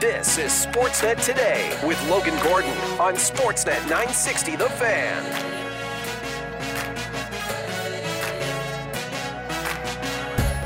This 0.00 0.36
is 0.36 0.52
Sportsnet 0.52 1.24
Today 1.24 1.74
with 1.82 1.98
Logan 2.10 2.38
Gordon 2.42 2.70
on 3.00 3.14
Sportsnet 3.14 3.80
960 3.88 4.56
The 4.56 4.68
Fan. 4.68 5.24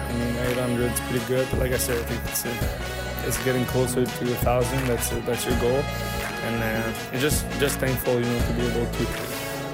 I 0.09 0.13
mean, 0.19 0.37
800 0.51 0.91
is 0.91 1.01
pretty 1.03 1.25
good. 1.27 1.47
But 1.49 1.61
like 1.61 1.71
I 1.71 1.77
said, 1.77 1.99
I 1.99 2.03
think 2.03 2.21
it's, 2.25 2.45
uh, 2.45 3.25
it's 3.25 3.45
getting 3.45 3.65
closer 3.67 4.05
to 4.05 4.25
a 4.33 4.37
thousand. 4.43 4.85
That's 4.89 5.13
uh, 5.13 5.23
that's 5.25 5.47
your 5.47 5.57
goal, 5.61 5.79
and 5.79 6.65
uh, 6.65 7.19
just 7.21 7.49
just 7.61 7.79
thankful, 7.79 8.15
you 8.15 8.27
know, 8.27 8.47
to 8.47 8.53
be 8.55 8.67
able 8.67 8.93
to 8.93 9.05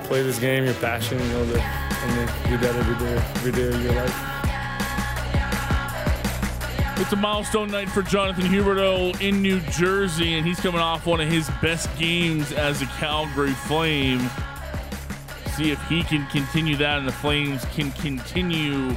play 0.04 0.22
this 0.22 0.38
game. 0.38 0.66
Your 0.66 0.74
passion, 0.74 1.18
you 1.18 1.28
know, 1.28 1.46
the, 1.46 1.62
and 1.62 2.10
then 2.18 2.50
do 2.50 2.58
that 2.58 2.76
every 2.76 3.06
day, 3.06 3.16
every 3.16 3.52
day 3.52 3.68
of 3.68 3.82
your 3.82 3.94
life. 3.94 4.35
It's 6.98 7.12
a 7.12 7.16
milestone 7.16 7.70
night 7.70 7.90
for 7.90 8.00
Jonathan 8.00 8.46
Huberdeau 8.46 9.20
in 9.20 9.42
New 9.42 9.60
Jersey, 9.60 10.34
and 10.34 10.46
he's 10.46 10.58
coming 10.58 10.80
off 10.80 11.04
one 11.04 11.20
of 11.20 11.28
his 11.28 11.48
best 11.60 11.90
games 11.98 12.52
as 12.52 12.80
a 12.80 12.86
Calgary 12.86 13.52
Flame. 13.52 14.18
See 15.56 15.70
if 15.70 15.82
he 15.88 16.02
can 16.02 16.26
continue 16.28 16.74
that, 16.76 16.98
and 16.98 17.06
the 17.06 17.12
Flames 17.12 17.66
can 17.66 17.92
continue 17.92 18.96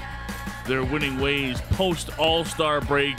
their 0.66 0.86
winning 0.86 1.20
ways 1.20 1.60
post 1.72 2.18
All 2.18 2.46
Star 2.46 2.80
break 2.80 3.18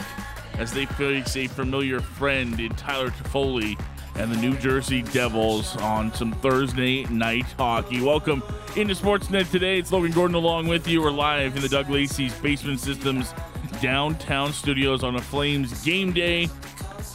as 0.57 0.73
they 0.73 0.87
face 0.87 1.37
a 1.37 1.45
familiar 1.45 1.99
friend 1.99 2.59
in 2.59 2.71
Tyler 2.71 3.11
Toffoli 3.11 3.79
and 4.15 4.31
the 4.31 4.37
New 4.37 4.57
Jersey 4.57 5.03
Devils 5.03 5.77
on 5.77 6.11
some 6.15 6.31
Thursday 6.33 7.03
night 7.05 7.45
hockey. 7.51 8.01
Welcome 8.01 8.41
into 8.75 8.95
Sportsnet 8.95 9.51
today. 9.51 9.77
It's 9.77 9.91
Logan 9.91 10.11
Gordon 10.11 10.35
along 10.35 10.67
with 10.67 10.87
you. 10.87 11.03
We're 11.03 11.11
live 11.11 11.55
in 11.55 11.61
the 11.61 11.69
Doug 11.69 11.87
Lacey's 11.89 12.33
Basement 12.33 12.79
Systems 12.79 13.31
downtown 13.81 14.53
studios 14.53 15.03
on 15.03 15.15
a 15.15 15.21
Flames 15.21 15.83
game 15.83 16.13
day 16.13 16.47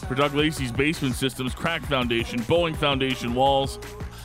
for 0.07 0.13
Doug 0.15 0.33
Lacey's 0.33 0.71
Basement 0.71 1.15
Systems, 1.15 1.53
Crack 1.55 1.81
Foundation, 1.83 2.41
bowing 2.43 2.75
Foundation 2.75 3.33
walls. 3.33 3.79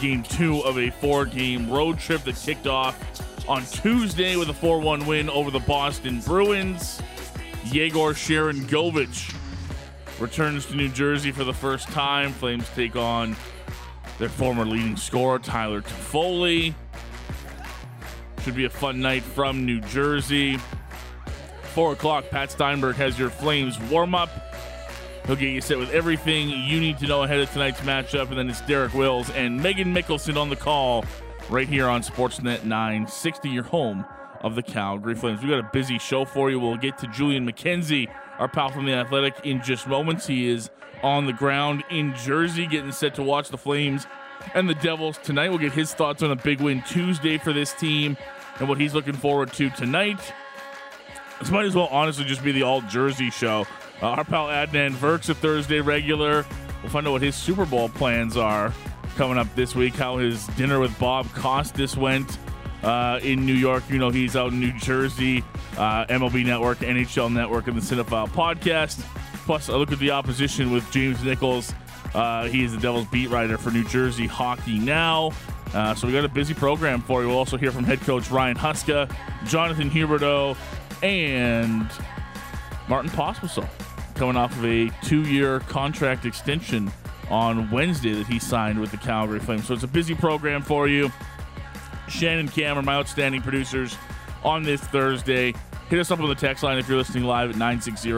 Game 0.00 0.22
two 0.22 0.60
of 0.60 0.78
a 0.78 0.88
four 0.90 1.26
game 1.26 1.70
road 1.70 1.98
trip 1.98 2.24
that 2.24 2.36
kicked 2.36 2.66
off 2.66 2.98
on 3.48 3.64
Tuesday 3.66 4.36
with 4.36 4.48
a 4.48 4.54
4 4.54 4.80
1 4.80 5.06
win 5.06 5.30
over 5.30 5.50
the 5.50 5.60
Boston 5.60 6.20
Bruins. 6.20 7.00
Yegor 7.66 8.12
Sharangovich 8.12 9.34
returns 10.20 10.66
to 10.66 10.76
New 10.76 10.88
Jersey 10.88 11.32
for 11.32 11.44
the 11.44 11.52
first 11.52 11.88
time. 11.88 12.32
Flames 12.32 12.68
take 12.74 12.96
on 12.96 13.36
their 14.18 14.28
former 14.28 14.64
leading 14.64 14.96
scorer, 14.96 15.38
Tyler 15.38 15.82
Toffoli. 15.82 16.74
Should 18.42 18.56
be 18.56 18.64
a 18.64 18.70
fun 18.70 19.00
night 19.00 19.22
from 19.22 19.64
New 19.64 19.80
Jersey. 19.80 20.58
4 21.74 21.92
o'clock, 21.92 22.28
Pat 22.30 22.50
Steinberg 22.50 22.96
has 22.96 23.18
your 23.18 23.30
Flames 23.30 23.78
warm 23.90 24.14
up. 24.14 24.30
He'll 25.26 25.36
get 25.36 25.50
you 25.50 25.60
set 25.60 25.78
with 25.78 25.90
everything 25.90 26.50
you 26.50 26.80
need 26.80 26.98
to 26.98 27.06
know 27.06 27.22
ahead 27.22 27.38
of 27.38 27.50
tonight's 27.52 27.80
matchup. 27.80 28.28
And 28.28 28.38
then 28.38 28.50
it's 28.50 28.60
Derek 28.62 28.92
Wills 28.92 29.30
and 29.30 29.62
Megan 29.62 29.94
Mickelson 29.94 30.36
on 30.36 30.50
the 30.50 30.56
call 30.56 31.04
right 31.50 31.68
here 31.68 31.86
on 31.88 32.02
Sportsnet 32.02 32.64
960, 32.64 33.48
your 33.48 33.62
home 33.64 34.04
of 34.40 34.54
the 34.54 34.62
Calgary 34.62 35.14
Flames. 35.14 35.40
We've 35.40 35.50
got 35.50 35.60
a 35.60 35.70
busy 35.72 35.98
show 35.98 36.24
for 36.24 36.50
you. 36.50 36.58
We'll 36.58 36.76
get 36.76 36.98
to 36.98 37.06
Julian 37.08 37.50
McKenzie, 37.50 38.08
our 38.38 38.48
pal 38.48 38.70
from 38.70 38.86
the 38.86 38.92
Athletic, 38.92 39.34
in 39.44 39.62
just 39.62 39.86
moments. 39.86 40.26
He 40.26 40.48
is 40.48 40.70
on 41.02 41.26
the 41.26 41.32
ground 41.32 41.84
in 41.90 42.14
Jersey, 42.16 42.66
getting 42.66 42.92
set 42.92 43.14
to 43.16 43.22
watch 43.22 43.48
the 43.48 43.58
Flames 43.58 44.06
and 44.54 44.68
the 44.68 44.74
Devils 44.74 45.18
tonight. 45.18 45.50
We'll 45.50 45.58
get 45.58 45.72
his 45.72 45.94
thoughts 45.94 46.22
on 46.22 46.30
a 46.30 46.36
big 46.36 46.60
win 46.60 46.82
Tuesday 46.82 47.38
for 47.38 47.52
this 47.52 47.72
team 47.74 48.16
and 48.58 48.68
what 48.68 48.80
he's 48.80 48.94
looking 48.94 49.14
forward 49.14 49.52
to 49.54 49.70
tonight. 49.70 50.20
This 51.40 51.50
might 51.50 51.64
as 51.64 51.74
well 51.74 51.88
honestly 51.90 52.24
just 52.24 52.42
be 52.44 52.52
the 52.52 52.62
all 52.62 52.80
Jersey 52.82 53.30
show. 53.30 53.66
Uh, 54.00 54.06
our 54.06 54.24
pal 54.24 54.46
Adnan 54.46 54.92
Virk's 54.92 55.28
a 55.28 55.34
Thursday 55.34 55.80
regular. 55.80 56.44
We'll 56.82 56.90
find 56.90 57.06
out 57.06 57.12
what 57.12 57.22
his 57.22 57.36
Super 57.36 57.64
Bowl 57.66 57.88
plans 57.88 58.36
are 58.36 58.72
coming 59.16 59.38
up 59.38 59.52
this 59.54 59.74
week. 59.74 59.94
How 59.94 60.18
his 60.18 60.46
dinner 60.48 60.80
with 60.80 60.98
Bob 60.98 61.26
Costas 61.34 61.96
went 61.96 62.38
uh, 62.82 63.20
in 63.22 63.46
New 63.46 63.54
York. 63.54 63.84
You 63.88 63.98
know, 63.98 64.10
he's 64.10 64.36
out 64.36 64.52
in 64.52 64.60
New 64.60 64.72
Jersey. 64.78 65.44
Uh, 65.76 66.04
MLB 66.06 66.44
Network, 66.44 66.78
NHL 66.78 67.32
Network, 67.32 67.66
and 67.66 67.76
the 67.76 67.80
Cinephile 67.80 68.28
podcast. 68.28 69.00
Plus, 69.44 69.68
I 69.68 69.74
look 69.74 69.92
at 69.92 69.98
the 69.98 70.10
opposition 70.10 70.70
with 70.70 70.90
James 70.90 71.22
Nichols. 71.24 71.74
Uh, 72.14 72.46
he 72.46 72.62
is 72.64 72.72
the 72.72 72.80
Devils 72.80 73.06
beat 73.10 73.30
writer 73.30 73.56
for 73.56 73.70
New 73.70 73.84
Jersey 73.84 74.26
Hockey 74.26 74.78
Now. 74.78 75.32
Uh, 75.72 75.94
so 75.94 76.06
we 76.06 76.12
got 76.12 76.24
a 76.24 76.28
busy 76.28 76.52
program 76.52 77.00
for 77.00 77.22
you. 77.22 77.28
We'll 77.28 77.38
also 77.38 77.56
hear 77.56 77.72
from 77.72 77.84
head 77.84 78.00
coach 78.02 78.30
Ryan 78.30 78.56
Huska, 78.56 79.14
Jonathan 79.46 79.90
Huberdeau, 79.90 80.56
and 81.02 81.90
Martin 82.88 83.10
Pospisil 83.10 83.68
coming 84.14 84.36
off 84.36 84.54
of 84.58 84.64
a 84.66 84.90
two-year 85.02 85.60
contract 85.60 86.26
extension 86.26 86.92
on 87.32 87.70
Wednesday 87.70 88.12
that 88.12 88.26
he 88.26 88.38
signed 88.38 88.78
with 88.78 88.90
the 88.90 88.98
Calgary 88.98 89.40
Flames. 89.40 89.66
So 89.66 89.72
it's 89.72 89.82
a 89.82 89.88
busy 89.88 90.14
program 90.14 90.62
for 90.62 90.86
you. 90.86 91.10
Shannon 92.06 92.46
Cameron, 92.46 92.84
my 92.84 92.94
outstanding 92.94 93.40
producers 93.40 93.96
on 94.44 94.62
this 94.62 94.82
Thursday. 94.82 95.54
Hit 95.88 95.98
us 95.98 96.10
up 96.10 96.20
on 96.20 96.28
the 96.28 96.34
text 96.34 96.62
line 96.62 96.78
if 96.78 96.88
you're 96.88 96.98
listening 96.98 97.24
live 97.24 97.48
at 97.48 97.56
960 97.56 98.12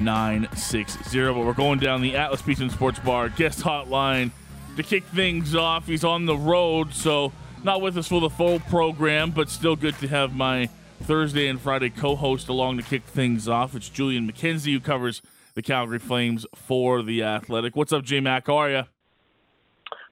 960. 0.00 1.20
But 1.26 1.36
we're 1.36 1.52
going 1.52 1.78
down 1.78 2.02
the 2.02 2.16
Atlas 2.16 2.42
Pizza 2.42 2.64
and 2.64 2.72
Sports 2.72 2.98
Bar 2.98 3.28
guest 3.28 3.60
hotline 3.60 4.32
to 4.76 4.82
kick 4.82 5.04
things 5.04 5.54
off. 5.54 5.86
He's 5.86 6.04
on 6.04 6.26
the 6.26 6.36
road, 6.36 6.92
so 6.92 7.32
not 7.62 7.80
with 7.80 7.96
us 7.96 8.08
for 8.08 8.20
the 8.20 8.30
full 8.30 8.58
program, 8.58 9.30
but 9.30 9.48
still 9.48 9.76
good 9.76 9.96
to 9.98 10.08
have 10.08 10.34
my 10.34 10.68
Thursday 11.02 11.46
and 11.46 11.60
Friday 11.60 11.90
co 11.90 12.16
host 12.16 12.48
along 12.48 12.78
to 12.78 12.82
kick 12.82 13.04
things 13.04 13.46
off. 13.46 13.76
It's 13.76 13.88
Julian 13.88 14.30
McKenzie, 14.30 14.72
who 14.72 14.80
covers 14.80 15.22
the 15.54 15.62
Calgary 15.62 15.98
Flames 15.98 16.46
for 16.54 17.02
the 17.02 17.22
Athletic. 17.22 17.76
What's 17.76 17.92
up, 17.92 18.04
J 18.04 18.20
Mac? 18.20 18.46
How 18.46 18.56
are 18.56 18.70
you? 18.70 18.82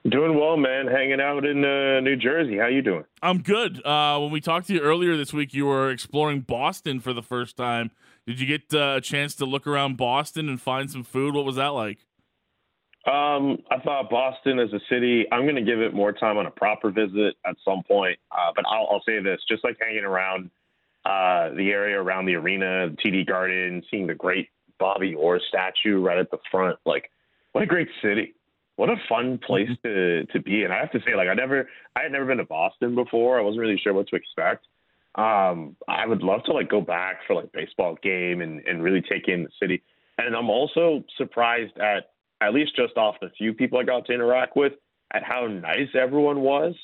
Doing 0.09 0.38
well, 0.38 0.56
man. 0.56 0.87
Hanging 0.87 1.21
out 1.21 1.44
in 1.44 1.65
uh, 1.65 2.00
New 2.00 2.16
Jersey. 2.16 2.56
How 2.56 2.69
you 2.69 2.82
doing? 2.82 3.04
I'm 3.22 3.43
good. 3.43 3.84
Uh, 3.84 4.19
when 4.21 4.31
we 4.31 4.41
talked 4.41 4.69
to 4.69 4.75
you 4.75 4.81
earlier 4.81 5.16
this 5.16 5.32
week, 5.32 5.53
you 5.53 5.66
were 5.66 5.91
exploring 5.91 6.41
Boston 6.41 7.00
for 7.00 7.12
the 7.12 7.22
first 7.22 7.56
time. 7.56 7.91
Did 8.27 8.41
you 8.41 8.47
get 8.47 8.72
uh, 8.72 8.97
a 8.97 9.00
chance 9.00 9.34
to 9.37 9.44
look 9.44 9.66
around 9.66 9.97
Boston 9.97 10.48
and 10.48 10.60
find 10.60 10.91
some 10.91 11.03
food? 11.03 11.34
What 11.34 11.44
was 11.44 11.56
that 11.56 11.69
like? 11.69 11.98
Um, 13.06 13.59
I 13.71 13.78
thought 13.82 14.10
Boston 14.10 14.59
as 14.59 14.72
a 14.72 14.81
city. 14.91 15.27
I'm 15.32 15.43
going 15.43 15.56
to 15.56 15.62
give 15.62 15.81
it 15.81 15.94
more 15.94 16.12
time 16.12 16.37
on 16.37 16.47
a 16.47 16.50
proper 16.50 16.91
visit 16.91 17.37
at 17.47 17.56
some 17.65 17.82
point. 17.82 18.19
Uh, 18.31 18.53
but 18.54 18.65
I'll, 18.69 18.87
I'll, 18.91 19.03
say 19.06 19.21
this: 19.21 19.41
just 19.48 19.65
like 19.65 19.78
hanging 19.81 20.04
around 20.04 20.50
uh, 21.06 21.54
the 21.54 21.71
area 21.71 22.00
around 22.00 22.27
the 22.27 22.34
arena, 22.34 22.91
the 22.91 22.97
TD 22.97 23.27
Garden, 23.27 23.82
seeing 23.91 24.06
the 24.06 24.15
great 24.15 24.48
Bobby 24.78 25.15
Orr 25.15 25.41
statue 25.49 26.00
right 26.00 26.19
at 26.19 26.31
the 26.31 26.39
front. 26.50 26.78
Like, 26.84 27.11
what 27.53 27.62
a 27.62 27.66
great 27.66 27.89
city. 28.03 28.34
What 28.77 28.91
a 28.91 28.97
fun 29.09 29.39
place 29.44 29.71
to 29.83 30.25
to 30.27 30.41
be. 30.41 30.62
And 30.62 30.72
I 30.72 30.78
have 30.78 30.93
to 30.93 31.00
say, 31.00 31.16
like, 31.16 31.28
I 31.28 31.34
never, 31.34 31.69
I 31.97 32.03
had 32.03 32.12
never 32.12 32.27
been 32.27 32.39
to 32.39 32.44
Boston 32.44 32.94
before. 32.94 33.39
I 33.39 33.43
wasn't 33.43 33.61
really 33.61 33.81
sure 33.83 33.93
what 33.93 34.09
to 34.09 34.16
expect. 34.16 34.66
Um, 35.15 35.77
I 35.89 36.06
would 36.06 36.22
love 36.22 36.44
to 36.44 36.53
like 36.53 36.69
go 36.69 36.81
back 36.81 37.21
for 37.27 37.34
like 37.34 37.50
baseball 37.53 37.99
game 38.03 38.41
and 38.41 38.61
and 38.66 38.83
really 38.83 39.03
take 39.03 39.27
in 39.27 39.43
the 39.43 39.50
city. 39.61 39.83
And 40.16 40.37
I'm 40.37 40.50
also 40.50 41.03
surprised 41.16 41.77
at 41.78 42.10
at 42.41 42.55
least 42.55 42.77
just 42.77 42.97
off 42.97 43.16
the 43.21 43.31
few 43.37 43.53
people 43.53 43.78
I 43.78 43.83
got 43.83 44.06
to 44.06 44.12
interact 44.12 44.56
with 44.56 44.75
at 45.12 45.25
how 45.25 45.47
nice 45.47 45.89
everyone 45.95 46.41
was 46.41 46.75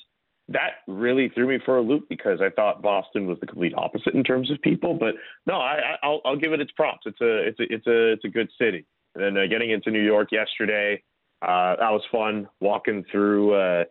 that 0.49 0.83
really 0.87 1.31
threw 1.31 1.49
me 1.49 1.59
for 1.65 1.79
a 1.79 1.83
loop 1.83 2.07
because 2.09 2.41
I 2.43 2.51
thought 2.51 2.83
Boston 2.83 3.27
was 3.27 3.39
the 3.41 3.47
complete 3.47 3.73
opposite 3.77 4.15
in 4.15 4.23
terms 4.23 4.51
of 4.51 4.61
people. 4.61 4.95
But 4.95 5.15
no, 5.47 5.55
I, 5.55 5.97
will 6.03 6.21
I'll 6.25 6.37
give 6.37 6.53
it 6.53 6.61
its 6.61 6.73
props. 6.73 7.07
It's 7.07 7.21
a 7.21 7.49
it's 7.49 7.61
a 7.61 7.63
it's 7.71 7.87
a 7.87 8.13
it's 8.13 8.25
a 8.25 8.29
good 8.29 8.51
city. 8.61 8.85
And 9.15 9.25
then 9.25 9.45
uh, 9.45 9.47
getting 9.49 9.71
into 9.71 9.91
New 9.91 10.03
York 10.03 10.33
yesterday, 10.33 11.03
uh, 11.41 11.77
that 11.77 11.91
was 11.91 12.03
fun. 12.13 12.49
Walking 12.61 13.05
through 13.11 13.55
uh, 13.55 13.85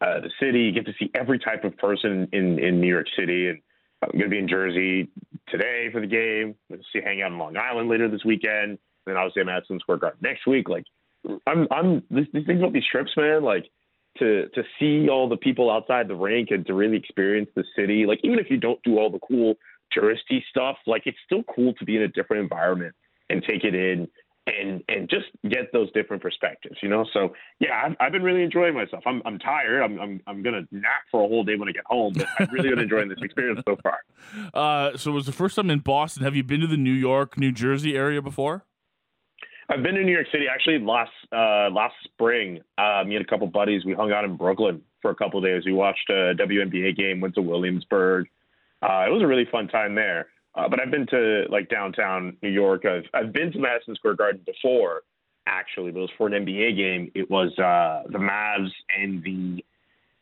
uh, 0.00 0.20
the 0.20 0.30
city, 0.40 0.60
you 0.60 0.72
get 0.72 0.86
to 0.86 0.94
see 0.98 1.10
every 1.14 1.38
type 1.38 1.64
of 1.64 1.76
person 1.76 2.28
in 2.32 2.58
in 2.58 2.80
New 2.80 2.88
York 2.88 3.06
City. 3.18 3.48
And 3.48 3.60
I'm 4.02 4.10
going 4.12 4.24
to 4.24 4.28
be 4.28 4.38
in 4.38 4.48
Jersey 4.48 5.10
today 5.48 5.88
for 5.92 6.00
the 6.00 6.06
game. 6.06 6.54
We'll 6.70 6.80
see 6.92 7.00
hang 7.04 7.20
out 7.20 7.32
in 7.32 7.38
Long 7.38 7.56
Island 7.56 7.90
later 7.90 8.08
this 8.08 8.24
weekend. 8.24 8.70
And 8.72 8.78
then 9.06 9.16
obviously 9.16 9.42
I'm 9.42 9.48
at 9.48 9.56
Madison 9.56 9.80
Square 9.80 9.98
Garden 9.98 10.20
next 10.22 10.46
week. 10.46 10.70
Like 10.70 10.84
I'm 11.46 11.66
I'm 11.70 12.02
these, 12.10 12.26
these 12.32 12.46
things 12.46 12.60
about 12.60 12.72
these 12.72 12.86
trips, 12.90 13.10
man. 13.16 13.42
Like 13.42 13.66
to 14.18 14.48
to 14.48 14.62
see 14.78 15.08
all 15.08 15.28
the 15.28 15.36
people 15.36 15.70
outside 15.70 16.08
the 16.08 16.14
rink 16.14 16.50
and 16.50 16.66
to 16.66 16.74
really 16.74 16.96
experience 16.96 17.50
the 17.54 17.64
city. 17.76 18.06
Like 18.06 18.20
even 18.22 18.38
if 18.38 18.50
you 18.50 18.56
don't 18.56 18.82
do 18.82 18.98
all 18.98 19.10
the 19.10 19.20
cool 19.20 19.54
touristy 19.96 20.42
stuff, 20.50 20.76
like 20.86 21.02
it's 21.06 21.18
still 21.24 21.42
cool 21.54 21.74
to 21.74 21.84
be 21.84 21.96
in 21.96 22.02
a 22.02 22.08
different 22.08 22.42
environment 22.42 22.94
and 23.30 23.42
take 23.42 23.64
it 23.64 23.74
in 23.74 24.08
and 24.46 24.82
and 24.88 25.08
just 25.08 25.26
get 25.48 25.72
those 25.72 25.92
different 25.92 26.22
perspectives, 26.22 26.76
you 26.82 26.88
know. 26.88 27.04
So 27.12 27.34
yeah, 27.60 27.82
I've, 27.84 27.96
I've 28.00 28.12
been 28.12 28.22
really 28.22 28.42
enjoying 28.42 28.74
myself. 28.74 29.02
I'm 29.06 29.22
I'm 29.24 29.38
tired. 29.38 29.82
I'm 29.82 29.98
I'm 29.98 30.20
I'm 30.26 30.42
gonna 30.42 30.62
nap 30.70 31.02
for 31.10 31.24
a 31.24 31.28
whole 31.28 31.44
day 31.44 31.56
when 31.56 31.68
I 31.68 31.72
get 31.72 31.84
home, 31.86 32.14
but 32.16 32.26
I've 32.38 32.52
really 32.52 32.70
been 32.70 32.78
enjoying 32.78 33.08
this 33.08 33.18
experience 33.22 33.60
so 33.66 33.76
far. 33.82 33.98
Uh, 34.52 34.96
so 34.96 35.10
it 35.10 35.14
was 35.14 35.26
the 35.26 35.32
first 35.32 35.56
time 35.56 35.70
in 35.70 35.78
Boston. 35.78 36.22
Have 36.24 36.34
you 36.34 36.42
been 36.42 36.60
to 36.60 36.66
the 36.66 36.76
New 36.76 36.92
York, 36.92 37.38
New 37.38 37.52
Jersey 37.52 37.96
area 37.96 38.20
before? 38.20 38.64
I've 39.70 39.82
been 39.82 39.96
to 39.96 40.02
New 40.02 40.12
York 40.12 40.28
City 40.32 40.46
actually 40.52 40.78
last 40.78 41.12
uh, 41.30 41.68
last 41.70 41.94
spring. 42.04 42.60
Uh, 42.78 43.04
me 43.06 43.16
and 43.16 43.24
a 43.24 43.28
couple 43.28 43.46
buddies, 43.48 43.84
we 43.84 43.92
hung 43.92 44.12
out 44.12 44.24
in 44.24 44.36
Brooklyn 44.36 44.80
for 45.02 45.10
a 45.10 45.14
couple 45.14 45.40
days. 45.42 45.64
We 45.66 45.72
watched 45.72 46.08
a 46.08 46.34
WNBA 46.34 46.96
game, 46.96 47.20
went 47.20 47.34
to 47.34 47.42
Williamsburg. 47.42 48.28
Uh, 48.80 49.04
it 49.06 49.12
was 49.12 49.22
a 49.22 49.26
really 49.26 49.46
fun 49.50 49.68
time 49.68 49.94
there. 49.94 50.28
Uh, 50.54 50.68
but 50.68 50.80
I've 50.80 50.90
been 50.90 51.06
to 51.08 51.44
like 51.50 51.68
downtown 51.68 52.36
New 52.42 52.48
York. 52.48 52.86
I've 52.86 53.04
I've 53.12 53.32
been 53.32 53.52
to 53.52 53.58
Madison 53.58 53.94
Square 53.94 54.14
Garden 54.14 54.40
before, 54.46 55.02
actually, 55.46 55.90
but 55.90 55.98
it 55.98 56.02
was 56.02 56.10
for 56.16 56.28
an 56.28 56.46
NBA 56.46 56.76
game. 56.76 57.12
It 57.14 57.30
was 57.30 57.50
uh, 57.58 58.04
the 58.10 58.18
Mavs 58.18 58.70
and 58.98 59.22
the 59.22 59.62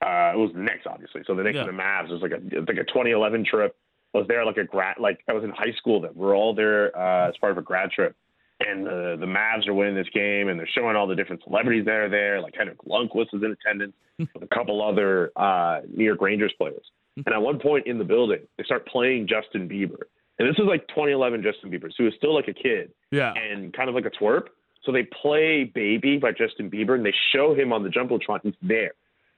uh, 0.04 0.34
it 0.34 0.38
was 0.38 0.50
the 0.54 0.60
Knicks, 0.60 0.86
obviously. 0.90 1.22
So 1.24 1.36
the 1.36 1.44
Knicks 1.44 1.54
yeah. 1.54 1.68
and 1.68 1.68
the 1.68 1.82
Mavs. 1.82 2.10
It 2.10 2.14
was 2.14 2.22
like 2.22 2.32
a 2.32 2.42
like 2.60 2.78
a 2.78 2.84
2011 2.84 3.44
trip. 3.44 3.76
I 4.12 4.18
was 4.18 4.26
there 4.26 4.44
like 4.44 4.56
a 4.56 4.64
grad, 4.64 4.96
like 4.98 5.20
I 5.28 5.34
was 5.34 5.44
in 5.44 5.50
high 5.50 5.72
school 5.76 6.00
then. 6.00 6.12
We 6.14 6.26
are 6.26 6.34
all 6.34 6.52
there 6.52 6.96
uh, 6.98 7.28
as 7.28 7.36
part 7.36 7.52
of 7.52 7.58
a 7.58 7.62
grad 7.62 7.92
trip 7.92 8.16
and 8.60 8.86
the 8.86 9.16
the 9.18 9.26
Mavs 9.26 9.66
are 9.68 9.74
winning 9.74 9.94
this 9.94 10.08
game, 10.12 10.48
and 10.48 10.58
they're 10.58 10.68
showing 10.74 10.96
all 10.96 11.06
the 11.06 11.14
different 11.14 11.42
celebrities 11.44 11.84
that 11.84 11.94
are 11.94 12.08
there. 12.08 12.40
Like 12.40 12.54
Henrik 12.56 12.78
Lundqvist 12.84 13.34
is 13.34 13.42
in 13.42 13.54
attendance 13.60 13.94
with 14.18 14.42
a 14.42 14.54
couple 14.54 14.82
other 14.82 15.30
uh, 15.36 15.80
New 15.88 16.04
York 16.04 16.20
Rangers 16.20 16.52
players. 16.56 16.84
And 17.16 17.34
at 17.34 17.40
one 17.40 17.58
point 17.58 17.86
in 17.86 17.98
the 17.98 18.04
building, 18.04 18.40
they 18.58 18.64
start 18.64 18.86
playing 18.86 19.26
Justin 19.28 19.68
Bieber, 19.68 20.02
and 20.38 20.48
this 20.48 20.56
is 20.58 20.66
like 20.66 20.86
2011 20.88 21.42
Justin 21.42 21.70
Bieber, 21.70 21.88
so 21.88 21.94
he 21.98 22.04
was 22.04 22.14
still 22.16 22.34
like 22.34 22.48
a 22.48 22.52
kid, 22.52 22.92
yeah, 23.10 23.32
and 23.34 23.72
kind 23.72 23.88
of 23.88 23.94
like 23.94 24.04
a 24.06 24.10
twerp. 24.10 24.48
So 24.84 24.92
they 24.92 25.04
play 25.04 25.64
"Baby" 25.64 26.18
by 26.18 26.32
Justin 26.32 26.70
Bieber, 26.70 26.94
and 26.94 27.04
they 27.04 27.14
show 27.32 27.54
him 27.54 27.72
on 27.72 27.82
the 27.82 27.88
jumbotron. 27.88 28.40
He's 28.42 28.54
there. 28.62 28.92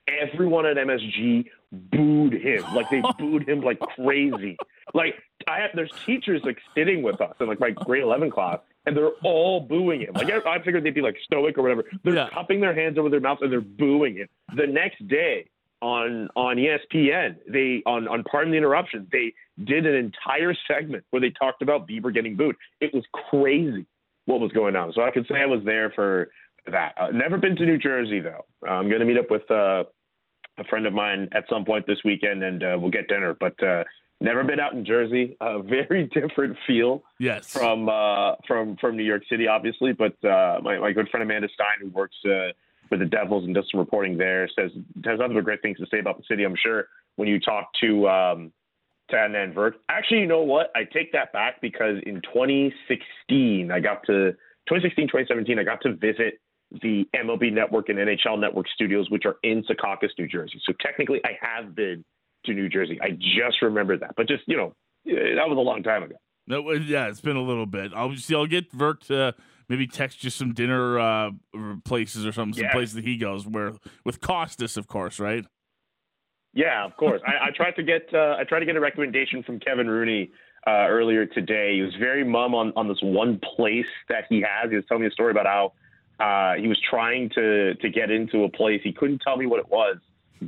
Everyone 0.09 0.67
at 0.67 0.77
MSG 0.77 1.47
booed 1.73 2.35
him, 2.35 2.63
like 2.75 2.91
they 2.91 3.03
booed 3.19 3.49
him 3.49 3.61
like 3.61 3.79
crazy. 3.81 4.57
Like 4.95 5.15
I 5.47 5.61
have, 5.61 5.71
there's 5.75 5.93
teachers 6.05 6.43
like 6.45 6.59
sitting 6.75 7.03
with 7.03 7.21
us 7.21 7.35
in 7.41 7.47
like 7.47 7.61
my 7.61 7.71
grade 7.71 8.03
11 8.03 8.31
class, 8.31 8.59
and 8.89 8.97
they're 8.97 9.11
all 9.23 9.61
booing 9.61 10.01
him. 10.01 10.15
Like 10.15 10.31
I, 10.31 10.59
figured 10.65 10.83
they'd 10.83 10.95
be 10.95 11.03
like 11.03 11.17
stoic 11.23 11.59
or 11.59 11.63
whatever. 11.63 11.85
They're 12.05 12.15
yeah. 12.15 12.29
cupping 12.33 12.61
their 12.61 12.75
hands 12.75 12.97
over 12.97 13.11
their 13.11 13.21
mouths 13.21 13.41
and 13.43 13.53
they're 13.53 13.61
booing 13.61 14.17
him. 14.17 14.29
The 14.57 14.67
next 14.67 15.07
day 15.09 15.51
on 15.83 16.29
on 16.35 16.57
ESPN, 16.57 17.37
they 17.47 17.83
on 17.85 18.09
on 18.09 18.25
Pardon 18.25 18.51
the 18.51 18.57
Interruption, 18.57 19.07
they 19.13 19.35
did 19.63 19.85
an 19.85 19.95
entire 19.95 20.55
segment 20.67 21.05
where 21.11 21.21
they 21.21 21.31
talked 21.31 21.61
about 21.61 21.87
Bieber 21.87 22.13
getting 22.13 22.35
booed. 22.35 22.57
It 22.81 22.95
was 22.95 23.05
crazy 23.31 23.87
what 24.25 24.41
was 24.41 24.53
going 24.53 24.75
on. 24.75 24.93
So 24.95 25.03
I 25.03 25.11
could 25.11 25.27
say 25.31 25.37
I 25.37 25.47
was 25.47 25.61
there 25.65 25.91
for 25.91 26.31
that. 26.71 26.95
Uh, 26.99 27.09
never 27.13 27.37
been 27.37 27.57
to 27.57 27.67
New 27.67 27.79
Jersey 27.79 28.21
though. 28.21 28.47
Uh, 28.67 28.73
I'm 28.73 28.89
going 28.89 29.01
to 29.01 29.07
meet 29.07 29.19
up 29.19 29.31
with 29.31 29.49
uh, 29.51 29.85
a 30.59 30.65
friend 30.71 30.87
of 30.87 30.95
mine 30.95 31.29
at 31.33 31.45
some 31.51 31.65
point 31.67 31.87
this 31.87 31.99
weekend, 32.05 32.43
and 32.43 32.63
uh, 32.63 32.77
we'll 32.81 32.91
get 32.91 33.07
dinner. 33.09 33.37
But 33.39 33.63
uh, 33.63 33.85
Never 34.21 34.43
been 34.43 34.59
out 34.59 34.73
in 34.73 34.85
Jersey. 34.85 35.37
A 35.41 35.63
very 35.63 36.05
different 36.13 36.57
feel. 36.67 37.03
Yes. 37.19 37.53
From 37.53 37.89
uh, 37.89 38.35
from 38.47 38.77
from 38.77 38.97
New 38.97 39.05
York 39.05 39.23
City, 39.31 39.47
obviously, 39.47 39.93
but 39.93 40.13
uh, 40.25 40.59
my 40.63 40.79
my 40.79 40.93
good 40.93 41.09
friend 41.09 41.23
Amanda 41.23 41.49
Stein, 41.55 41.79
who 41.81 41.89
works 41.91 42.17
uh, 42.25 42.53
with 42.91 43.01
the 43.01 43.07
Devils 43.07 43.45
and 43.45 43.55
does 43.55 43.67
some 43.71 43.79
reporting 43.79 44.19
there, 44.19 44.49
says 44.59 44.73
has 45.05 45.19
nothing 45.19 45.35
but 45.35 45.45
great 45.45 45.63
things 45.63 45.79
to 45.79 45.87
say 45.91 46.01
about 46.01 46.17
the 46.19 46.25
city. 46.29 46.45
I'm 46.45 46.57
sure 46.57 46.89
when 47.17 47.29
you 47.29 47.39
talk 47.39 47.71
to 47.81 48.09
um, 48.09 48.53
to 49.11 49.17
Adnan 49.17 49.55
Virk. 49.55 49.75
Actually, 49.89 50.21
you 50.21 50.27
know 50.27 50.43
what? 50.43 50.71
I 50.75 50.85
take 50.85 51.13
that 51.13 51.33
back 51.33 51.61
because 51.61 51.97
in 52.05 52.21
2016, 52.23 53.71
I 53.71 53.81
got 53.81 54.05
to 54.07 54.33
2016, 54.69 55.07
2017, 55.07 55.59
I 55.59 55.65
got 55.65 55.81
to 55.83 55.95
visit 55.95 56.41
the 56.83 57.09
MLB 57.17 57.53
Network 57.53 57.89
and 57.89 57.99
NHL 57.99 58.39
Network 58.39 58.67
studios, 58.75 59.09
which 59.11 59.25
are 59.25 59.37
in 59.43 59.63
Secaucus, 59.65 60.11
New 60.19 60.29
Jersey. 60.29 60.61
So 60.65 60.75
technically, 60.81 61.21
I 61.25 61.39
have 61.41 61.75
been 61.75 62.05
to 62.49 62.55
New 62.55 62.69
Jersey. 62.69 62.99
I 63.03 63.11
just 63.11 63.63
remembered 63.63 64.01
that, 64.01 64.15
but 64.17 64.29
just 64.29 64.45
you 64.47 64.57
know, 64.57 64.75
that 65.05 65.49
was 65.49 65.57
a 65.57 65.61
long 65.61 65.83
time 65.83 66.03
ago. 66.03 66.17
No, 66.47 66.73
yeah, 66.73 67.09
it's 67.09 67.21
been 67.21 67.37
a 67.37 67.43
little 67.43 67.67
bit. 67.67 67.93
I'll 67.95 68.15
see. 68.17 68.35
I'll 68.35 68.47
get 68.47 68.73
Virk 68.73 69.01
to 69.09 69.35
maybe 69.69 69.87
text 69.87 70.25
you 70.25 70.31
some 70.31 70.55
dinner 70.55 70.99
uh, 70.99 71.31
places 71.85 72.25
or 72.25 72.33
something, 72.33 72.55
some 72.55 72.65
yeah. 72.65 72.73
places 72.73 72.95
that 72.95 73.05
he 73.05 73.17
goes 73.17 73.47
where 73.47 73.73
with 74.05 74.21
Costas, 74.21 74.77
of 74.77 74.87
course, 74.87 75.21
right? 75.21 75.45
Yeah, 76.55 76.85
of 76.85 76.97
course. 76.97 77.21
I, 77.27 77.49
I, 77.49 77.51
tried 77.51 77.77
to 77.77 77.83
get 77.83 78.09
uh, 78.13 78.37
I 78.39 78.45
tried 78.45 78.61
to 78.61 78.67
get 78.67 78.77
a 78.77 78.81
recommendation 78.81 79.43
from 79.43 79.61
Kevin 79.61 79.89
Rooney 79.89 80.31
uh, 80.67 80.87
earlier 80.89 81.27
today. 81.27 81.77
He 81.77 81.83
was 81.83 81.95
very 81.97 82.25
mum 82.25 82.55
on 82.55 82.73
on 82.77 82.89
this 82.89 82.99
one 83.03 83.39
place 83.57 83.87
that 84.09 84.25
he 84.29 84.41
has. 84.41 84.71
He 84.71 84.77
was 84.77 84.85
telling 84.87 85.03
me 85.03 85.09
a 85.09 85.13
story 85.13 85.31
about 85.31 85.47
how 85.47 85.73
uh, 86.19 86.59
he 86.59 86.67
was 86.67 86.81
trying 86.89 87.29
to 87.31 87.75
to 87.75 87.91
get 87.91 88.11
into 88.11 88.45
a 88.45 88.49
place. 88.49 88.81
He 88.83 88.93
couldn't 88.93 89.21
tell 89.21 89.37
me 89.37 89.47
what 89.47 89.61
it 89.61 89.69
was 89.69 89.99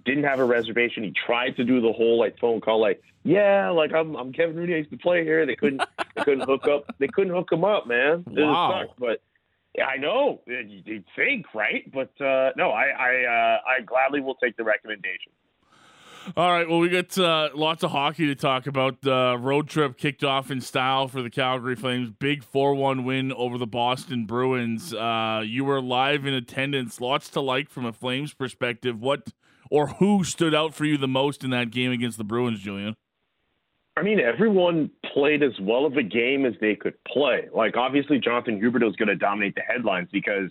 didn't 0.05 0.25
have 0.25 0.39
a 0.39 0.45
reservation. 0.45 1.05
He 1.05 1.13
tried 1.13 1.57
to 1.57 1.65
do 1.65 1.81
the 1.81 1.93
whole 1.93 2.19
like 2.19 2.39
phone 2.39 2.61
call, 2.61 2.81
like, 2.81 3.03
yeah, 3.23 3.71
like 3.71 3.93
I'm 3.93 4.15
I'm 4.17 4.33
Kevin 4.33 4.57
Rooney. 4.57 4.75
I 4.75 4.79
used 4.79 4.91
to 4.91 4.97
play 4.97 5.25
here. 5.25 5.47
They 5.47 5.57
couldn't 5.57 5.83
they 6.17 6.25
couldn't 6.25 6.49
hook 6.49 6.67
up. 6.69 6.95
They 6.99 7.09
couldn't 7.09 7.35
hook 7.35 7.53
him 7.53 7.65
up, 7.65 7.87
man. 7.87 8.25
It 8.27 8.43
wow. 8.43 8.87
Sucked, 8.87 8.99
but 8.99 9.23
yeah, 9.77 9.87
I 9.87 9.97
know 9.97 10.41
you'd 10.47 11.05
think, 11.15 11.47
right? 11.55 11.91
But 11.93 12.21
uh, 12.21 12.51
no, 12.57 12.71
I 12.71 12.87
I 12.87 13.25
uh, 13.25 13.59
I 13.79 13.83
gladly 13.83 14.21
will 14.21 14.37
take 14.37 14.57
the 14.57 14.65
recommendation. 14.65 15.33
All 16.37 16.53
right. 16.53 16.69
Well, 16.69 16.81
we 16.81 16.91
got 16.91 17.17
uh, 17.19 17.49
lots 17.55 17.83
of 17.83 17.93
hockey 17.93 18.27
to 18.27 18.35
talk 18.35 18.67
about. 18.67 19.01
The 19.01 19.15
uh, 19.15 19.37
road 19.37 19.69
trip 19.69 19.97
kicked 19.97 20.23
off 20.23 20.51
in 20.51 20.61
style 20.61 21.09
for 21.09 21.23
the 21.23 21.31
Calgary 21.31 21.77
Flames. 21.77 22.11
Big 22.11 22.45
4 22.45 22.75
1 22.75 23.05
win 23.05 23.33
over 23.33 23.57
the 23.57 23.67
Boston 23.67 24.27
Bruins. 24.27 24.93
Uh, 24.93 25.43
you 25.45 25.65
were 25.65 25.81
live 25.81 26.27
in 26.27 26.35
attendance. 26.35 27.01
Lots 27.01 27.31
to 27.31 27.41
like 27.41 27.71
from 27.71 27.87
a 27.87 27.93
Flames 27.93 28.35
perspective. 28.35 29.01
What 29.01 29.33
or 29.71 29.87
who 29.89 30.25
stood 30.25 30.55
out 30.55 30.75
for 30.75 30.85
you 30.85 30.99
the 30.99 31.09
most 31.09 31.45
in 31.45 31.51
that 31.51 31.71
game 31.71 31.93
against 31.93 32.19
the 32.19 32.25
Bruins, 32.25 32.61
Julian? 32.61 32.95
I 33.97 34.03
mean, 34.03 34.21
everyone 34.21 34.91
played 35.13 35.43
as 35.43 35.53
well 35.61 35.85
of 35.85 35.97
a 35.97 36.03
game 36.03 36.45
as 36.47 36.55
they 36.61 36.75
could 36.75 36.95
play. 37.05 37.49
Like, 37.55 37.77
obviously, 37.77 38.19
Jonathan 38.19 38.61
Huberdeau 38.61 38.89
is 38.89 38.97
going 38.97 39.09
to 39.09 39.17
dominate 39.17 39.55
the 39.55 39.63
headlines 39.63 40.09
because 40.13 40.51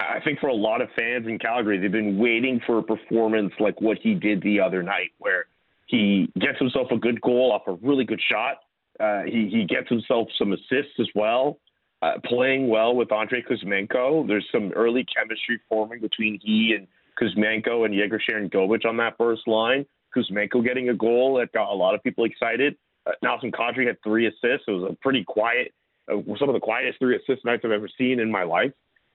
I 0.00 0.20
think 0.24 0.40
for 0.40 0.48
a 0.48 0.54
lot 0.54 0.80
of 0.80 0.88
fans 0.96 1.26
in 1.26 1.38
Calgary, 1.38 1.78
they've 1.78 1.92
been 1.92 2.18
waiting 2.18 2.60
for 2.66 2.78
a 2.78 2.82
performance 2.82 3.52
like 3.60 3.80
what 3.80 3.98
he 4.02 4.14
did 4.14 4.42
the 4.42 4.60
other 4.60 4.82
night, 4.82 5.12
where 5.18 5.46
he 5.86 6.32
gets 6.40 6.58
himself 6.58 6.88
a 6.90 6.96
good 6.96 7.20
goal 7.20 7.52
off 7.52 7.62
a 7.66 7.74
really 7.86 8.04
good 8.04 8.20
shot. 8.30 8.60
Uh, 8.98 9.22
he, 9.22 9.48
he 9.50 9.66
gets 9.68 9.88
himself 9.88 10.28
some 10.38 10.52
assists 10.52 10.98
as 10.98 11.08
well, 11.14 11.58
uh, 12.02 12.12
playing 12.24 12.68
well 12.68 12.94
with 12.94 13.12
Andrei 13.12 13.42
Kuzmenko. 13.42 14.26
There's 14.26 14.46
some 14.50 14.72
early 14.72 15.04
chemistry 15.16 15.60
forming 15.68 16.00
between 16.00 16.40
he 16.42 16.74
and 16.76 16.86
Kuzmenko 17.20 17.84
and 17.84 17.94
Yegor 17.94 18.20
Sharangovich 18.20 18.84
on 18.84 18.96
that 18.98 19.16
first 19.18 19.46
line. 19.46 19.86
Kuzmenko 20.16 20.64
getting 20.64 20.88
a 20.88 20.94
goal 20.94 21.36
that 21.38 21.52
got 21.52 21.72
a 21.72 21.74
lot 21.74 21.94
of 21.94 22.02
people 22.02 22.24
excited. 22.24 22.76
Uh, 23.06 23.12
Nazem 23.24 23.52
Kadri 23.52 23.86
had 23.86 23.96
three 24.02 24.26
assists. 24.26 24.64
It 24.66 24.70
was 24.70 24.90
a 24.92 24.96
pretty 25.02 25.24
quiet, 25.24 25.72
uh, 26.10 26.16
some 26.38 26.48
of 26.48 26.54
the 26.54 26.60
quietest 26.60 26.98
three 26.98 27.16
assist 27.16 27.44
nights 27.44 27.62
I've 27.64 27.72
ever 27.72 27.88
seen 27.98 28.20
in 28.20 28.30
my 28.30 28.42
life. 28.44 28.72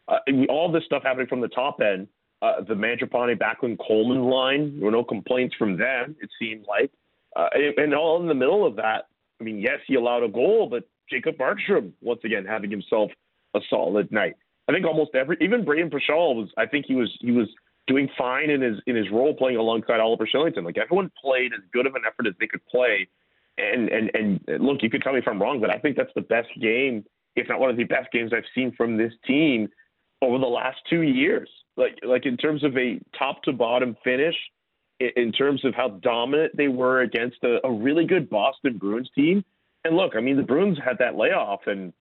Uh, 0.08 0.18
all 0.50 0.72
this 0.72 0.84
stuff 0.86 1.04
happening 1.04 1.28
from 1.28 1.42
the 1.42 1.48
top 1.48 1.80
end. 1.82 2.08
Uh, 2.42 2.62
the 2.62 2.74
Mangiapane, 2.74 3.38
Backlund, 3.38 3.78
Coleman 3.86 4.24
line, 4.24 4.78
there 4.78 4.86
were 4.86 4.92
no 4.92 5.04
complaints 5.04 5.56
from 5.58 5.78
them, 5.78 6.16
it 6.22 6.30
seemed 6.40 6.66
like. 6.68 6.90
Uh, 7.36 7.50
and, 7.54 7.78
and 7.78 7.94
all 7.94 8.22
in 8.22 8.28
the 8.28 8.34
middle 8.34 8.66
of 8.66 8.78
that, 8.78 9.08
I 9.40 9.44
mean, 9.44 9.60
yes, 9.60 9.80
he 9.88 9.96
allowed 9.96 10.24
a 10.24 10.30
goal, 10.30 10.68
but 10.70 10.88
Jacob 11.10 11.36
Markstrom, 11.38 11.92
once 12.02 12.22
again, 12.24 12.46
having 12.46 12.72
himself 12.72 13.12
a 13.56 13.60
solid 13.70 14.12
night. 14.12 14.36
I 14.68 14.72
think 14.72 14.86
almost 14.86 15.16
every, 15.16 15.38
even 15.42 15.66
Brayden 15.66 15.92
Pachal 15.92 16.36
was, 16.36 16.50
I 16.58 16.66
think 16.66 16.86
he 16.88 16.96
was, 16.96 17.10
he 17.20 17.32
was 17.32 17.48
doing 17.90 18.08
fine 18.18 18.50
in 18.50 18.62
his 18.62 18.78
in 18.88 18.96
his 18.96 19.08
role 19.12 19.34
playing 19.34 19.58
alongside 19.58 20.00
Oliver 20.00 20.26
Shillington. 20.34 20.64
Like 20.64 20.78
everyone 20.78 21.12
played 21.22 21.52
as 21.54 21.60
good 21.74 21.86
of 21.86 21.96
an 21.96 22.04
effort 22.08 22.28
as 22.28 22.34
they 22.40 22.48
could 22.48 22.66
play. 22.68 23.10
And 23.58 23.90
and 23.90 24.12
and 24.14 24.64
look, 24.64 24.82
you 24.82 24.90
could 24.90 25.02
tell 25.02 25.12
me 25.12 25.20
if 25.20 25.28
I'm 25.28 25.42
wrong, 25.42 25.60
but 25.60 25.70
I 25.70 25.80
think 25.80 25.98
that's 25.98 26.14
the 26.16 26.22
best 26.22 26.50
game, 26.62 27.04
if 27.36 27.50
not 27.50 27.60
one 27.60 27.70
of 27.70 27.76
the 27.76 27.84
best 27.84 28.12
games 28.14 28.32
I've 28.34 28.44
seen 28.56 28.72
from 28.78 28.96
this 28.96 29.12
team 29.26 29.68
over 30.22 30.38
the 30.38 30.46
last 30.46 30.78
two 30.90 31.02
years. 31.02 31.50
Like 31.76 31.98
like 32.04 32.26
in 32.26 32.38
terms 32.38 32.64
of 32.64 32.78
a 32.78 33.02
top 33.18 33.44
to 33.44 33.52
bottom 33.52 33.98
finish, 34.04 34.36
in 35.00 35.32
terms 35.32 35.66
of 35.66 35.74
how 35.74 35.90
dominant 35.90 36.56
they 36.56 36.68
were 36.68 37.02
against 37.02 37.38
a, 37.44 37.66
a 37.66 37.72
really 37.72 38.06
good 38.06 38.30
Boston 38.30 38.78
Bruins 38.78 39.10
team. 39.16 39.44
And 39.84 39.96
look, 39.96 40.14
I 40.16 40.22
mean, 40.22 40.38
the 40.38 40.44
Bruins 40.44 40.78
had 40.84 40.98
that 41.00 41.16
layoff, 41.16 41.62
and 41.66 41.94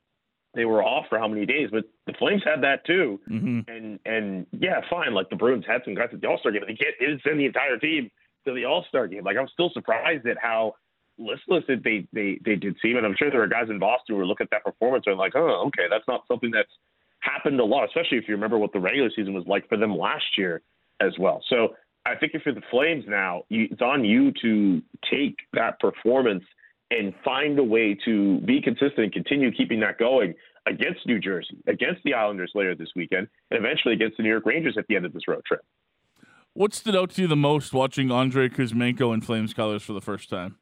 they 0.55 0.65
were 0.65 0.83
off 0.83 1.07
for 1.09 1.19
how 1.19 1.29
many 1.29 1.47
days, 1.47 1.69
but 1.71 1.85
the 2.07 2.15
Flames 2.19 2.43
had 2.45 2.63
that 2.63 2.85
too. 2.87 3.21
Mm-hmm. 3.31 3.71
And 3.71 3.99
and 4.05 4.47
yeah, 4.53 4.81
fine. 4.91 5.15
Like 5.15 5.31
the 5.31 5.37
Bruins 5.37 5.65
had 5.67 5.83
some 5.85 5.95
guys 5.95 6.09
at 6.13 6.21
the 6.21 6.29
All 6.29 6.39
Star 6.39 6.53
game, 6.53 6.63
but 6.63 6.69
they 6.69 6.75
can't 6.75 6.95
didn't 6.99 7.23
send 7.23 7.39
the 7.39 7.47
entire 7.47 7.79
team 7.79 8.11
to 8.47 8.55
the 8.55 8.65
All 8.65 8.85
Star 8.89 9.07
game. 9.07 9.25
Like 9.25 9.37
I'm 9.37 9.49
still 9.49 9.71
surprised 9.73 10.27
at 10.27 10.39
how 10.41 10.75
listless 11.19 11.65
it 11.69 11.85
they 11.85 12.07
they 12.13 12.41
they 12.45 12.57
did 12.57 12.77
seem. 12.81 12.97
And 12.97 13.05
I'm 13.05 13.15
sure 13.19 13.31
there 13.31 13.43
are 13.43 13.49
guys 13.49 13.69
in 13.69 13.79
Boston 13.79 14.17
who 14.17 14.25
look 14.25 14.41
at 14.41 14.51
that 14.51 14.65
performance 14.65 15.05
and 15.07 15.19
like, 15.19 15.33
oh, 15.37 15.67
okay, 15.69 15.87
that's 15.91 16.07
not 16.09 16.23
something 16.29 16.51
that's 16.51 16.73
happened 17.21 17.61
a 17.61 17.65
lot, 17.65 17.85
especially 17.85 18.19
if 18.19 18.29
you 18.29 18.35
remember 18.35 18.59
what 18.59 18.73
the 18.73 18.81
regular 18.81 19.11
season 19.15 19.35
was 19.35 19.45
like 19.47 19.69
for 19.69 19.77
them 19.77 19.97
last 19.97 20.39
year 20.39 20.63
as 21.01 21.13
well. 21.19 21.43
So 21.49 21.75
I 22.07 22.15
think 22.17 22.33
if 22.35 22.43
you're 22.47 22.55
the 22.55 22.63
Flames 22.71 23.05
now, 23.07 23.43
you, 23.49 23.69
it's 23.71 23.83
on 23.83 24.05
you 24.05 24.33
to 24.43 24.83
take 25.11 25.37
that 25.53 25.79
performance 25.81 26.45
and 26.91 27.15
find 27.25 27.59
a 27.59 27.65
way 27.65 27.97
to 28.05 28.41
be 28.41 28.61
consistent 28.63 28.99
and 28.99 29.13
continue 29.13 29.53
keeping 29.53 29.81
that 29.81 29.99
going 29.99 30.35
against 30.67 31.07
New 31.07 31.19
Jersey, 31.19 31.57
against 31.67 32.03
the 32.05 32.15
Islanders 32.15 32.53
later 32.55 32.75
this 32.75 32.89
weekend, 32.97 33.29
and 33.51 33.59
eventually 33.59 33.95
against 33.95 34.17
the 34.17 34.23
New 34.23 34.31
York 34.31 34.47
Rangers 34.47 34.77
at 34.79 34.87
the 34.89 34.97
end 34.97 35.07
of 35.07 35.13
this 35.13 35.29
road 35.29 35.43
trip. 35.47 35.61
What 36.55 36.75
stood 36.75 36.97
out 36.97 37.11
to 37.11 37.23
you 37.23 37.29
the 37.29 37.37
most 37.37 37.73
watching 37.73 38.11
Andrei 38.11 38.49
Kuzmenko 38.49 39.15
in 39.15 39.21
Flames 39.21 39.55
colors 39.55 39.83
for 39.83 39.93
the 39.93 40.01
first 40.01 40.29
time? 40.29 40.57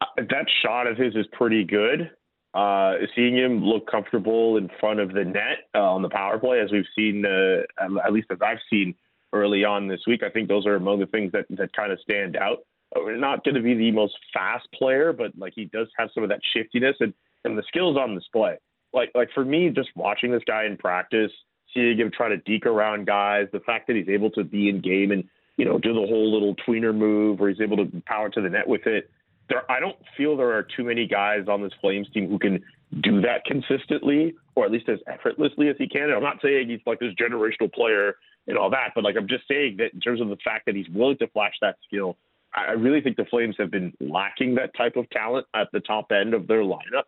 Uh, 0.00 0.06
that 0.16 0.46
shot 0.62 0.86
of 0.86 0.96
his 0.96 1.14
is 1.14 1.26
pretty 1.32 1.64
good. 1.64 2.10
Uh, 2.54 2.94
seeing 3.16 3.36
him 3.36 3.64
look 3.64 3.90
comfortable 3.90 4.58
in 4.58 4.68
front 4.78 5.00
of 5.00 5.12
the 5.12 5.24
net 5.24 5.68
uh, 5.74 5.80
on 5.80 6.02
the 6.02 6.08
power 6.08 6.38
play, 6.38 6.60
as 6.60 6.70
we've 6.70 6.84
seen, 6.96 7.24
uh, 7.24 7.62
at 8.04 8.12
least 8.12 8.26
as 8.30 8.38
I've 8.44 8.58
seen 8.70 8.94
early 9.32 9.64
on 9.64 9.88
this 9.88 10.00
week, 10.06 10.22
I 10.22 10.28
think 10.28 10.48
those 10.48 10.66
are 10.66 10.76
among 10.76 11.00
the 11.00 11.06
things 11.06 11.32
that, 11.32 11.46
that 11.50 11.74
kind 11.74 11.92
of 11.92 11.98
stand 12.00 12.36
out. 12.36 12.58
Uh, 12.94 13.10
not 13.12 13.44
going 13.44 13.54
to 13.54 13.62
be 13.62 13.74
the 13.74 13.90
most 13.90 14.14
fast 14.32 14.66
player, 14.72 15.12
but 15.12 15.32
like 15.38 15.52
he 15.54 15.66
does 15.66 15.88
have 15.96 16.10
some 16.14 16.22
of 16.22 16.28
that 16.28 16.40
shiftiness 16.54 16.96
and, 17.00 17.14
and 17.44 17.56
the 17.56 17.62
skills 17.68 17.96
on 17.96 18.14
display. 18.14 18.56
Like 18.92 19.10
like 19.14 19.28
for 19.34 19.44
me, 19.44 19.70
just 19.70 19.88
watching 19.96 20.30
this 20.30 20.42
guy 20.46 20.66
in 20.66 20.76
practice, 20.76 21.30
seeing 21.72 21.98
him 21.98 22.10
try 22.14 22.28
to 22.28 22.36
deke 22.38 22.66
around 22.66 23.06
guys, 23.06 23.46
the 23.52 23.60
fact 23.60 23.86
that 23.86 23.96
he's 23.96 24.08
able 24.08 24.30
to 24.32 24.44
be 24.44 24.68
in 24.68 24.80
game 24.80 25.10
and 25.10 25.24
you 25.56 25.64
know 25.64 25.78
do 25.78 25.94
the 25.94 26.06
whole 26.06 26.32
little 26.32 26.54
tweener 26.66 26.94
move 26.94 27.40
where 27.40 27.48
he's 27.48 27.60
able 27.60 27.76
to 27.78 28.02
power 28.06 28.28
to 28.28 28.40
the 28.40 28.50
net 28.50 28.68
with 28.68 28.86
it. 28.86 29.10
There, 29.48 29.70
I 29.70 29.80
don't 29.80 29.96
feel 30.16 30.36
there 30.36 30.52
are 30.52 30.66
too 30.76 30.84
many 30.84 31.06
guys 31.06 31.46
on 31.48 31.62
this 31.62 31.72
Flames 31.80 32.08
team 32.12 32.28
who 32.28 32.38
can 32.38 32.62
do 33.00 33.20
that 33.22 33.44
consistently, 33.46 34.34
or 34.54 34.66
at 34.66 34.70
least 34.70 34.88
as 34.88 34.98
effortlessly 35.06 35.68
as 35.68 35.76
he 35.78 35.88
can. 35.88 36.04
And 36.04 36.14
I'm 36.14 36.22
not 36.22 36.38
saying 36.42 36.68
he's 36.68 36.80
like 36.86 37.00
this 37.00 37.14
generational 37.14 37.72
player 37.72 38.16
and 38.46 38.58
all 38.58 38.70
that, 38.70 38.90
but 38.94 39.04
like 39.04 39.16
I'm 39.16 39.28
just 39.28 39.48
saying 39.48 39.76
that 39.78 39.94
in 39.94 40.00
terms 40.00 40.20
of 40.20 40.28
the 40.28 40.36
fact 40.44 40.66
that 40.66 40.74
he's 40.74 40.88
willing 40.90 41.16
to 41.18 41.26
flash 41.28 41.54
that 41.62 41.76
skill, 41.86 42.18
I 42.54 42.72
really 42.72 43.00
think 43.00 43.16
the 43.16 43.24
Flames 43.24 43.56
have 43.58 43.70
been 43.70 43.92
lacking 44.00 44.54
that 44.56 44.74
type 44.76 44.96
of 44.96 45.08
talent 45.10 45.46
at 45.54 45.68
the 45.72 45.80
top 45.80 46.12
end 46.12 46.34
of 46.34 46.46
their 46.46 46.62
lineup. 46.62 47.04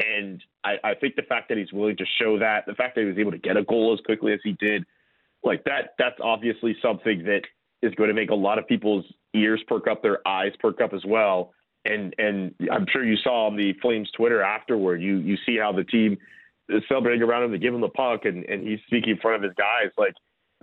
And 0.00 0.42
I, 0.64 0.74
I 0.84 0.94
think 0.94 1.16
the 1.16 1.22
fact 1.22 1.48
that 1.48 1.58
he's 1.58 1.72
willing 1.72 1.96
to 1.96 2.04
show 2.20 2.38
that, 2.38 2.66
the 2.66 2.74
fact 2.74 2.94
that 2.94 3.02
he 3.02 3.06
was 3.06 3.18
able 3.18 3.32
to 3.32 3.38
get 3.38 3.56
a 3.56 3.64
goal 3.64 3.92
as 3.92 4.04
quickly 4.04 4.32
as 4.32 4.40
he 4.42 4.52
did, 4.52 4.84
like 5.44 5.64
that, 5.64 5.94
that's 5.98 6.18
obviously 6.20 6.76
something 6.82 7.24
that 7.24 7.42
is 7.82 7.94
going 7.94 8.08
to 8.08 8.14
make 8.14 8.30
a 8.30 8.34
lot 8.34 8.58
of 8.58 8.66
people's 8.66 9.04
ears 9.34 9.62
perk 9.66 9.86
up, 9.88 10.02
their 10.02 10.26
eyes 10.26 10.52
perk 10.60 10.80
up 10.80 10.92
as 10.92 11.04
well. 11.06 11.52
And 11.84 12.14
and 12.18 12.54
I'm 12.70 12.86
sure 12.92 13.04
you 13.04 13.16
saw 13.22 13.46
on 13.46 13.56
the 13.56 13.72
Flames 13.80 14.10
Twitter 14.16 14.42
afterward, 14.42 15.00
you 15.00 15.18
you 15.18 15.36
see 15.46 15.56
how 15.56 15.72
the 15.72 15.84
team 15.84 16.18
is 16.68 16.82
celebrating 16.88 17.22
around 17.22 17.44
him 17.44 17.52
They 17.52 17.58
give 17.58 17.72
him 17.72 17.80
the 17.80 17.88
puck, 17.88 18.24
and 18.24 18.44
and 18.44 18.66
he's 18.66 18.80
speaking 18.86 19.10
in 19.10 19.18
front 19.18 19.36
of 19.36 19.42
his 19.42 19.54
guys. 19.56 19.92
Like 19.96 20.14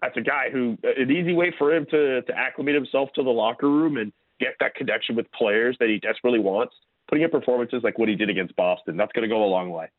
that's 0.01 0.18
a 0.18 0.22
guy 0.22 0.50
who 0.51 0.77
an 0.84 1.10
easy 1.10 1.34
way 1.34 1.54
for 1.58 1.74
him 1.74 1.86
to 1.92 2.22
to 2.22 2.38
acclimate 2.38 2.75
himself 2.75 3.10
to 3.15 3.24
the 3.24 3.30
locker 3.30 3.70
room 3.70 3.98
and 3.98 4.12
get 4.39 4.56
that 4.60 4.75
connection 4.75 5.15
with 5.15 5.32
players 5.32 5.75
that 5.80 5.89
he 5.89 6.00
desperately 6.00 6.39
wants. 6.39 6.75
Putting 7.08 7.24
up 7.24 7.32
performances 7.32 7.82
like 7.84 8.00
what 8.00 8.10
he 8.10 8.15
did 8.15 8.30
against 8.30 8.56
Boston, 8.56 8.98
that's 8.98 9.12
going 9.12 9.27
to 9.27 9.34
go 9.34 9.44
a 9.44 9.46
long 9.46 9.70
way. 9.70 9.89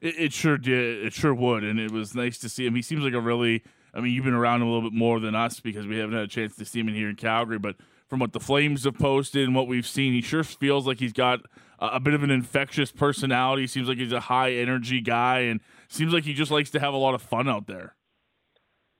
It, 0.00 0.14
it, 0.18 0.32
sure 0.32 0.56
did. 0.56 1.04
It 1.04 1.12
sure 1.12 1.34
would, 1.34 1.62
and 1.62 1.78
it 1.78 1.90
was 1.90 2.14
nice 2.14 2.38
to 2.38 2.48
see 2.48 2.64
him. 2.66 2.74
He 2.74 2.82
seems 2.82 3.02
like 3.04 3.12
a 3.12 3.20
really. 3.20 3.62
I 3.92 4.00
mean, 4.00 4.12
you've 4.12 4.24
been 4.24 4.34
around 4.34 4.62
him 4.62 4.68
a 4.68 4.72
little 4.72 4.90
bit 4.90 4.96
more 4.96 5.20
than 5.20 5.34
us 5.34 5.60
because 5.60 5.86
we 5.86 5.98
haven't 5.98 6.14
had 6.14 6.24
a 6.24 6.28
chance 6.28 6.56
to 6.56 6.64
see 6.64 6.80
him 6.80 6.88
in 6.88 6.94
here 6.94 7.10
in 7.10 7.16
Calgary. 7.16 7.58
But 7.58 7.76
from 8.08 8.18
what 8.18 8.32
the 8.32 8.40
Flames 8.40 8.84
have 8.84 8.94
posted 8.98 9.46
and 9.46 9.54
what 9.54 9.68
we've 9.68 9.86
seen, 9.86 10.12
he 10.14 10.20
sure 10.20 10.42
feels 10.42 10.86
like 10.86 10.98
he's 10.98 11.12
got 11.12 11.40
a, 11.78 11.86
a 11.86 12.00
bit 12.00 12.14
of 12.14 12.22
an 12.22 12.30
infectious 12.30 12.90
personality. 12.90 13.66
Seems 13.66 13.86
like 13.86 13.98
he's 13.98 14.12
a 14.12 14.20
high 14.20 14.52
energy 14.52 15.00
guy, 15.00 15.40
and 15.40 15.60
seems 15.88 16.12
like 16.12 16.24
he 16.24 16.32
just 16.32 16.50
likes 16.50 16.70
to 16.70 16.80
have 16.80 16.94
a 16.94 16.98
lot 16.98 17.14
of 17.14 17.22
fun 17.22 17.48
out 17.48 17.66
there. 17.66 17.94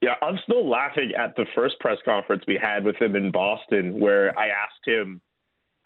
Yeah, 0.05 0.17
I'm 0.21 0.39
still 0.43 0.69
laughing 0.69 1.13
at 1.19 1.35
the 1.35 1.47
first 1.55 1.81
press 1.81 1.97
conference 2.05 2.45
we 2.47 2.59
had 2.61 2.85
with 2.85 2.97
him 2.97 3.17
in 3.17 3.31
Boston, 3.31 3.99
where 3.99 4.39
I 4.39 4.49
asked 4.49 4.85
him 4.85 5.23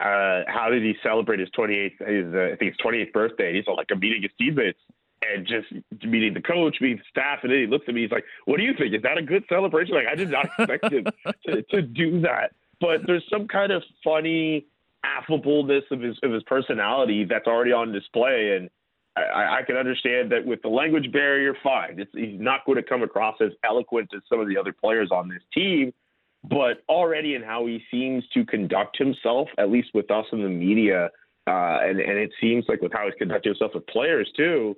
uh, 0.01 0.41
how 0.45 0.67
did 0.69 0.83
he 0.83 0.93
celebrate 1.01 1.39
his 1.39 1.47
28th, 1.57 2.05
his 2.05 2.33
uh, 2.33 2.51
I 2.51 2.55
think 2.57 2.73
his 2.73 2.85
28th 2.85 3.13
birthday. 3.13 3.55
He's 3.55 3.63
all 3.65 3.77
like, 3.77 3.87
I'm 3.91 3.99
meeting 4.01 4.21
his 4.21 4.31
teammates 4.37 4.79
and 5.21 5.47
just 5.47 5.71
meeting 6.03 6.33
the 6.33 6.41
coach, 6.41 6.81
meeting 6.81 6.97
the 6.97 7.03
staff, 7.09 7.39
and 7.43 7.51
then 7.53 7.59
he 7.59 7.67
looks 7.67 7.85
at 7.87 7.93
me. 7.93 8.01
He's 8.01 8.11
like, 8.11 8.25
"What 8.43 8.57
do 8.57 8.63
you 8.63 8.73
think? 8.77 8.93
Is 8.93 9.03
that 9.03 9.17
a 9.17 9.21
good 9.21 9.45
celebration?" 9.47 9.95
Like, 9.95 10.07
I 10.11 10.15
did 10.15 10.31
not 10.31 10.47
expect 10.57 10.91
him 10.91 11.05
to, 11.45 11.61
to 11.61 11.81
do 11.81 12.19
that, 12.19 12.51
but 12.81 13.07
there's 13.07 13.23
some 13.31 13.47
kind 13.47 13.71
of 13.71 13.83
funny 14.03 14.65
affableness 15.05 15.83
of 15.91 16.01
his 16.01 16.17
of 16.23 16.33
his 16.33 16.43
personality 16.43 17.23
that's 17.23 17.47
already 17.47 17.71
on 17.71 17.93
display, 17.93 18.57
and 18.57 18.69
I, 19.21 19.59
I 19.59 19.63
can 19.63 19.75
understand 19.75 20.31
that 20.31 20.45
with 20.45 20.61
the 20.61 20.69
language 20.69 21.11
barrier, 21.11 21.55
fine. 21.63 21.99
It's, 21.99 22.11
he's 22.13 22.39
not 22.39 22.65
going 22.65 22.77
to 22.77 22.83
come 22.83 23.03
across 23.03 23.35
as 23.41 23.51
eloquent 23.63 24.09
as 24.15 24.21
some 24.29 24.39
of 24.39 24.47
the 24.47 24.57
other 24.57 24.73
players 24.73 25.09
on 25.11 25.29
this 25.29 25.41
team, 25.53 25.93
but 26.43 26.83
already 26.87 27.35
in 27.35 27.43
how 27.43 27.65
he 27.65 27.81
seems 27.91 28.23
to 28.33 28.45
conduct 28.45 28.97
himself, 28.97 29.47
at 29.57 29.69
least 29.69 29.89
with 29.93 30.09
us 30.11 30.25
in 30.31 30.41
the 30.43 30.49
media, 30.49 31.09
uh, 31.47 31.79
and, 31.81 31.99
and 31.99 32.17
it 32.17 32.31
seems 32.39 32.65
like 32.67 32.81
with 32.81 32.93
how 32.93 33.05
he's 33.05 33.15
conducting 33.17 33.51
himself 33.51 33.71
with 33.73 33.85
players 33.87 34.29
too, 34.37 34.75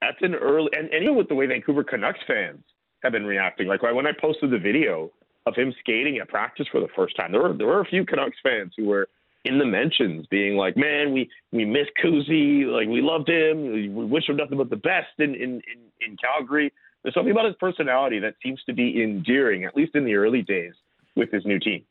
that's 0.00 0.18
an 0.22 0.34
early, 0.34 0.70
and, 0.72 0.88
and 0.92 1.02
even 1.04 1.16
with 1.16 1.28
the 1.28 1.34
way 1.34 1.46
Vancouver 1.46 1.84
Canucks 1.84 2.20
fans 2.26 2.64
have 3.02 3.12
been 3.12 3.26
reacting. 3.26 3.68
Like 3.68 3.82
when 3.82 4.06
I 4.06 4.12
posted 4.18 4.50
the 4.50 4.58
video 4.58 5.10
of 5.46 5.54
him 5.54 5.72
skating 5.78 6.18
at 6.18 6.28
practice 6.28 6.66
for 6.70 6.80
the 6.80 6.88
first 6.96 7.16
time, 7.16 7.32
there 7.32 7.42
were 7.42 7.52
there 7.52 7.66
were 7.66 7.80
a 7.80 7.84
few 7.84 8.04
Canucks 8.04 8.38
fans 8.42 8.72
who 8.76 8.86
were 8.86 9.08
in 9.44 9.58
the 9.58 9.64
mentions, 9.64 10.26
being 10.26 10.56
like, 10.56 10.76
"Man, 10.76 11.12
we 11.12 11.30
we 11.52 11.64
miss 11.64 11.86
Kuzi. 12.02 12.66
Like 12.66 12.88
we 12.88 13.00
loved 13.00 13.28
him. 13.28 13.72
We 13.72 13.88
wish 13.88 14.28
him 14.28 14.36
nothing 14.36 14.58
but 14.58 14.70
the 14.70 14.76
best 14.76 15.08
in 15.18 15.34
in 15.34 15.50
in, 15.52 15.80
in 16.00 16.16
Calgary." 16.16 16.72
There's 17.02 17.14
something 17.14 17.32
about 17.32 17.46
his 17.46 17.56
personality 17.58 18.18
that 18.20 18.34
seems 18.42 18.62
to 18.64 18.74
be 18.74 19.02
endearing, 19.02 19.64
at 19.64 19.74
least 19.74 19.94
in 19.94 20.04
the 20.04 20.14
early 20.14 20.42
days, 20.42 20.74
with 21.16 21.30
his 21.30 21.46
new 21.46 21.58
team. 21.58 21.84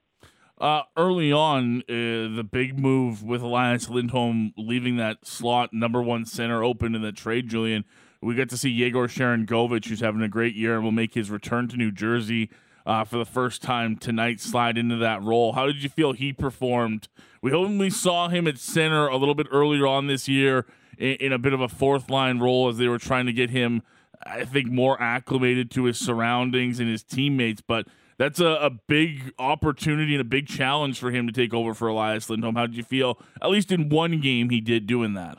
Uh, 0.61 0.83
early 0.97 1.31
on, 1.31 1.81
uh, 1.83 2.35
the 2.35 2.47
big 2.49 2.77
move 2.77 3.23
with 3.23 3.41
Elias 3.41 3.89
Lindholm 3.89 4.53
leaving 4.57 4.97
that 4.97 5.25
slot 5.25 5.73
number 5.73 6.01
one 6.01 6.25
center 6.25 6.63
open 6.63 6.95
in 6.95 7.01
the 7.01 7.13
trade, 7.13 7.47
Julian. 7.47 7.85
We 8.21 8.35
got 8.35 8.49
to 8.49 8.57
see 8.57 8.69
Yegor 8.69 9.07
Sharon 9.07 9.45
Sharangovich, 9.45 9.85
who's 9.85 10.01
having 10.01 10.21
a 10.21 10.27
great 10.27 10.55
year 10.55 10.75
and 10.75 10.83
will 10.83 10.91
make 10.91 11.13
his 11.13 11.31
return 11.31 11.69
to 11.69 11.77
New 11.77 11.91
Jersey 11.91 12.49
uh, 12.85 13.03
for 13.03 13.17
the 13.17 13.25
first 13.25 13.61
time 13.61 13.95
tonight, 13.95 14.39
slide 14.39 14.77
into 14.77 14.97
that 14.97 15.21
role. 15.21 15.53
How 15.53 15.65
did 15.65 15.83
you 15.83 15.89
feel 15.89 16.13
he 16.13 16.33
performed? 16.33 17.07
We 17.41 17.53
only 17.53 17.89
saw 17.89 18.29
him 18.29 18.47
at 18.47 18.57
center 18.57 19.07
a 19.07 19.17
little 19.17 19.35
bit 19.35 19.47
earlier 19.51 19.87
on 19.87 20.07
this 20.07 20.27
year 20.27 20.65
in, 20.97 21.15
in 21.15 21.33
a 21.33 21.37
bit 21.39 21.53
of 21.53 21.61
a 21.61 21.69
fourth 21.69 22.09
line 22.09 22.39
role 22.39 22.69
as 22.69 22.77
they 22.77 22.87
were 22.87 22.97
trying 22.97 23.25
to 23.27 23.33
get 23.33 23.49
him, 23.49 23.81
I 24.23 24.45
think, 24.45 24.67
more 24.67 25.01
acclimated 25.01 25.71
to 25.71 25.85
his 25.85 25.97
surroundings 25.97 26.79
and 26.79 26.89
his 26.89 27.03
teammates. 27.03 27.61
But 27.61 27.87
that's 28.17 28.39
a, 28.39 28.47
a 28.47 28.69
big 28.69 29.33
opportunity 29.39 30.13
and 30.13 30.21
a 30.21 30.25
big 30.25 30.47
challenge 30.47 30.99
for 30.99 31.11
him 31.11 31.25
to 31.27 31.33
take 31.33 31.53
over 31.53 31.73
for 31.73 31.87
Elias 31.87 32.29
Lindholm. 32.29 32.55
How 32.55 32.67
did 32.67 32.75
you 32.75 32.83
feel, 32.83 33.19
at 33.41 33.49
least 33.49 33.71
in 33.71 33.89
one 33.89 34.19
game, 34.19 34.49
he 34.49 34.59
did 34.59 34.87
doing 34.87 35.13
that? 35.13 35.37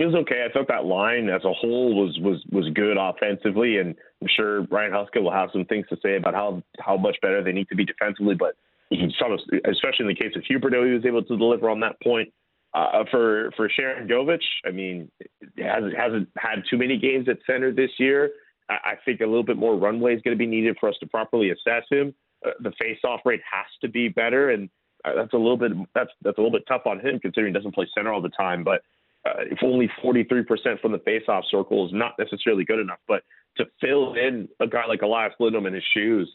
It 0.00 0.06
was 0.06 0.14
okay. 0.14 0.46
I 0.48 0.52
thought 0.52 0.68
that 0.68 0.86
line 0.86 1.28
as 1.28 1.44
a 1.44 1.52
whole 1.52 1.94
was 1.94 2.18
was 2.20 2.42
was 2.50 2.68
good 2.74 2.96
offensively, 2.98 3.76
and 3.76 3.94
I'm 4.22 4.28
sure 4.34 4.62
Ryan 4.62 4.92
Huska 4.92 5.22
will 5.22 5.30
have 5.30 5.50
some 5.52 5.66
things 5.66 5.86
to 5.90 5.96
say 6.02 6.16
about 6.16 6.34
how 6.34 6.62
how 6.78 6.96
much 6.96 7.16
better 7.20 7.44
they 7.44 7.52
need 7.52 7.68
to 7.68 7.76
be 7.76 7.84
defensively. 7.84 8.34
But 8.34 8.56
he 8.88 9.14
saw, 9.18 9.36
especially 9.70 10.04
in 10.04 10.08
the 10.08 10.14
case 10.14 10.32
of 10.36 10.42
Huberdeau, 10.42 10.86
he 10.86 10.94
was 10.94 11.04
able 11.04 11.22
to 11.22 11.36
deliver 11.36 11.68
on 11.68 11.80
that 11.80 12.00
point. 12.00 12.32
Uh, 12.72 13.04
for 13.10 13.50
for 13.56 13.68
Sharangovich, 13.68 14.44
I 14.64 14.70
mean, 14.70 15.10
hasn't 15.58 15.94
hasn't 15.96 16.28
had 16.38 16.62
too 16.70 16.78
many 16.78 16.96
games 16.98 17.28
at 17.28 17.38
center 17.46 17.70
this 17.70 17.90
year. 17.98 18.30
I, 18.70 18.92
I 18.92 18.94
think 19.04 19.20
a 19.20 19.26
little 19.26 19.42
bit 19.42 19.58
more 19.58 19.76
runway 19.76 20.14
is 20.14 20.22
going 20.22 20.34
to 20.34 20.38
be 20.38 20.46
needed 20.46 20.76
for 20.80 20.88
us 20.88 20.94
to 21.00 21.06
properly 21.06 21.50
assess 21.50 21.82
him. 21.90 22.14
Uh, 22.46 22.52
the 22.60 22.72
face-off 22.80 23.20
rate 23.26 23.42
has 23.50 23.66
to 23.82 23.88
be 23.88 24.08
better, 24.08 24.50
and 24.50 24.70
uh, 25.04 25.14
that's 25.14 25.34
a 25.34 25.36
little 25.36 25.58
bit 25.58 25.72
that's 25.94 26.10
that's 26.22 26.38
a 26.38 26.40
little 26.40 26.56
bit 26.56 26.64
tough 26.66 26.86
on 26.86 27.00
him 27.00 27.18
considering 27.20 27.52
he 27.52 27.58
doesn't 27.58 27.74
play 27.74 27.86
center 27.94 28.12
all 28.12 28.22
the 28.22 28.30
time. 28.30 28.64
But 28.64 28.82
uh, 29.26 29.44
if 29.50 29.58
only 29.62 29.90
43% 30.02 30.80
from 30.80 30.92
the 30.92 30.98
faceoff 30.98 31.42
circle 31.50 31.86
is 31.86 31.92
not 31.92 32.14
necessarily 32.18 32.64
good 32.64 32.78
enough, 32.78 33.00
but 33.06 33.22
to 33.56 33.66
fill 33.80 34.14
in 34.14 34.48
a 34.60 34.66
guy 34.66 34.86
like 34.86 35.02
Elias 35.02 35.34
Lindholm 35.38 35.66
in 35.66 35.74
his 35.74 35.84
shoes, 35.92 36.30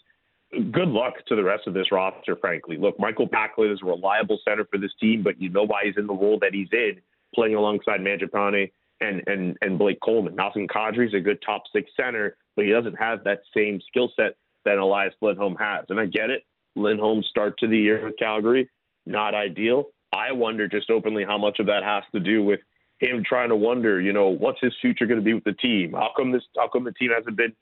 good 0.72 0.89
luck 0.89 1.13
to 1.27 1.36
the 1.36 1.44
rest 1.44 1.68
of 1.68 1.74
this 1.74 1.92
roster, 1.92 2.36
frankly. 2.36 2.77
Look, 2.77 3.00
Michael 3.00 3.27
Backlund 3.27 3.74
is 3.74 3.80
a 3.82 3.86
reliable 3.86 4.39
center 4.48 4.65
for 4.65 4.77
this 4.77 4.92
team, 5.00 5.24
but 5.24 5.42
you 5.42 5.50
know 5.50 5.63
why 5.63 5.82
he's 5.86 5.98
in 5.98 6.08
the 6.08 6.13
role 6.13 6.38
that 6.42 6.54
he's 6.54 6.70
in, 6.72 7.01
playing 7.34 7.56
alongside 7.56 8.01
Mangiapane 8.01 8.72
and, 9.01 9.24
and, 9.27 9.58
and 9.62 9.80
Blake 9.80 10.00
Coleman. 10.04 10.36
Nazem 10.36 10.68
Kadri 10.68 11.08
is 11.08 11.13
a 11.13 11.20
good 11.20 11.42
top 11.46 11.63
six 11.74 11.89
center, 11.98 12.38
but 12.56 12.65
he 12.65 12.72
doesn't 12.72 12.96
have 12.96 13.24
that 13.24 13.42
same 13.56 13.82
skill 13.88 14.12
set 14.15 14.36
that 14.63 14.77
Elias 14.77 15.13
Lindholm 15.22 15.56
has. 15.56 15.86
And 15.89 16.00
I 16.00 16.06
get 16.06 16.30
it. 16.30 16.44
Lindholm's 16.75 17.27
start 17.27 17.58
to 17.60 17.68
the 17.68 17.77
year 17.77 18.06
with 18.06 18.18
Calgary, 18.18 18.70
not 19.06 19.34
ideal. 19.34 19.86
I 20.13 20.32
wonder 20.32 20.68
just 20.68 20.89
openly 20.89 21.24
how 21.24 21.38
much 21.38 21.60
of 21.60 21.65
that 21.68 21.84
has 21.84 22.04
to 22.13 22.20
do 22.20 22.44
with 22.44 22.60
him 23.00 23.24
trying 23.28 23.50
to 23.50 23.56
wonder, 23.56 24.00
you 24.00 24.14
know, 24.14 24.30
what's 24.30 24.60
his 24.62 24.74
future 24.82 25.06
going 25.06 25.20
to 25.20 25.25
be 25.25 25.34
with 25.34 25.44
the 25.44 25.54
team? 25.54 25.94
How 25.94 26.12
come 26.16 26.32
this? 26.32 26.44
How 26.58 26.68
come 26.68 26.84
the 26.84 26.92
team 26.94 27.12
hasn't 27.16 27.36
been 27.36 27.54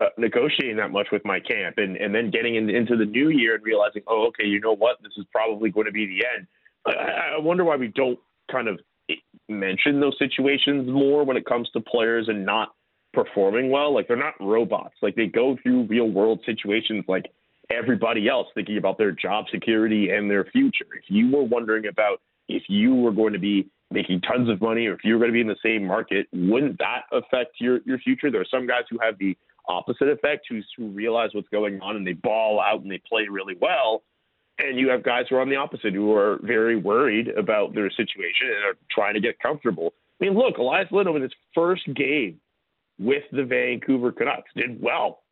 uh, 0.00 0.06
negotiating 0.18 0.76
that 0.76 0.90
much 0.90 1.08
with 1.10 1.24
my 1.24 1.40
Camp? 1.40 1.78
And 1.78 1.96
and 1.96 2.14
then 2.14 2.30
getting 2.30 2.56
in, 2.56 2.70
into 2.70 2.96
the 2.96 3.06
new 3.06 3.30
year 3.30 3.54
and 3.54 3.64
realizing, 3.64 4.02
oh, 4.06 4.26
okay, 4.28 4.44
you 4.46 4.60
know 4.60 4.74
what? 4.74 4.98
This 5.02 5.12
is 5.16 5.24
probably 5.32 5.70
going 5.70 5.86
to 5.86 5.92
be 5.92 6.06
the 6.06 6.26
end. 6.36 6.46
I, 6.86 7.36
I 7.36 7.38
wonder 7.38 7.64
why 7.64 7.76
we 7.76 7.88
don't 7.88 8.18
kind 8.50 8.68
of 8.68 8.78
mention 9.48 10.00
those 10.00 10.16
situations 10.18 10.88
more 10.88 11.24
when 11.24 11.36
it 11.36 11.46
comes 11.46 11.68
to 11.70 11.80
players 11.80 12.28
and 12.28 12.44
not 12.44 12.74
performing 13.12 13.70
well. 13.70 13.94
Like 13.94 14.08
they're 14.08 14.16
not 14.16 14.34
robots. 14.40 14.94
Like 15.02 15.14
they 15.14 15.26
go 15.26 15.56
through 15.62 15.84
real 15.84 16.10
world 16.10 16.40
situations 16.44 17.04
like 17.08 17.26
everybody 17.70 18.28
else, 18.28 18.48
thinking 18.54 18.76
about 18.76 18.98
their 18.98 19.12
job 19.12 19.46
security 19.50 20.10
and 20.10 20.30
their 20.30 20.44
future. 20.44 20.86
If 20.96 21.04
you 21.08 21.30
were 21.30 21.44
wondering 21.44 21.86
about 21.86 22.20
if 22.48 22.64
you 22.68 22.94
were 22.94 23.12
going 23.12 23.32
to 23.32 23.38
be 23.38 23.70
making 23.90 24.20
tons 24.22 24.48
of 24.48 24.60
money 24.60 24.86
or 24.86 24.94
if 24.94 25.00
you 25.04 25.14
were 25.14 25.18
going 25.20 25.30
to 25.30 25.34
be 25.34 25.40
in 25.40 25.46
the 25.46 25.56
same 25.62 25.86
market, 25.86 26.26
wouldn't 26.32 26.78
that 26.78 27.02
affect 27.12 27.60
your, 27.60 27.80
your 27.84 27.98
future? 27.98 28.30
There 28.30 28.40
are 28.40 28.46
some 28.50 28.66
guys 28.66 28.82
who 28.90 28.98
have 29.00 29.18
the 29.18 29.36
opposite 29.68 30.08
effect 30.08 30.46
who, 30.48 30.60
who 30.76 30.88
realize 30.88 31.30
what's 31.32 31.48
going 31.48 31.80
on 31.80 31.96
and 31.96 32.06
they 32.06 32.12
ball 32.12 32.60
out 32.60 32.82
and 32.82 32.90
they 32.90 33.00
play 33.08 33.26
really 33.30 33.56
well. 33.60 34.02
And 34.58 34.78
you 34.78 34.88
have 34.90 35.02
guys 35.02 35.26
who 35.28 35.36
are 35.36 35.40
on 35.40 35.48
the 35.48 35.56
opposite 35.56 35.94
who 35.94 36.14
are 36.14 36.38
very 36.42 36.76
worried 36.76 37.28
about 37.28 37.74
their 37.74 37.90
situation 37.90 38.48
and 38.48 38.64
are 38.64 38.76
trying 38.90 39.14
to 39.14 39.20
get 39.20 39.38
comfortable. 39.40 39.94
I 40.20 40.24
mean, 40.24 40.34
look, 40.34 40.58
Elias 40.58 40.88
Lindholm 40.92 41.16
in 41.16 41.22
his 41.22 41.32
first 41.54 41.82
game 41.94 42.40
with 42.98 43.24
the 43.32 43.44
Vancouver 43.44 44.12
Canucks 44.12 44.50
did 44.56 44.80
well 44.80 45.22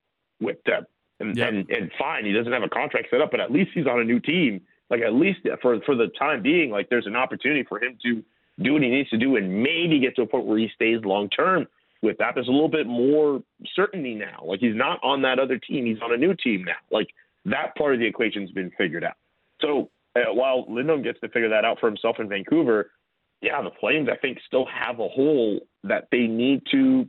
with 0.40 0.56
them. 0.64 0.86
And, 1.20 1.36
yep. 1.36 1.48
and 1.50 1.70
and 1.70 1.90
fine, 1.98 2.24
he 2.24 2.32
doesn't 2.32 2.52
have 2.52 2.64
a 2.64 2.68
contract 2.68 3.08
set 3.10 3.20
up, 3.20 3.30
but 3.30 3.38
at 3.38 3.52
least 3.52 3.70
he's 3.74 3.86
on 3.86 4.00
a 4.00 4.04
new 4.04 4.18
team. 4.18 4.60
Like 4.90 5.02
at 5.02 5.14
least 5.14 5.40
for 5.60 5.80
for 5.86 5.94
the 5.94 6.08
time 6.18 6.42
being, 6.42 6.70
like 6.70 6.90
there's 6.90 7.06
an 7.06 7.14
opportunity 7.14 7.62
for 7.62 7.82
him 7.82 7.96
to 8.04 8.24
do 8.60 8.74
what 8.74 8.82
he 8.82 8.88
needs 8.88 9.10
to 9.10 9.18
do 9.18 9.36
and 9.36 9.62
maybe 9.62 9.98
get 10.00 10.16
to 10.16 10.22
a 10.22 10.26
point 10.26 10.46
where 10.46 10.58
he 10.58 10.68
stays 10.74 11.04
long 11.04 11.28
term 11.30 11.66
with 12.02 12.18
that. 12.18 12.34
There's 12.34 12.48
a 12.48 12.52
little 12.52 12.68
bit 12.68 12.86
more 12.86 13.42
certainty 13.74 14.14
now. 14.14 14.42
Like 14.44 14.60
he's 14.60 14.74
not 14.76 14.98
on 15.02 15.22
that 15.22 15.38
other 15.38 15.58
team; 15.58 15.86
he's 15.86 16.00
on 16.02 16.12
a 16.12 16.16
new 16.16 16.34
team 16.34 16.64
now. 16.64 16.76
Like 16.90 17.08
that 17.44 17.74
part 17.76 17.94
of 17.94 18.00
the 18.00 18.06
equation's 18.06 18.50
been 18.50 18.70
figured 18.76 19.04
out. 19.04 19.16
So 19.60 19.90
uh, 20.16 20.32
while 20.32 20.66
Lindholm 20.68 21.02
gets 21.02 21.20
to 21.20 21.28
figure 21.28 21.48
that 21.50 21.64
out 21.64 21.78
for 21.80 21.86
himself 21.86 22.16
in 22.18 22.28
Vancouver, 22.28 22.90
yeah, 23.40 23.62
the 23.62 23.70
Flames 23.80 24.08
I 24.12 24.16
think 24.16 24.38
still 24.46 24.66
have 24.66 25.00
a 25.00 25.08
hole 25.08 25.60
that 25.84 26.08
they 26.12 26.26
need 26.26 26.62
to 26.70 27.08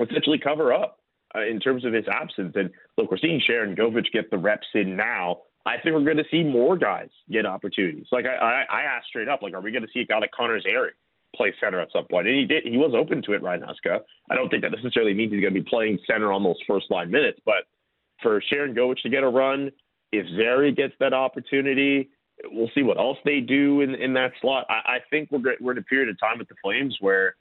essentially 0.00 0.38
cover 0.38 0.72
up 0.72 0.98
uh, 1.34 1.44
in 1.44 1.60
terms 1.60 1.84
of 1.84 1.92
his 1.92 2.04
absence. 2.10 2.52
And 2.56 2.70
look, 2.98 3.10
we're 3.10 3.18
seeing 3.18 3.40
Sharangovich 3.40 4.12
get 4.12 4.30
the 4.30 4.38
reps 4.38 4.66
in 4.74 4.96
now. 4.96 5.38
I 5.66 5.78
think 5.82 5.94
we're 5.96 6.04
going 6.04 6.16
to 6.16 6.24
see 6.30 6.44
more 6.44 6.76
guys 6.76 7.08
get 7.30 7.44
opportunities. 7.44 8.06
Like 8.12 8.24
I, 8.24 8.36
I, 8.36 8.64
I 8.70 8.82
asked 8.82 9.08
straight 9.08 9.28
up, 9.28 9.42
like, 9.42 9.52
are 9.52 9.60
we 9.60 9.72
going 9.72 9.82
to 9.82 9.88
see 9.92 10.00
a 10.00 10.06
guy 10.06 10.18
like 10.18 10.30
Connor 10.30 10.60
Zary 10.60 10.92
play 11.34 11.52
center 11.60 11.80
at 11.80 11.88
some 11.92 12.06
point? 12.06 12.28
And 12.28 12.36
he 12.38 12.44
did. 12.46 12.64
He 12.64 12.78
was 12.78 12.92
open 12.96 13.20
to 13.22 13.32
it, 13.32 13.42
Ryan 13.42 13.62
Huska. 13.62 13.98
I 14.30 14.36
don't 14.36 14.48
think 14.48 14.62
that 14.62 14.70
necessarily 14.70 15.12
means 15.12 15.32
he's 15.32 15.40
going 15.42 15.52
to 15.52 15.60
be 15.60 15.68
playing 15.68 15.98
center 16.06 16.32
on 16.32 16.44
those 16.44 16.56
first 16.68 16.90
line 16.90 17.10
minutes, 17.10 17.40
but 17.44 17.66
for 18.22 18.40
Sharangovich 18.52 19.02
to 19.02 19.10
get 19.10 19.24
a 19.24 19.28
run, 19.28 19.70
if 20.12 20.26
Zary 20.36 20.72
gets 20.72 20.94
that 21.00 21.12
opportunity, 21.12 22.10
we'll 22.44 22.70
see 22.74 22.82
what 22.82 22.98
else 22.98 23.18
they 23.24 23.40
do 23.40 23.80
in 23.80 23.94
in 23.96 24.14
that 24.14 24.32
slot. 24.40 24.66
I, 24.70 24.94
I 24.94 24.98
think 25.10 25.30
we're 25.30 25.56
we're 25.60 25.72
in 25.72 25.78
a 25.78 25.82
period 25.82 26.08
of 26.08 26.18
time 26.20 26.38
with 26.38 26.48
the 26.48 26.54
Flames 26.62 26.96
where 27.00 27.34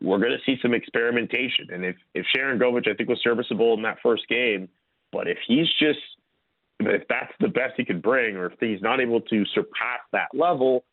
we're 0.00 0.18
going 0.18 0.32
to 0.32 0.38
see 0.46 0.58
some 0.62 0.72
experimentation. 0.72 1.66
And 1.72 1.84
if 1.84 1.96
if 2.14 2.24
Sharangovich, 2.34 2.88
I 2.88 2.94
think, 2.94 3.08
was 3.08 3.20
serviceable 3.22 3.74
in 3.74 3.82
that 3.82 3.98
first 4.02 4.26
game, 4.28 4.68
but 5.10 5.26
if 5.26 5.38
he's 5.46 5.68
just 5.78 5.98
if 6.80 7.02
that's 7.08 7.32
the 7.40 7.48
best 7.48 7.74
he 7.76 7.84
could 7.84 8.02
bring, 8.02 8.36
or 8.36 8.46
if 8.46 8.52
he's 8.60 8.82
not 8.82 9.00
able 9.00 9.20
to 9.20 9.44
surpass 9.54 10.00
that 10.12 10.28
level, 10.34 10.84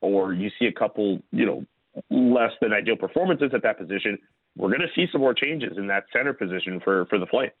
or 0.00 0.32
you 0.32 0.50
see 0.58 0.66
a 0.66 0.72
couple, 0.72 1.20
you 1.32 1.46
know, 1.46 1.64
less 2.10 2.52
than 2.60 2.72
ideal 2.72 2.96
performances 2.96 3.50
at 3.54 3.62
that 3.62 3.78
position, 3.78 4.18
we're 4.56 4.68
going 4.68 4.80
to 4.80 4.88
see 4.94 5.06
some 5.12 5.20
more 5.20 5.34
changes 5.34 5.76
in 5.76 5.86
that 5.88 6.04
center 6.12 6.32
position 6.32 6.80
for 6.84 7.06
for 7.06 7.18
the 7.18 7.26
Flames 7.26 7.52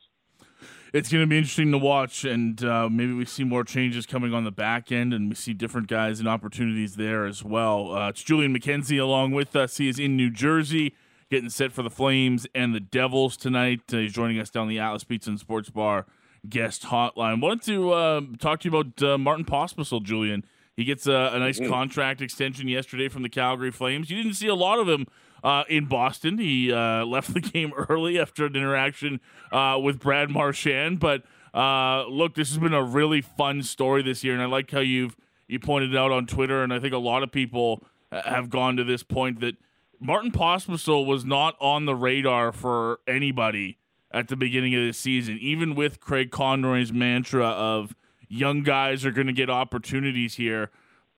it's 0.92 1.10
going 1.10 1.22
to 1.22 1.26
be 1.26 1.38
interesting 1.38 1.70
to 1.70 1.78
watch, 1.78 2.24
and 2.24 2.64
uh, 2.64 2.88
maybe 2.88 3.12
we 3.12 3.24
see 3.24 3.44
more 3.44 3.64
changes 3.64 4.06
coming 4.06 4.34
on 4.34 4.44
the 4.44 4.50
back 4.50 4.90
end, 4.90 5.14
and 5.14 5.28
we 5.28 5.34
see 5.34 5.54
different 5.54 5.86
guys 5.86 6.18
and 6.18 6.28
opportunities 6.28 6.96
there 6.96 7.26
as 7.26 7.44
well. 7.44 7.94
Uh, 7.94 8.08
it's 8.08 8.22
Julian 8.22 8.56
McKenzie 8.56 9.00
along 9.00 9.32
with 9.32 9.54
us. 9.54 9.76
He 9.76 9.88
is 9.88 9.98
in 9.98 10.16
New 10.16 10.30
Jersey, 10.30 10.94
getting 11.30 11.50
set 11.50 11.72
for 11.72 11.82
the 11.82 11.90
Flames 11.90 12.46
and 12.54 12.74
the 12.74 12.80
Devils 12.80 13.36
tonight. 13.36 13.82
Uh, 13.92 13.98
he's 13.98 14.12
joining 14.12 14.40
us 14.40 14.50
down 14.50 14.68
the 14.68 14.78
Atlas 14.80 15.04
Pizza 15.04 15.30
and 15.30 15.38
Sports 15.38 15.70
Bar 15.70 16.06
guest 16.48 16.84
hotline. 16.84 17.40
Wanted 17.40 17.62
to 17.62 17.92
uh, 17.92 18.20
talk 18.38 18.60
to 18.60 18.70
you 18.70 18.76
about 18.76 19.02
uh, 19.02 19.18
Martin 19.18 19.44
Pospisil, 19.44 20.02
Julian. 20.02 20.44
He 20.76 20.84
gets 20.84 21.06
a, 21.06 21.30
a 21.34 21.38
nice 21.38 21.60
mm-hmm. 21.60 21.70
contract 21.70 22.22
extension 22.22 22.68
yesterday 22.68 23.08
from 23.08 23.22
the 23.22 23.28
Calgary 23.28 23.70
Flames. 23.70 24.10
You 24.10 24.16
didn't 24.16 24.34
see 24.34 24.46
a 24.46 24.54
lot 24.54 24.78
of 24.78 24.88
him 24.88 25.06
uh, 25.44 25.64
in 25.68 25.86
Boston. 25.86 26.38
He 26.38 26.72
uh, 26.72 27.04
left 27.06 27.34
the 27.34 27.40
game 27.40 27.72
early 27.88 28.18
after 28.18 28.46
an 28.46 28.56
interaction 28.56 29.20
uh, 29.52 29.78
with 29.82 29.98
Brad 29.98 30.30
Marchand. 30.30 31.00
But 31.00 31.24
uh, 31.52 32.06
look, 32.06 32.34
this 32.34 32.48
has 32.48 32.58
been 32.58 32.72
a 32.72 32.82
really 32.82 33.20
fun 33.20 33.62
story 33.62 34.02
this 34.02 34.24
year, 34.24 34.32
and 34.32 34.42
I 34.42 34.46
like 34.46 34.70
how 34.70 34.80
you've 34.80 35.16
you 35.48 35.58
pointed 35.58 35.92
it 35.92 35.98
out 35.98 36.12
on 36.12 36.26
Twitter, 36.26 36.62
and 36.62 36.72
I 36.72 36.78
think 36.78 36.94
a 36.94 36.98
lot 36.98 37.24
of 37.24 37.32
people 37.32 37.82
have 38.12 38.50
gone 38.50 38.76
to 38.76 38.84
this 38.84 39.02
point 39.02 39.40
that 39.40 39.56
Martin 40.00 40.30
Pospisil 40.30 41.04
was 41.04 41.24
not 41.24 41.56
on 41.60 41.86
the 41.86 41.94
radar 41.94 42.52
for 42.52 43.00
anybody 43.06 43.79
at 44.10 44.28
the 44.28 44.36
beginning 44.36 44.74
of 44.74 44.84
the 44.84 44.92
season, 44.92 45.38
even 45.40 45.74
with 45.74 46.00
Craig 46.00 46.30
Conroy's 46.30 46.92
mantra 46.92 47.46
of 47.46 47.94
young 48.28 48.62
guys 48.62 49.04
are 49.04 49.10
going 49.10 49.26
to 49.26 49.32
get 49.32 49.50
opportunities 49.50 50.34
here. 50.34 50.70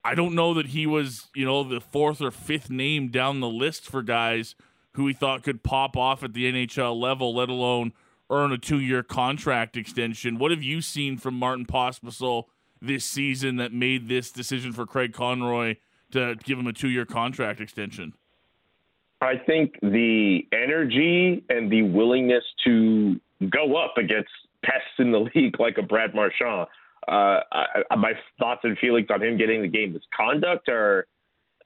I 0.04 0.14
don't 0.14 0.34
know 0.34 0.52
that 0.54 0.68
he 0.68 0.86
was, 0.86 1.28
you 1.34 1.44
know, 1.44 1.62
the 1.62 1.80
fourth 1.80 2.20
or 2.20 2.30
fifth 2.30 2.70
name 2.70 3.08
down 3.08 3.40
the 3.40 3.48
list 3.48 3.84
for 3.86 4.02
guys 4.02 4.54
who 4.94 5.06
he 5.06 5.14
thought 5.14 5.42
could 5.42 5.62
pop 5.62 5.96
off 5.96 6.22
at 6.22 6.34
the 6.34 6.50
NHL 6.50 7.00
level, 7.00 7.34
let 7.34 7.48
alone 7.48 7.92
earn 8.28 8.52
a 8.52 8.58
two-year 8.58 9.02
contract 9.02 9.76
extension. 9.76 10.38
What 10.38 10.50
have 10.50 10.62
you 10.62 10.80
seen 10.80 11.18
from 11.18 11.38
Martin 11.38 11.66
Pospisil 11.66 12.44
this 12.80 13.04
season 13.04 13.56
that 13.56 13.72
made 13.72 14.08
this 14.08 14.30
decision 14.30 14.72
for 14.72 14.86
Craig 14.86 15.12
Conroy 15.12 15.76
to 16.10 16.34
give 16.42 16.58
him 16.58 16.66
a 16.66 16.72
two-year 16.72 17.06
contract 17.06 17.60
extension? 17.60 18.14
I 19.22 19.38
think 19.38 19.78
the 19.80 20.46
energy 20.52 21.44
and 21.48 21.70
the 21.70 21.82
willingness 21.82 22.44
to 22.64 23.20
go 23.48 23.76
up 23.76 23.96
against 23.96 24.30
pests 24.64 24.98
in 24.98 25.12
the 25.12 25.20
league 25.34 25.58
like 25.58 25.78
a 25.78 25.82
Brad 25.82 26.14
Marchand 26.14 26.66
uh, 27.08 27.40
I, 27.50 27.96
my 27.96 28.12
thoughts 28.38 28.60
and 28.64 28.78
feelings 28.78 29.08
on 29.10 29.22
him 29.22 29.36
getting 29.36 29.62
the 29.62 29.68
game 29.68 29.92
misconduct 29.92 30.68
are, 30.68 31.06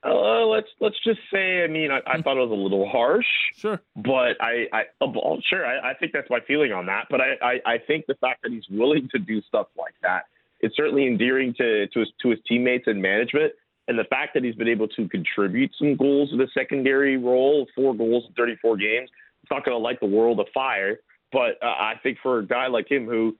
uh, 0.05 0.47
let's 0.47 0.69
let's 0.81 0.97
just 1.05 1.21
say, 1.33 1.65
I 1.65 1.67
mean, 1.67 1.91
I, 1.91 2.01
I, 2.07 2.23
thought 2.23 2.37
it 2.37 2.41
was 2.41 2.51
a 2.51 2.55
little 2.55 2.89
harsh. 2.89 3.27
Sure. 3.57 3.81
But 3.97 4.41
I, 4.41 4.67
I 4.73 4.83
oh, 5.01 5.39
sure, 5.49 5.67
I, 5.67 5.91
I, 5.91 5.95
think 5.95 6.13
that's 6.13 6.31
my 6.31 6.39
feeling 6.47 6.73
on 6.73 6.87
that. 6.87 7.07
But 7.11 7.21
I, 7.21 7.35
I, 7.43 7.73
I, 7.75 7.79
think 7.79 8.07
the 8.07 8.15
fact 8.15 8.43
that 8.43 8.53
he's 8.53 8.67
willing 8.71 9.09
to 9.13 9.19
do 9.19 9.43
stuff 9.43 9.67
like 9.77 9.95
that, 10.03 10.27
it's 10.61 10.77
certainly 10.77 11.07
endearing 11.07 11.55
to 11.55 11.89
to 11.89 12.01
his 12.01 12.09
to 12.23 12.31
his 12.31 12.39
teammates 12.47 12.87
and 12.87 13.03
management. 13.03 13.53
And 13.89 13.99
the 13.99 14.05
fact 14.05 14.35
that 14.35 14.43
he's 14.43 14.55
been 14.55 14.69
able 14.69 14.89
to 14.89 15.09
contribute 15.09 15.71
some 15.79 15.97
goals 15.97 16.31
in 16.33 16.41
a 16.41 16.49
secondary 16.53 17.17
role, 17.17 17.67
four 17.75 17.95
goals 17.95 18.25
in 18.27 18.35
34 18.35 18.77
games, 18.77 19.11
it's 19.43 19.51
not 19.51 19.65
going 19.65 19.77
to 19.77 19.83
light 19.83 20.01
the 20.01 20.07
world 20.07 20.41
afire. 20.41 20.99
But 21.33 21.63
uh, 21.63 21.67
I 21.67 21.95
think 22.03 22.19
for 22.23 22.39
a 22.39 22.47
guy 22.47 22.67
like 22.67 22.91
him 22.91 23.07
who 23.07 23.37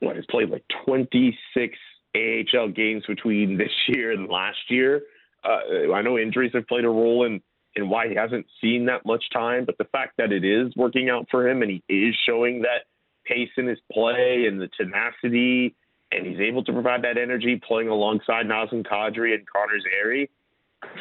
what 0.00 0.16
has 0.16 0.24
played 0.30 0.50
like 0.50 0.64
26 0.84 1.76
AHL 2.14 2.68
games 2.68 3.04
between 3.06 3.58
this 3.58 3.72
year 3.88 4.12
and 4.12 4.28
last 4.28 4.58
year. 4.68 5.02
Uh, 5.44 5.92
I 5.92 6.02
know 6.02 6.18
injuries 6.18 6.52
have 6.54 6.66
played 6.66 6.84
a 6.84 6.88
role 6.88 7.24
in 7.24 7.40
in 7.76 7.88
why 7.88 8.08
he 8.08 8.14
hasn't 8.14 8.46
seen 8.60 8.86
that 8.86 9.06
much 9.06 9.22
time, 9.32 9.64
but 9.64 9.78
the 9.78 9.84
fact 9.84 10.14
that 10.18 10.32
it 10.32 10.44
is 10.44 10.74
working 10.74 11.10
out 11.10 11.26
for 11.30 11.48
him 11.48 11.62
and 11.62 11.70
he 11.70 11.82
is 11.88 12.14
showing 12.26 12.62
that 12.62 12.86
pace 13.24 13.50
in 13.56 13.68
his 13.68 13.78
play 13.92 14.46
and 14.48 14.60
the 14.60 14.68
tenacity, 14.76 15.76
and 16.12 16.26
he's 16.26 16.40
able 16.40 16.64
to 16.64 16.72
provide 16.72 17.02
that 17.02 17.18
energy 17.18 17.60
playing 17.66 17.88
alongside 17.88 18.46
Nazem 18.46 18.86
Kadri 18.86 19.34
and 19.34 19.46
Connor 19.50 19.80
Zary, 19.80 20.30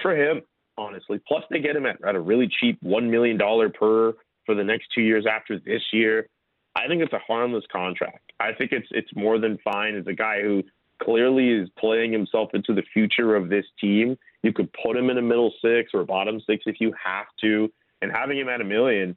for 0.02 0.15
him, 0.15 0.41
honestly. 0.78 1.20
Plus, 1.28 1.43
they 1.50 1.60
get 1.60 1.76
him 1.76 1.86
at, 1.86 2.04
at 2.04 2.15
a 2.15 2.20
really 2.20 2.50
cheap 2.60 2.80
$1 2.84 3.10
million 3.10 3.38
per 3.38 4.13
for 4.46 4.56
the 4.56 4.63
next 4.63 4.88
two 4.93 5.02
years 5.02 5.26
after 5.30 5.60
this 5.60 5.82
year. 5.93 6.28
I 6.76 6.88
think 6.88 7.02
it's 7.02 7.13
a 7.13 7.20
harmless 7.20 7.65
contract. 7.72 8.32
I 8.39 8.54
think 8.54 8.72
it's 8.72 8.88
it's 8.91 9.10
more 9.15 9.39
than 9.39 9.58
fine. 9.63 9.96
As 9.96 10.06
a 10.06 10.13
guy 10.13 10.41
who 10.41 10.63
clearly 11.02 11.50
is 11.50 11.70
playing 11.78 12.12
himself 12.12 12.50
into 12.54 12.74
the 12.74 12.84
future 12.93 13.36
of 13.36 13.50
this 13.50 13.65
team. 13.80 14.17
You 14.43 14.54
could 14.54 14.70
put 14.74 14.96
him 14.96 15.10
in 15.10 15.17
a 15.17 15.22
middle 15.22 15.54
six 15.62 15.91
or 15.93 16.04
bottom 16.04 16.39
six 16.48 16.63
if 16.65 16.80
you 16.80 16.93
have 17.04 17.28
to, 17.41 17.72
and 18.02 18.12
having 18.12 18.38
him 18.38 18.50
at 18.50 18.62
a 18.62 18.63
million 18.63 19.15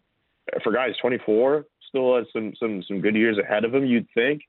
for 0.62 0.72
guys 0.72 0.92
24 1.00 1.66
still 1.88 2.16
has 2.16 2.26
some 2.32 2.52
some 2.58 2.82
some 2.86 3.00
good 3.00 3.14
years 3.14 3.38
ahead 3.38 3.64
of 3.64 3.74
him. 3.74 3.86
You'd 3.86 4.08
think. 4.14 4.42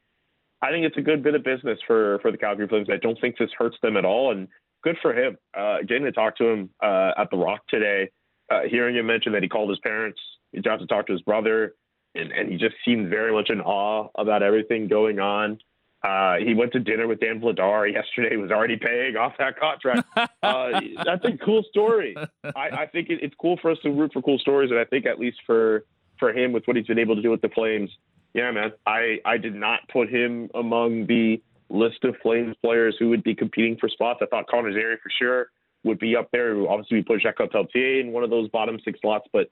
I 0.61 0.69
think 0.69 0.85
it's 0.85 0.97
a 0.97 1.01
good 1.01 1.23
bit 1.23 1.35
of 1.35 1.43
business 1.43 1.79
for 1.87 2.19
for 2.19 2.31
the 2.31 2.37
Calgary 2.37 2.67
Flames. 2.67 2.87
I 2.91 2.97
don't 2.97 3.19
think 3.19 3.37
this 3.37 3.49
hurts 3.57 3.77
them 3.81 3.97
at 3.97 4.05
all, 4.05 4.31
and 4.31 4.47
good 4.83 4.97
for 5.01 5.13
him. 5.13 5.37
Uh, 5.57 5.77
getting 5.87 6.03
to 6.03 6.11
talk 6.11 6.37
to 6.37 6.47
him 6.47 6.69
uh, 6.83 7.11
at 7.17 7.29
the 7.31 7.37
Rock 7.37 7.61
today, 7.67 8.09
uh, 8.51 8.61
hearing 8.69 8.95
him 8.95 9.07
mention 9.07 9.33
that 9.33 9.43
he 9.43 9.49
called 9.49 9.69
his 9.69 9.79
parents, 9.79 10.19
he 10.51 10.61
got 10.61 10.79
to 10.79 10.87
talk 10.87 11.07
to 11.07 11.13
his 11.13 11.21
brother 11.21 11.75
and, 12.15 12.31
and 12.31 12.51
he 12.51 12.57
just 12.57 12.75
seemed 12.83 13.09
very 13.09 13.31
much 13.31 13.49
in 13.49 13.61
awe 13.61 14.09
about 14.15 14.43
everything 14.43 14.87
going 14.87 15.19
on. 15.19 15.59
Uh, 16.03 16.37
he 16.43 16.55
went 16.55 16.71
to 16.73 16.79
dinner 16.79 17.07
with 17.07 17.19
Dan 17.19 17.39
Vladar 17.39 17.91
yesterday. 17.91 18.35
Was 18.37 18.51
already 18.51 18.77
paying 18.77 19.15
off 19.15 19.33
that 19.39 19.59
contract. 19.59 20.07
Uh, 20.43 20.81
that's 21.05 21.23
a 21.23 21.37
cool 21.45 21.61
story. 21.69 22.15
I, 22.43 22.69
I 22.69 22.87
think 22.87 23.09
it, 23.11 23.19
it's 23.21 23.35
cool 23.39 23.59
for 23.61 23.69
us 23.69 23.77
to 23.83 23.91
root 23.91 24.11
for 24.11 24.23
cool 24.23 24.39
stories, 24.39 24.71
and 24.71 24.79
I 24.79 24.85
think 24.85 25.05
at 25.05 25.19
least 25.19 25.37
for 25.45 25.85
for 26.17 26.33
him 26.33 26.51
with 26.51 26.65
what 26.65 26.75
he's 26.75 26.87
been 26.87 26.97
able 26.97 27.15
to 27.15 27.21
do 27.21 27.29
with 27.29 27.41
the 27.41 27.49
Flames, 27.49 27.91
yeah, 28.33 28.51
man. 28.51 28.71
I 28.85 29.19
I 29.25 29.37
did 29.37 29.55
not 29.55 29.81
put 29.91 30.09
him 30.09 30.49
among 30.53 31.07
the 31.07 31.41
list 31.69 32.03
of 32.03 32.15
Flames 32.21 32.55
players 32.63 32.95
who 32.99 33.09
would 33.09 33.23
be 33.23 33.35
competing 33.35 33.77
for 33.77 33.89
spots. 33.89 34.19
I 34.21 34.25
thought 34.25 34.47
Connor 34.47 34.73
Zary 34.73 34.97
for 35.01 35.09
sure 35.17 35.47
would 35.83 35.99
be 35.99 36.15
up 36.15 36.29
there. 36.31 36.55
Obviously, 36.67 36.97
we 36.97 37.03
put 37.03 37.21
Jakob 37.21 37.51
Pelletier 37.51 37.99
in 37.99 38.11
one 38.11 38.23
of 38.23 38.29
those 38.29 38.49
bottom 38.49 38.79
six 38.83 38.99
slots, 39.01 39.27
but 39.33 39.49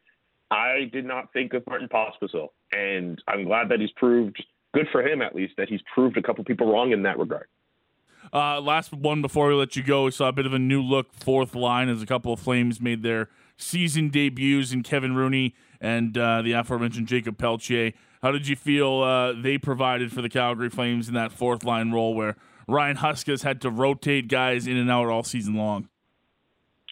I 0.52 0.90
did 0.92 1.06
not 1.06 1.32
think 1.34 1.54
of 1.54 1.64
Martin 1.68 1.88
Pospisil, 1.88 2.50
and 2.72 3.22
I'm 3.28 3.46
glad 3.46 3.70
that 3.70 3.80
he's 3.80 3.92
proved 3.92 4.44
good 4.74 4.88
for 4.92 5.02
him 5.06 5.22
at 5.22 5.36
least 5.36 5.54
that 5.58 5.68
he's 5.68 5.82
proved 5.94 6.18
a 6.18 6.22
couple 6.22 6.44
people 6.44 6.72
wrong 6.72 6.92
in 6.92 7.04
that 7.04 7.18
regard. 7.18 7.48
Uh, 8.32 8.60
last 8.62 8.94
one 8.94 9.22
before 9.22 9.48
we 9.48 9.56
let 9.56 9.76
you 9.76 9.84
go, 9.84 10.04
we 10.04 10.12
saw 10.12 10.28
a 10.28 10.32
bit 10.32 10.46
of 10.46 10.54
a 10.54 10.60
new 10.60 10.82
look 10.82 11.14
fourth 11.14 11.56
line 11.56 11.90
as 11.90 12.02
a 12.02 12.06
couple 12.06 12.32
of 12.32 12.40
Flames 12.40 12.80
made 12.80 13.02
their 13.02 13.30
season 13.58 14.10
debuts 14.10 14.72
in 14.72 14.84
Kevin 14.84 15.16
Rooney 15.16 15.56
and 15.82 16.18
uh, 16.18 16.42
the 16.42 16.52
aforementioned 16.52 17.08
Jakob 17.08 17.38
Pelletier. 17.38 17.94
How 18.22 18.32
did 18.32 18.48
you 18.48 18.56
feel 18.56 19.02
uh, 19.02 19.34
they 19.34 19.58
provided 19.58 20.12
for 20.12 20.22
the 20.22 20.30
Calgary 20.30 20.70
Flames 20.70 21.08
in 21.08 21.14
that 21.14 21.32
fourth 21.32 21.64
line 21.64 21.92
role 21.92 22.14
where 22.14 22.36
Ryan 22.68 22.98
Huska's 22.98 23.44
had 23.44 23.62
to 23.62 23.70
rotate 23.70 24.28
guys 24.28 24.68
in 24.68 24.76
and 24.76 24.92
out 24.92 25.08
all 25.08 25.24
season 25.24 25.56
long? 25.56 25.88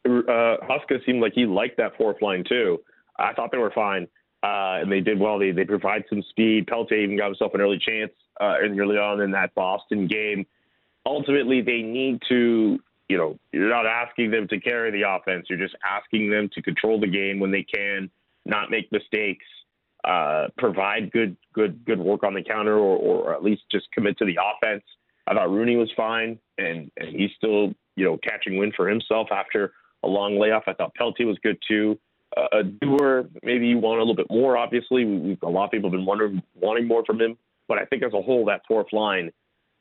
Uh, 0.05 0.57
Huska 0.63 1.05
seemed 1.05 1.21
like 1.21 1.33
he 1.33 1.45
liked 1.45 1.77
that 1.77 1.97
fourth 1.97 2.21
line 2.21 2.45
too. 2.47 2.79
I 3.19 3.33
thought 3.33 3.51
they 3.51 3.57
were 3.57 3.71
fine, 3.71 4.07
uh, 4.41 4.79
and 4.81 4.91
they 4.91 5.01
did 5.01 5.19
well. 5.19 5.37
They 5.37 5.51
they 5.51 5.65
provide 5.65 6.05
some 6.09 6.23
speed. 6.29 6.67
Pelletier 6.67 6.99
even 6.99 7.17
got 7.17 7.25
himself 7.25 7.53
an 7.53 7.61
early 7.61 7.79
chance 7.79 8.11
uh, 8.39 8.55
early 8.61 8.97
on 8.97 9.21
in 9.21 9.31
that 9.31 9.53
Boston 9.53 10.07
game. 10.07 10.45
Ultimately, 11.05 11.61
they 11.61 11.81
need 11.81 12.21
to. 12.29 12.79
You 13.09 13.17
know, 13.17 13.39
you're 13.53 13.69
not 13.69 13.85
asking 13.85 14.31
them 14.31 14.49
to 14.49 14.59
carry 14.59 14.91
the 14.91 15.09
offense. 15.09 15.47
You're 15.49 15.59
just 15.59 15.75
asking 15.83 16.29
them 16.29 16.49
to 16.53 16.61
control 16.61 16.99
the 16.99 17.07
game 17.07 17.39
when 17.39 17.51
they 17.51 17.63
can, 17.63 18.09
not 18.45 18.69
make 18.69 18.91
mistakes, 18.91 19.45
uh, 20.07 20.47
provide 20.57 21.11
good, 21.11 21.35
good, 21.53 21.83
good 21.85 21.99
work 21.99 22.23
on 22.23 22.33
the 22.33 22.41
counter, 22.41 22.77
or, 22.77 22.97
or 22.97 23.33
at 23.33 23.43
least 23.43 23.63
just 23.71 23.91
commit 23.91 24.17
to 24.17 24.25
the 24.25 24.37
offense. 24.41 24.83
I 25.27 25.33
thought 25.33 25.49
Rooney 25.51 25.75
was 25.75 25.91
fine, 25.97 26.39
and 26.57 26.89
and 26.97 27.09
he's 27.09 27.31
still 27.35 27.73
you 27.95 28.05
know 28.05 28.17
catching 28.17 28.57
wind 28.57 28.73
for 28.75 28.87
himself 28.87 29.27
after 29.31 29.73
a 30.03 30.07
long 30.07 30.39
layoff. 30.39 30.63
I 30.67 30.73
thought 30.73 30.95
Pelletier 30.95 31.27
was 31.27 31.37
good 31.43 31.57
too. 31.67 31.99
Uh, 32.35 32.59
a 32.59 32.63
doer, 32.63 33.27
maybe 33.43 33.67
you 33.67 33.77
want 33.77 33.97
a 33.97 34.01
little 34.01 34.15
bit 34.15 34.27
more. 34.29 34.57
Obviously, 34.57 35.03
we, 35.03 35.37
a 35.43 35.49
lot 35.49 35.65
of 35.65 35.71
people 35.71 35.89
have 35.89 35.97
been 35.97 36.05
wondering, 36.05 36.41
wanting 36.55 36.87
more 36.87 37.03
from 37.05 37.19
him. 37.19 37.37
But 37.67 37.77
I 37.77 37.85
think 37.85 38.03
as 38.03 38.13
a 38.13 38.21
whole, 38.21 38.45
that 38.45 38.61
fourth 38.67 38.93
line, 38.93 39.31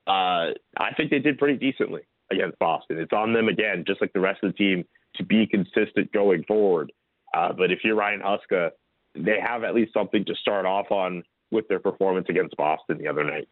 uh, 0.08 0.50
I 0.76 0.92
think 0.96 1.10
they 1.10 1.20
did 1.20 1.38
pretty 1.38 1.56
decently 1.58 2.02
against 2.32 2.58
Boston. 2.58 2.98
It's 2.98 3.12
on 3.12 3.32
them 3.32 3.48
again, 3.48 3.84
just 3.86 4.00
like 4.00 4.12
the 4.12 4.20
rest 4.20 4.42
of 4.42 4.52
the 4.52 4.58
team, 4.58 4.84
to 5.16 5.24
be 5.24 5.46
consistent 5.46 6.12
going 6.12 6.42
forward. 6.44 6.92
Uh, 7.36 7.52
but 7.52 7.70
if 7.70 7.80
you're 7.84 7.94
Ryan 7.94 8.20
Huska, 8.20 8.70
they 9.16 9.38
have 9.40 9.64
at 9.64 9.74
least 9.74 9.92
something 9.92 10.24
to 10.24 10.34
start 10.36 10.66
off 10.66 10.90
on 10.90 11.22
with 11.50 11.68
their 11.68 11.78
performance 11.78 12.26
against 12.28 12.56
Boston 12.56 12.98
the 12.98 13.08
other 13.08 13.24
night. 13.24 13.48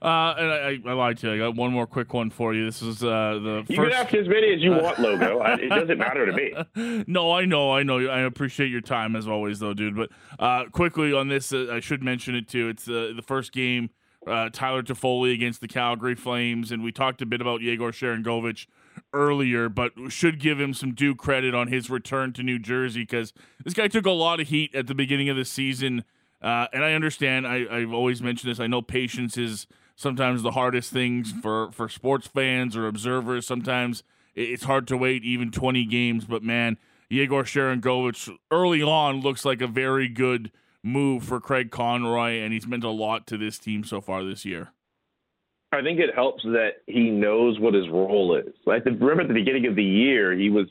Uh, 0.00 0.34
and 0.38 0.50
I, 0.86 0.90
I, 0.90 0.92
lied 0.92 1.18
to 1.18 1.28
you. 1.28 1.34
I 1.34 1.38
got 1.38 1.56
one 1.56 1.72
more 1.72 1.86
quick 1.86 2.12
one 2.12 2.30
for 2.30 2.54
you. 2.54 2.66
This 2.66 2.82
is 2.82 3.02
uh, 3.02 3.40
the 3.42 3.64
you 3.68 3.76
first... 3.76 3.92
can 3.92 4.06
ask 4.06 4.14
as 4.14 4.28
many 4.28 4.54
as 4.54 4.60
you 4.60 4.72
want, 4.72 4.98
logo. 4.98 5.42
it 5.42 5.68
doesn't 5.68 5.98
matter 5.98 6.26
to 6.26 6.32
me. 6.32 7.04
No, 7.08 7.32
I 7.32 7.44
know, 7.46 7.72
I 7.72 7.82
know. 7.82 8.06
I 8.06 8.20
appreciate 8.20 8.70
your 8.70 8.82
time 8.82 9.16
as 9.16 9.26
always, 9.26 9.58
though, 9.58 9.74
dude. 9.74 9.96
But 9.96 10.10
uh, 10.38 10.66
quickly 10.70 11.12
on 11.12 11.28
this, 11.28 11.52
uh, 11.52 11.68
I 11.72 11.80
should 11.80 12.02
mention 12.02 12.34
it 12.34 12.46
too. 12.46 12.68
It's 12.68 12.88
uh, 12.88 13.12
the 13.16 13.22
first 13.22 13.52
game. 13.52 13.90
Uh, 14.26 14.50
Tyler 14.52 14.82
Toffoli 14.82 15.32
against 15.32 15.60
the 15.60 15.68
Calgary 15.68 16.14
Flames, 16.14 16.72
and 16.72 16.82
we 16.82 16.92
talked 16.92 17.22
a 17.22 17.26
bit 17.26 17.40
about 17.40 17.60
Yegor 17.60 17.92
Sharangovich 17.92 18.66
earlier, 19.12 19.68
but 19.68 19.92
should 20.08 20.40
give 20.40 20.60
him 20.60 20.74
some 20.74 20.94
due 20.94 21.14
credit 21.14 21.54
on 21.54 21.68
his 21.68 21.90
return 21.90 22.32
to 22.34 22.42
New 22.42 22.58
Jersey 22.58 23.02
because 23.02 23.32
this 23.64 23.74
guy 23.74 23.88
took 23.88 24.06
a 24.06 24.10
lot 24.10 24.40
of 24.40 24.48
heat 24.48 24.74
at 24.74 24.86
the 24.86 24.94
beginning 24.94 25.28
of 25.28 25.36
the 25.36 25.44
season. 25.44 26.04
Uh, 26.42 26.66
and 26.72 26.84
I 26.84 26.92
understand. 26.92 27.46
I, 27.46 27.66
I've 27.70 27.92
always 27.92 28.22
mentioned 28.22 28.50
this. 28.50 28.60
I 28.60 28.66
know 28.66 28.82
patience 28.82 29.36
is 29.36 29.66
sometimes 29.96 30.42
the 30.42 30.52
hardest 30.52 30.92
things 30.92 31.32
for 31.32 31.72
for 31.72 31.88
sports 31.88 32.26
fans 32.26 32.76
or 32.76 32.86
observers. 32.86 33.46
Sometimes 33.46 34.02
it's 34.34 34.64
hard 34.64 34.86
to 34.88 34.96
wait 34.96 35.24
even 35.24 35.50
20 35.50 35.86
games, 35.86 36.26
but 36.26 36.42
man, 36.42 36.76
Yegor 37.08 37.44
Sharangovich 37.44 38.36
early 38.50 38.82
on 38.82 39.20
looks 39.20 39.44
like 39.44 39.62
a 39.62 39.66
very 39.66 40.08
good 40.08 40.52
move 40.82 41.24
for 41.24 41.40
Craig 41.40 41.70
Conroy, 41.70 42.40
and 42.40 42.52
he's 42.52 42.66
meant 42.66 42.84
a 42.84 42.90
lot 42.90 43.26
to 43.28 43.38
this 43.38 43.58
team 43.58 43.82
so 43.82 44.00
far 44.00 44.22
this 44.22 44.44
year. 44.44 44.72
I 45.76 45.82
think 45.82 46.00
it 46.00 46.14
helps 46.14 46.42
that 46.44 46.82
he 46.86 47.10
knows 47.10 47.58
what 47.60 47.74
his 47.74 47.88
role 47.88 48.36
is. 48.36 48.52
Like 48.64 48.84
remember 48.84 49.22
at 49.22 49.28
the 49.28 49.34
beginning 49.34 49.66
of 49.66 49.76
the 49.76 49.84
year, 49.84 50.32
he 50.32 50.50
was 50.50 50.66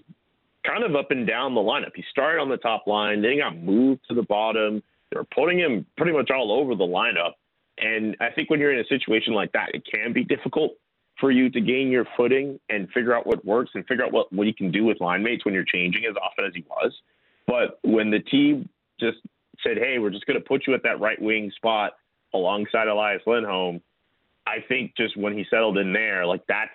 kind 0.65 0.83
of 0.83 0.95
up 0.95 1.11
and 1.11 1.27
down 1.27 1.55
the 1.55 1.61
lineup. 1.61 1.91
He 1.95 2.03
started 2.09 2.41
on 2.41 2.49
the 2.49 2.57
top 2.57 2.87
line, 2.87 3.21
then 3.21 3.31
he 3.31 3.37
got 3.37 3.57
moved 3.57 4.01
to 4.09 4.15
the 4.15 4.23
bottom. 4.23 4.81
They 5.11 5.17
were 5.17 5.25
putting 5.25 5.59
him 5.59 5.85
pretty 5.97 6.11
much 6.11 6.31
all 6.31 6.51
over 6.51 6.75
the 6.75 6.85
lineup. 6.85 7.33
And 7.77 8.15
I 8.19 8.29
think 8.31 8.49
when 8.49 8.59
you're 8.59 8.73
in 8.73 8.79
a 8.79 8.87
situation 8.87 9.33
like 9.33 9.51
that, 9.51 9.71
it 9.73 9.83
can 9.91 10.13
be 10.13 10.23
difficult 10.23 10.73
for 11.19 11.31
you 11.31 11.49
to 11.49 11.61
gain 11.61 11.89
your 11.89 12.05
footing 12.17 12.59
and 12.69 12.89
figure 12.91 13.15
out 13.15 13.25
what 13.25 13.45
works 13.45 13.71
and 13.73 13.85
figure 13.85 14.03
out 14.03 14.11
what, 14.11 14.31
what 14.33 14.47
you 14.47 14.53
can 14.53 14.71
do 14.71 14.83
with 14.83 14.99
line 14.99 15.23
mates 15.23 15.45
when 15.45 15.53
you're 15.53 15.65
changing 15.65 16.05
as 16.05 16.15
often 16.21 16.45
as 16.45 16.53
he 16.53 16.65
was. 16.69 16.91
But 17.47 17.79
when 17.83 18.09
the 18.11 18.19
team 18.19 18.67
just 18.99 19.17
said, 19.63 19.77
hey, 19.77 19.99
we're 19.99 20.09
just 20.09 20.25
going 20.25 20.39
to 20.39 20.45
put 20.45 20.67
you 20.67 20.73
at 20.73 20.83
that 20.83 20.99
right 20.99 21.21
wing 21.21 21.51
spot 21.55 21.93
alongside 22.33 22.87
Elias 22.87 23.21
Lindholm, 23.25 23.81
I 24.47 24.57
think 24.67 24.93
just 24.95 25.17
when 25.17 25.37
he 25.37 25.45
settled 25.49 25.77
in 25.77 25.93
there, 25.93 26.25
like 26.25 26.41
that's 26.47 26.71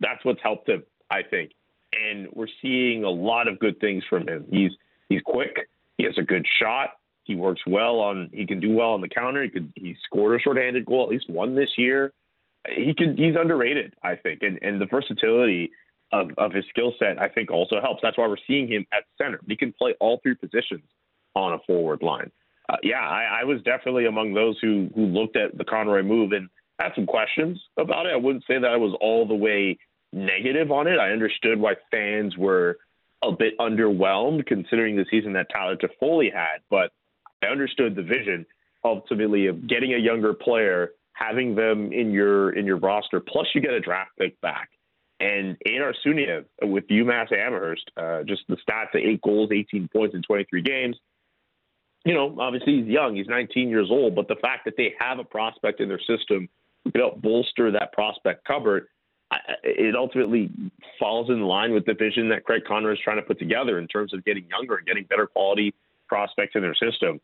that's 0.00 0.24
what's 0.24 0.42
helped 0.42 0.68
him, 0.68 0.82
I 1.10 1.22
think. 1.22 1.52
And 1.92 2.28
we're 2.32 2.48
seeing 2.60 3.04
a 3.04 3.10
lot 3.10 3.46
of 3.46 3.58
good 3.58 3.78
things 3.80 4.02
from 4.08 4.28
him. 4.28 4.44
He's 4.50 4.72
he's 5.08 5.22
quick. 5.24 5.68
He 5.96 6.04
has 6.04 6.18
a 6.18 6.22
good 6.22 6.44
shot. 6.58 6.90
He 7.24 7.36
works 7.36 7.62
well 7.66 8.00
on. 8.00 8.30
He 8.32 8.46
can 8.46 8.60
do 8.60 8.74
well 8.74 8.90
on 8.90 9.00
the 9.00 9.08
counter. 9.08 9.42
He 9.42 9.48
could. 9.48 9.72
He 9.76 9.96
scored 10.04 10.38
a 10.38 10.42
shorthanded 10.42 10.84
goal, 10.84 11.04
at 11.04 11.10
least 11.10 11.30
one 11.30 11.54
this 11.54 11.70
year. 11.76 12.12
He 12.68 12.94
could. 12.94 13.18
He's 13.18 13.36
underrated, 13.36 13.94
I 14.02 14.16
think, 14.16 14.42
and 14.42 14.58
and 14.62 14.80
the 14.80 14.86
versatility 14.86 15.70
of 16.12 16.30
of 16.36 16.52
his 16.52 16.64
skill 16.68 16.92
set, 16.98 17.20
I 17.20 17.28
think, 17.28 17.50
also 17.50 17.80
helps. 17.80 18.00
That's 18.02 18.18
why 18.18 18.26
we're 18.26 18.36
seeing 18.46 18.68
him 18.68 18.86
at 18.92 19.04
center. 19.16 19.40
He 19.46 19.56
can 19.56 19.72
play 19.72 19.94
all 20.00 20.20
three 20.22 20.34
positions 20.34 20.82
on 21.34 21.54
a 21.54 21.58
forward 21.66 22.02
line. 22.02 22.30
Uh, 22.68 22.76
yeah, 22.82 23.00
I, 23.00 23.40
I 23.40 23.44
was 23.44 23.60
definitely 23.62 24.06
among 24.06 24.34
those 24.34 24.58
who 24.60 24.90
who 24.94 25.06
looked 25.06 25.36
at 25.36 25.56
the 25.56 25.64
Conroy 25.64 26.02
move 26.02 26.32
and 26.32 26.48
had 26.78 26.92
some 26.94 27.06
questions 27.06 27.60
about 27.78 28.06
it. 28.06 28.12
I 28.12 28.16
wouldn't 28.16 28.44
say 28.46 28.58
that 28.58 28.70
I 28.70 28.76
was 28.76 28.96
all 29.00 29.26
the 29.26 29.34
way 29.34 29.78
negative 30.12 30.70
on 30.70 30.86
it. 30.86 30.98
I 30.98 31.10
understood 31.10 31.58
why 31.58 31.74
fans 31.90 32.36
were 32.36 32.78
a 33.22 33.32
bit 33.32 33.58
underwhelmed 33.58 34.46
considering 34.46 34.96
the 34.96 35.06
season 35.10 35.32
that 35.34 35.48
Tyler 35.52 35.76
Toffoli 35.76 36.32
had, 36.32 36.58
but 36.70 36.92
I 37.42 37.46
understood 37.46 37.96
the 37.96 38.02
vision 38.02 38.46
ultimately 38.84 39.46
of 39.46 39.66
getting 39.66 39.94
a 39.94 39.98
younger 39.98 40.34
player, 40.34 40.90
having 41.12 41.54
them 41.54 41.92
in 41.92 42.10
your 42.10 42.50
in 42.52 42.66
your 42.66 42.76
roster, 42.76 43.20
plus 43.20 43.46
you 43.54 43.60
get 43.60 43.72
a 43.72 43.80
draft 43.80 44.10
pick 44.18 44.40
back. 44.40 44.70
And 45.20 45.56
Aydar 45.66 45.94
Suniev 46.04 46.44
with 46.62 46.86
UMass 46.88 47.32
Amherst, 47.32 47.90
uh, 47.96 48.24
just 48.24 48.42
the 48.48 48.56
stats: 48.56 48.94
of 48.94 49.00
eight 49.00 49.22
goals, 49.22 49.50
18 49.52 49.88
points 49.88 50.14
in 50.14 50.22
23 50.22 50.62
games. 50.62 50.96
You 52.04 52.12
know, 52.12 52.36
obviously 52.38 52.82
he's 52.82 52.86
young; 52.86 53.16
he's 53.16 53.28
19 53.28 53.68
years 53.68 53.88
old. 53.90 54.14
But 54.14 54.28
the 54.28 54.36
fact 54.36 54.66
that 54.66 54.74
they 54.76 54.94
have 54.98 55.18
a 55.18 55.24
prospect 55.24 55.80
in 55.80 55.88
their 55.88 56.00
system 56.00 56.48
can 56.92 57.00
help 57.00 57.22
bolster 57.22 57.70
that 57.70 57.92
prospect 57.92 58.44
cupboard, 58.44 58.88
it 59.62 59.96
ultimately 59.96 60.50
falls 60.98 61.30
in 61.30 61.42
line 61.42 61.72
with 61.72 61.86
the 61.86 61.94
vision 61.94 62.28
that 62.28 62.44
Craig 62.44 62.62
Conroy 62.66 62.92
is 62.92 62.98
trying 63.02 63.16
to 63.16 63.22
put 63.22 63.38
together 63.38 63.78
in 63.78 63.88
terms 63.88 64.12
of 64.12 64.24
getting 64.24 64.46
younger 64.48 64.76
and 64.76 64.86
getting 64.86 65.04
better 65.04 65.26
quality 65.26 65.74
prospects 66.08 66.52
in 66.54 66.62
their 66.62 66.74
system. 66.74 67.20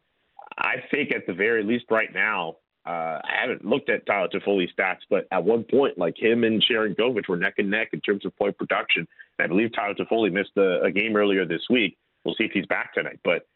I 0.59 0.77
think 0.91 1.13
at 1.13 1.27
the 1.27 1.33
very 1.33 1.63
least 1.63 1.85
right 1.91 2.13
now, 2.13 2.57
uh, 2.87 3.21
I 3.23 3.37
haven't 3.41 3.65
looked 3.65 3.91
at 3.91 4.07
Tyler 4.07 4.29
Toffoli's 4.29 4.71
stats, 4.77 5.01
but 5.09 5.27
at 5.31 5.45
one 5.45 5.65
point, 5.65 5.99
like 5.99 6.17
him 6.19 6.45
and 6.45 6.65
Sharangovich 6.65 7.29
were 7.29 7.37
neck 7.37 7.55
and 7.59 7.71
neck 7.71 7.91
in 7.93 8.01
terms 8.01 8.25
of 8.25 8.37
point 8.37 8.57
production. 8.57 9.07
And 9.39 9.45
I 9.45 9.47
believe 9.47 9.73
Tyler 9.75 9.95
Toffoli 9.95 10.33
missed 10.33 10.57
a, 10.57 10.83
a, 10.83 10.91
game 10.91 11.15
earlier 11.15 11.45
this 11.45 11.63
week. 11.69 11.99
We'll 12.25 12.35
see 12.37 12.45
if 12.45 12.53
he's 12.53 12.67
back 12.67 12.95
tonight. 12.95 13.21
But 13.23 13.47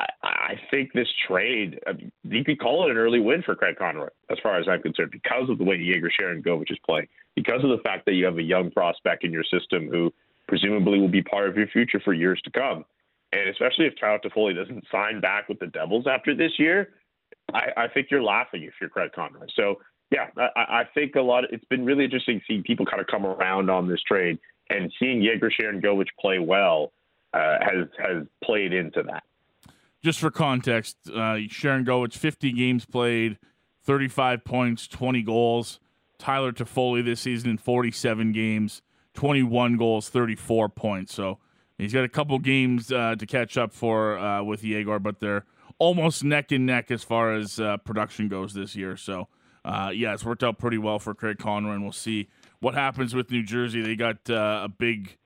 I, 0.00 0.06
I 0.22 0.60
think 0.70 0.92
this 0.92 1.08
trade, 1.26 1.78
I 1.86 1.92
mean, 1.92 2.12
you 2.24 2.44
could 2.44 2.60
call 2.60 2.86
it 2.86 2.90
an 2.90 2.96
early 2.96 3.20
win 3.20 3.42
for 3.42 3.54
Craig 3.54 3.76
Conroy, 3.78 4.08
as 4.30 4.38
far 4.42 4.58
as 4.58 4.66
I'm 4.68 4.82
concerned, 4.82 5.10
because 5.10 5.48
of 5.48 5.58
the 5.58 5.64
way 5.64 5.76
Yegor 5.76 6.10
Sharangovich 6.10 6.70
is 6.70 6.78
playing, 6.84 7.08
because 7.36 7.62
of 7.62 7.70
the 7.70 7.82
fact 7.82 8.06
that 8.06 8.14
you 8.14 8.24
have 8.24 8.38
a 8.38 8.42
young 8.42 8.70
prospect 8.70 9.24
in 9.24 9.32
your 9.32 9.44
system 9.44 9.88
who 9.88 10.12
presumably 10.48 10.98
will 10.98 11.08
be 11.08 11.22
part 11.22 11.48
of 11.48 11.56
your 11.56 11.68
future 11.68 12.00
for 12.04 12.12
years 12.12 12.40
to 12.44 12.50
come. 12.50 12.84
And 13.32 13.48
especially 13.48 13.86
if 13.86 13.94
Tyler 14.00 14.18
Toffoli 14.18 14.54
doesn't 14.54 14.84
sign 14.90 15.20
back 15.20 15.48
with 15.48 15.60
the 15.60 15.68
Devils 15.68 16.06
after 16.10 16.34
this 16.34 16.52
year, 16.58 16.90
I, 17.54 17.68
I 17.76 17.88
think 17.88 18.08
you're 18.10 18.22
laughing 18.22 18.64
if 18.64 18.74
you're 18.80 18.90
Craig 18.90 19.12
Conroy. 19.14 19.46
So 19.54 19.76
yeah, 20.10 20.26
I, 20.36 20.80
I 20.80 20.84
think 20.92 21.14
a 21.14 21.20
lot. 21.20 21.44
Of, 21.44 21.50
it's 21.52 21.64
been 21.66 21.84
really 21.84 22.04
interesting 22.04 22.40
seeing 22.48 22.64
people 22.64 22.84
kind 22.84 23.00
of 23.00 23.06
come 23.06 23.24
around 23.24 23.70
on 23.70 23.88
this 23.88 24.02
trade 24.02 24.38
and 24.68 24.92
seeing 24.98 25.22
Yegor 25.22 25.50
Sharon 25.50 25.80
Sharangovich 25.80 26.08
play 26.18 26.40
well 26.40 26.92
uh, 27.32 27.58
has 27.60 27.86
has 27.98 28.26
played 28.42 28.72
into 28.72 29.04
that. 29.04 29.22
Just 30.02 30.18
for 30.18 30.30
context, 30.30 30.96
uh, 31.08 31.36
Sharangovich 31.48 32.16
50 32.16 32.52
games 32.52 32.86
played, 32.86 33.38
35 33.84 34.44
points, 34.44 34.88
20 34.88 35.22
goals. 35.22 35.80
Tyler 36.18 36.52
Toffoli 36.52 37.04
this 37.04 37.20
season 37.20 37.48
in 37.50 37.58
47 37.58 38.32
games, 38.32 38.82
21 39.14 39.76
goals, 39.78 40.10
34 40.10 40.68
points. 40.68 41.14
So 41.14 41.38
He's 41.80 41.92
got 41.94 42.04
a 42.04 42.08
couple 42.08 42.38
games 42.38 42.92
uh, 42.92 43.14
to 43.18 43.26
catch 43.26 43.56
up 43.56 43.72
for 43.72 44.18
uh, 44.18 44.42
with 44.42 44.62
Yegor, 44.62 44.98
but 44.98 45.20
they're 45.20 45.46
almost 45.78 46.22
neck 46.22 46.52
and 46.52 46.66
neck 46.66 46.90
as 46.90 47.02
far 47.02 47.34
as 47.34 47.58
uh, 47.58 47.78
production 47.78 48.28
goes 48.28 48.52
this 48.52 48.76
year. 48.76 48.96
So, 48.96 49.28
uh, 49.64 49.90
yeah, 49.94 50.12
it's 50.12 50.24
worked 50.24 50.44
out 50.44 50.58
pretty 50.58 50.76
well 50.76 50.98
for 50.98 51.14
Craig 51.14 51.38
Conroy, 51.38 51.72
and 51.72 51.82
we'll 51.82 51.92
see 51.92 52.28
what 52.60 52.74
happens 52.74 53.14
with 53.14 53.30
New 53.30 53.42
Jersey. 53.42 53.80
They 53.80 53.96
got 53.96 54.28
uh, 54.28 54.62
a 54.64 54.68
big 54.68 55.16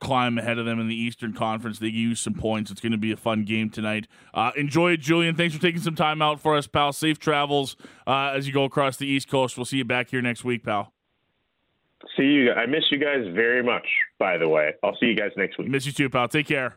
climb 0.00 0.38
ahead 0.38 0.58
of 0.58 0.66
them 0.66 0.78
in 0.78 0.88
the 0.88 0.94
Eastern 0.94 1.32
Conference. 1.32 1.78
They 1.78 1.88
use 1.88 2.20
some 2.20 2.34
points. 2.34 2.70
It's 2.70 2.80
going 2.80 2.92
to 2.92 2.98
be 2.98 3.12
a 3.12 3.16
fun 3.16 3.44
game 3.44 3.70
tonight. 3.70 4.06
Uh, 4.34 4.50
enjoy 4.56 4.92
it, 4.92 5.00
Julian. 5.00 5.34
Thanks 5.36 5.54
for 5.54 5.60
taking 5.60 5.80
some 5.80 5.94
time 5.94 6.20
out 6.20 6.40
for 6.40 6.56
us, 6.56 6.66
pal. 6.66 6.92
Safe 6.92 7.18
travels 7.18 7.76
as 8.06 8.46
you 8.46 8.52
go 8.52 8.64
across 8.64 8.96
the 8.96 9.06
East 9.06 9.28
Coast. 9.28 9.56
We'll 9.56 9.64
see 9.64 9.78
you 9.78 9.84
back 9.84 10.10
here 10.10 10.22
next 10.22 10.44
week, 10.44 10.64
pal. 10.64 10.92
See 12.16 12.24
you. 12.24 12.52
I 12.52 12.66
miss 12.66 12.84
you 12.90 12.98
guys 12.98 13.26
very 13.34 13.62
much. 13.62 13.86
By 14.18 14.38
the 14.38 14.48
way, 14.48 14.72
I'll 14.82 14.96
see 14.98 15.06
you 15.06 15.16
guys 15.16 15.30
next 15.36 15.58
week. 15.58 15.68
Miss 15.68 15.86
you 15.86 15.92
too, 15.92 16.08
pal. 16.10 16.28
Take 16.28 16.46
care. 16.46 16.76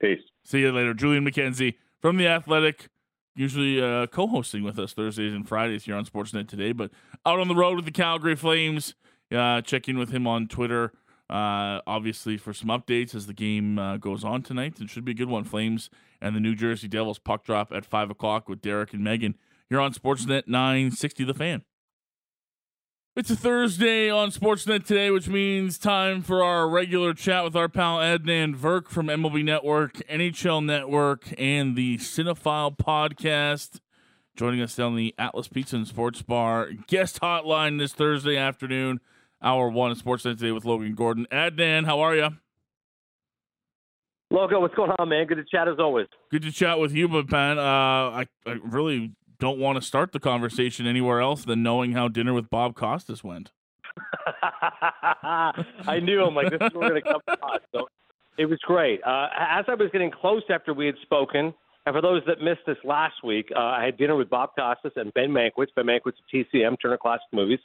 Peace. 0.00 0.20
See 0.44 0.60
you 0.60 0.72
later, 0.72 0.94
Julian 0.94 1.24
McKenzie 1.24 1.74
from 2.00 2.16
the 2.16 2.26
Athletic. 2.26 2.88
Usually 3.36 3.80
uh, 3.80 4.06
co-hosting 4.08 4.64
with 4.64 4.78
us 4.78 4.92
Thursdays 4.92 5.32
and 5.32 5.48
Fridays 5.48 5.84
here 5.84 5.94
on 5.94 6.04
Sportsnet 6.04 6.48
today, 6.48 6.72
but 6.72 6.90
out 7.24 7.38
on 7.38 7.48
the 7.48 7.54
road 7.54 7.76
with 7.76 7.84
the 7.84 7.92
Calgary 7.92 8.34
Flames. 8.34 8.94
Uh, 9.30 9.60
check 9.60 9.88
in 9.88 9.96
with 9.96 10.10
him 10.10 10.26
on 10.26 10.48
Twitter, 10.48 10.92
uh, 11.30 11.80
obviously 11.86 12.36
for 12.36 12.52
some 12.52 12.68
updates 12.68 13.14
as 13.14 13.26
the 13.26 13.32
game 13.32 13.78
uh, 13.78 13.96
goes 13.96 14.24
on 14.24 14.42
tonight. 14.42 14.80
It 14.80 14.90
should 14.90 15.04
be 15.04 15.12
a 15.12 15.14
good 15.14 15.28
one. 15.28 15.44
Flames 15.44 15.88
and 16.20 16.34
the 16.34 16.40
New 16.40 16.56
Jersey 16.56 16.88
Devils 16.88 17.18
puck 17.18 17.44
drop 17.44 17.72
at 17.72 17.86
five 17.86 18.10
o'clock 18.10 18.48
with 18.48 18.60
Derek 18.60 18.92
and 18.92 19.04
Megan 19.04 19.36
here 19.68 19.80
on 19.80 19.94
Sportsnet 19.94 20.48
960 20.48 21.24
The 21.24 21.34
Fan. 21.34 21.62
It's 23.16 23.30
a 23.30 23.36
Thursday 23.36 24.08
on 24.08 24.30
Sportsnet 24.30 24.86
today, 24.86 25.10
which 25.10 25.28
means 25.28 25.78
time 25.78 26.22
for 26.22 26.42
our 26.42 26.68
regular 26.68 27.12
chat 27.12 27.44
with 27.44 27.56
our 27.56 27.68
pal 27.68 27.98
Adnan 27.98 28.56
Virk 28.56 28.88
from 28.88 29.06
MLB 29.06 29.44
Network, 29.44 29.94
NHL 30.08 30.64
Network, 30.64 31.32
and 31.38 31.76
the 31.76 31.98
Cinephile 31.98 32.76
Podcast. 32.76 33.80
Joining 34.36 34.60
us 34.60 34.76
down 34.76 34.96
the 34.96 35.14
Atlas 35.18 35.48
Pizza 35.48 35.76
and 35.76 35.86
Sports 35.86 36.22
Bar 36.22 36.70
guest 36.86 37.20
hotline 37.20 37.78
this 37.78 37.92
Thursday 37.92 38.36
afternoon, 38.36 39.00
hour 39.42 39.68
one 39.68 39.90
of 39.90 39.98
Sportsnet 39.98 40.38
today 40.38 40.52
with 40.52 40.64
Logan 40.64 40.94
Gordon. 40.94 41.26
Adnan, 41.32 41.86
how 41.86 42.00
are 42.00 42.14
you? 42.14 42.28
Logan, 44.30 44.60
what's 44.60 44.74
going 44.74 44.92
on, 44.98 45.08
man? 45.08 45.26
Good 45.26 45.36
to 45.36 45.44
chat 45.44 45.66
as 45.66 45.76
always. 45.78 46.06
Good 46.30 46.42
to 46.42 46.52
chat 46.52 46.78
with 46.78 46.94
you, 46.94 47.08
but 47.08 47.30
man, 47.30 47.58
uh, 47.58 47.62
I, 47.62 48.26
I 48.46 48.56
really 48.62 49.12
don't 49.40 49.58
want 49.58 49.80
to 49.80 49.82
start 49.82 50.12
the 50.12 50.20
conversation 50.20 50.86
anywhere 50.86 51.20
else 51.20 51.44
than 51.44 51.62
knowing 51.62 51.92
how 51.92 52.06
dinner 52.06 52.32
with 52.32 52.48
Bob 52.48 52.76
Costas 52.76 53.24
went. 53.24 53.50
I 55.22 55.98
knew 56.00 56.22
I'm 56.22 56.34
like 56.34 56.50
this 56.50 56.60
is 56.62 56.72
going 56.72 56.94
to 56.94 57.02
come 57.02 57.20
to 57.26 57.60
So 57.74 57.88
it 58.38 58.46
was 58.46 58.58
great. 58.64 59.00
Uh, 59.04 59.28
as 59.36 59.64
I 59.66 59.74
was 59.74 59.88
getting 59.92 60.10
close 60.12 60.42
after 60.48 60.72
we 60.72 60.86
had 60.86 60.94
spoken, 61.02 61.52
and 61.86 61.94
for 61.94 62.02
those 62.02 62.22
that 62.26 62.40
missed 62.40 62.60
this 62.66 62.76
last 62.84 63.24
week, 63.24 63.50
uh, 63.56 63.58
I 63.58 63.84
had 63.84 63.96
dinner 63.96 64.14
with 64.14 64.30
Bob 64.30 64.50
Costas 64.56 64.92
and 64.96 65.12
Ben 65.14 65.30
Mankiewicz. 65.30 65.74
Ben 65.74 65.86
Mankiewicz 65.86 66.08
of 66.08 66.14
TCM, 66.32 66.76
Turner 66.80 66.98
Classic 66.98 67.26
Movies. 67.32 67.58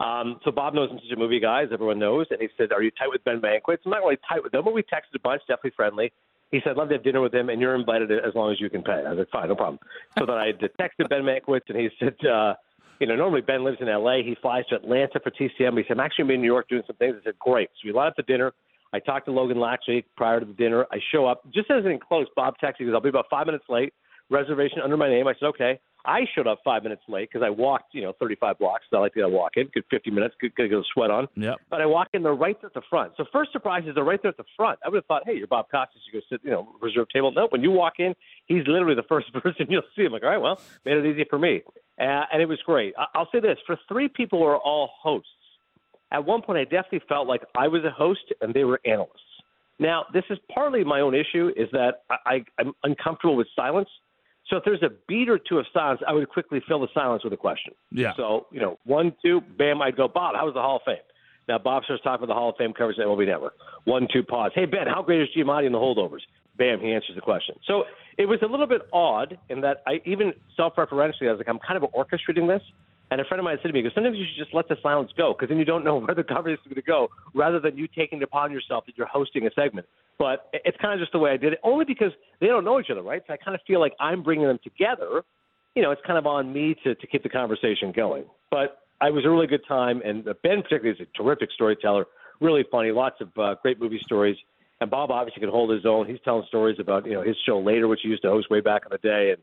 Um, 0.00 0.40
so 0.44 0.50
Bob 0.50 0.74
knows 0.74 0.88
I'm 0.90 0.98
such 0.98 1.12
a 1.14 1.18
movie 1.18 1.40
guy, 1.40 1.62
as 1.62 1.68
everyone 1.72 1.98
knows, 1.98 2.26
and 2.30 2.40
he 2.40 2.48
said, 2.56 2.72
"Are 2.72 2.82
you 2.82 2.90
tight 2.90 3.10
with 3.10 3.22
Ben 3.24 3.40
Mankiewicz?" 3.40 3.78
I'm 3.84 3.90
not 3.90 3.98
really 4.00 4.18
tight 4.28 4.42
with 4.42 4.54
him, 4.54 4.64
but 4.64 4.74
we 4.74 4.82
texted 4.82 5.14
a 5.14 5.18
bunch, 5.18 5.42
definitely 5.46 5.72
friendly 5.76 6.12
he 6.50 6.60
said, 6.62 6.70
I'd 6.70 6.76
love 6.76 6.88
to 6.88 6.94
have 6.96 7.04
dinner 7.04 7.20
with 7.20 7.34
him, 7.34 7.48
and 7.48 7.60
you're 7.60 7.74
invited 7.74 8.10
as 8.10 8.34
long 8.34 8.50
as 8.50 8.60
you 8.60 8.68
can 8.68 8.82
pay. 8.82 9.04
I 9.06 9.14
said, 9.14 9.26
fine, 9.30 9.48
no 9.48 9.54
problem. 9.54 9.78
So 10.18 10.26
then 10.26 10.36
I 10.36 10.52
texted 10.52 11.08
Ben 11.08 11.22
Mankiewicz, 11.22 11.68
and 11.68 11.78
he 11.78 11.88
said, 11.98 12.16
uh, 12.26 12.54
you 12.98 13.06
know, 13.06 13.14
normally 13.14 13.40
Ben 13.40 13.64
lives 13.64 13.78
in 13.80 13.88
L.A. 13.88 14.22
He 14.22 14.36
flies 14.42 14.64
to 14.70 14.76
Atlanta 14.76 15.20
for 15.20 15.30
TCM. 15.30 15.78
He 15.78 15.84
said, 15.86 15.92
I'm 15.92 16.00
actually 16.00 16.34
in 16.34 16.40
New 16.40 16.46
York 16.46 16.68
doing 16.68 16.82
some 16.86 16.96
things. 16.96 17.16
I 17.20 17.24
said, 17.24 17.38
great. 17.38 17.70
So 17.74 17.86
we 17.86 17.92
line 17.92 18.08
up 18.08 18.16
the 18.16 18.24
dinner. 18.24 18.52
I 18.92 18.98
talked 18.98 19.26
to 19.26 19.32
Logan 19.32 19.62
week 19.86 20.06
prior 20.16 20.40
to 20.40 20.46
the 20.46 20.52
dinner. 20.52 20.86
I 20.90 20.98
show 21.12 21.24
up. 21.24 21.42
Just 21.54 21.70
as 21.70 21.84
in 21.84 22.00
close, 22.00 22.26
Bob 22.34 22.54
texted, 22.62 22.74
he 22.78 22.84
goes, 22.86 22.94
I'll 22.94 23.00
be 23.00 23.08
about 23.08 23.26
five 23.30 23.46
minutes 23.46 23.64
late. 23.68 23.94
Reservation 24.28 24.78
under 24.82 24.96
my 24.96 25.08
name. 25.08 25.28
I 25.28 25.34
said, 25.34 25.46
okay. 25.46 25.80
I 26.04 26.20
showed 26.34 26.46
up 26.46 26.60
five 26.64 26.82
minutes 26.82 27.02
late 27.08 27.28
because 27.30 27.44
I 27.44 27.50
walked, 27.50 27.94
you 27.94 28.02
know, 28.02 28.12
35 28.18 28.58
blocks. 28.58 28.84
So 28.90 28.96
I 28.96 29.00
like 29.00 29.14
to 29.14 29.28
walk 29.28 29.52
in, 29.56 29.66
good 29.66 29.84
50 29.90 30.10
minutes, 30.10 30.34
good, 30.40 30.54
good, 30.54 30.70
good 30.70 30.84
sweat 30.92 31.10
on. 31.10 31.28
Yep. 31.36 31.56
But 31.68 31.80
I 31.80 31.86
walk 31.86 32.08
in, 32.14 32.22
they're 32.22 32.34
right 32.34 32.56
there 32.60 32.68
at 32.68 32.74
the 32.74 32.82
front. 32.88 33.12
So 33.16 33.24
first 33.32 33.52
surprise 33.52 33.82
is 33.86 33.94
they're 33.94 34.04
right 34.04 34.20
there 34.22 34.30
at 34.30 34.36
the 34.36 34.44
front. 34.56 34.78
I 34.84 34.88
would 34.88 34.96
have 34.96 35.06
thought, 35.06 35.22
hey, 35.26 35.34
you're 35.36 35.46
Bob 35.46 35.66
Costas, 35.70 36.00
you 36.10 36.20
go 36.20 36.24
sit, 36.30 36.40
you 36.44 36.50
know, 36.50 36.68
reserve 36.80 37.08
table. 37.12 37.32
No, 37.32 37.48
when 37.50 37.62
you 37.62 37.70
walk 37.70 37.94
in, 37.98 38.14
he's 38.46 38.66
literally 38.66 38.94
the 38.94 39.04
first 39.08 39.32
person 39.32 39.66
you'll 39.68 39.82
see. 39.96 40.04
I'm 40.04 40.12
like, 40.12 40.22
all 40.22 40.30
right, 40.30 40.38
well, 40.38 40.60
made 40.84 40.96
it 40.96 41.06
easy 41.06 41.24
for 41.28 41.38
me, 41.38 41.62
uh, 42.00 42.24
and 42.32 42.40
it 42.42 42.48
was 42.48 42.58
great. 42.64 42.94
I- 42.98 43.06
I'll 43.14 43.28
say 43.30 43.40
this: 43.40 43.58
for 43.66 43.78
three 43.88 44.08
people 44.08 44.38
who 44.40 44.44
are 44.46 44.58
all 44.58 44.90
hosts, 45.02 45.28
at 46.12 46.24
one 46.24 46.42
point 46.42 46.58
I 46.58 46.64
definitely 46.64 47.02
felt 47.08 47.26
like 47.26 47.42
I 47.56 47.68
was 47.68 47.84
a 47.84 47.90
host 47.90 48.32
and 48.40 48.52
they 48.54 48.64
were 48.64 48.80
analysts. 48.84 49.20
Now, 49.78 50.04
this 50.12 50.24
is 50.28 50.38
partly 50.54 50.84
my 50.84 51.00
own 51.00 51.14
issue, 51.14 51.50
is 51.56 51.68
that 51.72 52.02
I, 52.10 52.16
I, 52.26 52.44
I'm 52.58 52.72
uncomfortable 52.84 53.36
with 53.36 53.46
silence. 53.56 53.88
So 54.50 54.56
if 54.56 54.64
there's 54.64 54.82
a 54.82 54.90
beat 55.06 55.28
or 55.28 55.38
two 55.38 55.58
of 55.58 55.66
silence, 55.72 56.00
I 56.06 56.12
would 56.12 56.28
quickly 56.28 56.60
fill 56.66 56.80
the 56.80 56.88
silence 56.92 57.22
with 57.22 57.32
a 57.32 57.36
question. 57.36 57.72
Yeah. 57.92 58.12
So, 58.16 58.46
you 58.50 58.60
know, 58.60 58.78
one, 58.84 59.14
two, 59.22 59.40
bam, 59.56 59.80
I'd 59.80 59.96
go, 59.96 60.08
Bob, 60.08 60.34
how 60.34 60.44
was 60.44 60.54
the 60.54 60.60
Hall 60.60 60.76
of 60.76 60.82
Fame? 60.84 60.96
Now, 61.48 61.58
Bob 61.58 61.84
starts 61.84 62.02
talking 62.02 62.24
about 62.24 62.34
the 62.34 62.38
Hall 62.38 62.50
of 62.50 62.56
Fame 62.56 62.72
coverage 62.72 62.98
at 62.98 63.06
MLB 63.06 63.26
Network. 63.26 63.54
One, 63.84 64.08
two, 64.12 64.22
pause. 64.22 64.50
Hey, 64.54 64.66
Ben, 64.66 64.86
how 64.86 65.02
great 65.02 65.22
is 65.22 65.28
Giamatti 65.36 65.66
in 65.66 65.72
the 65.72 65.78
holdovers? 65.78 66.20
Bam, 66.58 66.80
he 66.80 66.92
answers 66.92 67.14
the 67.14 67.22
question. 67.22 67.54
So 67.66 67.84
it 68.18 68.26
was 68.26 68.40
a 68.42 68.46
little 68.46 68.66
bit 68.66 68.82
odd 68.92 69.38
in 69.48 69.60
that 69.62 69.82
I 69.86 70.00
even 70.04 70.32
self-referentially, 70.56 71.28
I 71.28 71.32
was 71.32 71.38
like, 71.38 71.48
I'm 71.48 71.58
kind 71.58 71.82
of 71.82 71.90
orchestrating 71.92 72.46
this. 72.46 72.62
And 73.10 73.20
a 73.20 73.24
friend 73.24 73.40
of 73.40 73.44
mine 73.44 73.58
said 73.62 73.68
to 73.68 73.74
me, 73.74 73.82
goes, 73.82 73.92
sometimes 73.94 74.16
you 74.16 74.24
should 74.24 74.44
just 74.44 74.54
let 74.54 74.68
the 74.68 74.76
silence 74.82 75.10
go 75.16 75.32
because 75.32 75.48
then 75.48 75.58
you 75.58 75.64
don't 75.64 75.84
know 75.84 75.98
where 76.00 76.14
the 76.14 76.22
conversation 76.22 76.60
is 76.66 76.68
going 76.68 76.74
to 76.76 76.82
go 76.82 77.08
rather 77.34 77.58
than 77.58 77.76
you 77.76 77.88
taking 77.88 78.20
it 78.20 78.24
upon 78.24 78.52
yourself 78.52 78.86
that 78.86 78.96
you're 78.96 79.06
hosting 79.06 79.46
a 79.46 79.50
segment. 79.52 79.86
But 80.20 80.50
it's 80.52 80.76
kind 80.82 80.92
of 80.92 81.00
just 81.00 81.12
the 81.12 81.18
way 81.18 81.30
I 81.30 81.38
did 81.38 81.54
it, 81.54 81.60
only 81.64 81.86
because 81.86 82.12
they 82.40 82.46
don't 82.46 82.62
know 82.62 82.78
each 82.78 82.90
other, 82.90 83.00
right? 83.00 83.22
So 83.26 83.32
I 83.32 83.38
kind 83.38 83.54
of 83.54 83.62
feel 83.66 83.80
like 83.80 83.94
I'm 83.98 84.22
bringing 84.22 84.46
them 84.46 84.58
together. 84.62 85.22
You 85.74 85.82
know, 85.82 85.92
it's 85.92 86.02
kind 86.06 86.18
of 86.18 86.26
on 86.26 86.52
me 86.52 86.76
to, 86.84 86.94
to 86.94 87.06
keep 87.06 87.22
the 87.22 87.30
conversation 87.30 87.90
going. 87.90 88.24
But 88.50 88.82
I 89.00 89.08
was 89.08 89.24
a 89.24 89.30
really 89.30 89.46
good 89.46 89.62
time, 89.66 90.02
and 90.04 90.24
Ben 90.42 90.60
particularly 90.60 90.90
is 90.90 91.00
a 91.00 91.16
terrific 91.16 91.48
storyteller, 91.54 92.04
really 92.38 92.66
funny, 92.70 92.90
lots 92.90 93.16
of 93.22 93.28
uh, 93.38 93.54
great 93.62 93.80
movie 93.80 94.00
stories. 94.04 94.36
And 94.82 94.90
Bob 94.90 95.10
obviously 95.10 95.40
can 95.40 95.48
hold 95.48 95.70
his 95.70 95.86
own. 95.86 96.06
He's 96.06 96.20
telling 96.22 96.44
stories 96.48 96.76
about 96.78 97.06
you 97.06 97.14
know 97.14 97.22
his 97.22 97.36
show 97.46 97.58
later, 97.58 97.88
which 97.88 98.00
he 98.02 98.10
used 98.10 98.22
to 98.22 98.28
host 98.28 98.50
way 98.50 98.60
back 98.60 98.82
in 98.84 98.90
the 98.92 98.98
day, 98.98 99.30
and 99.30 99.42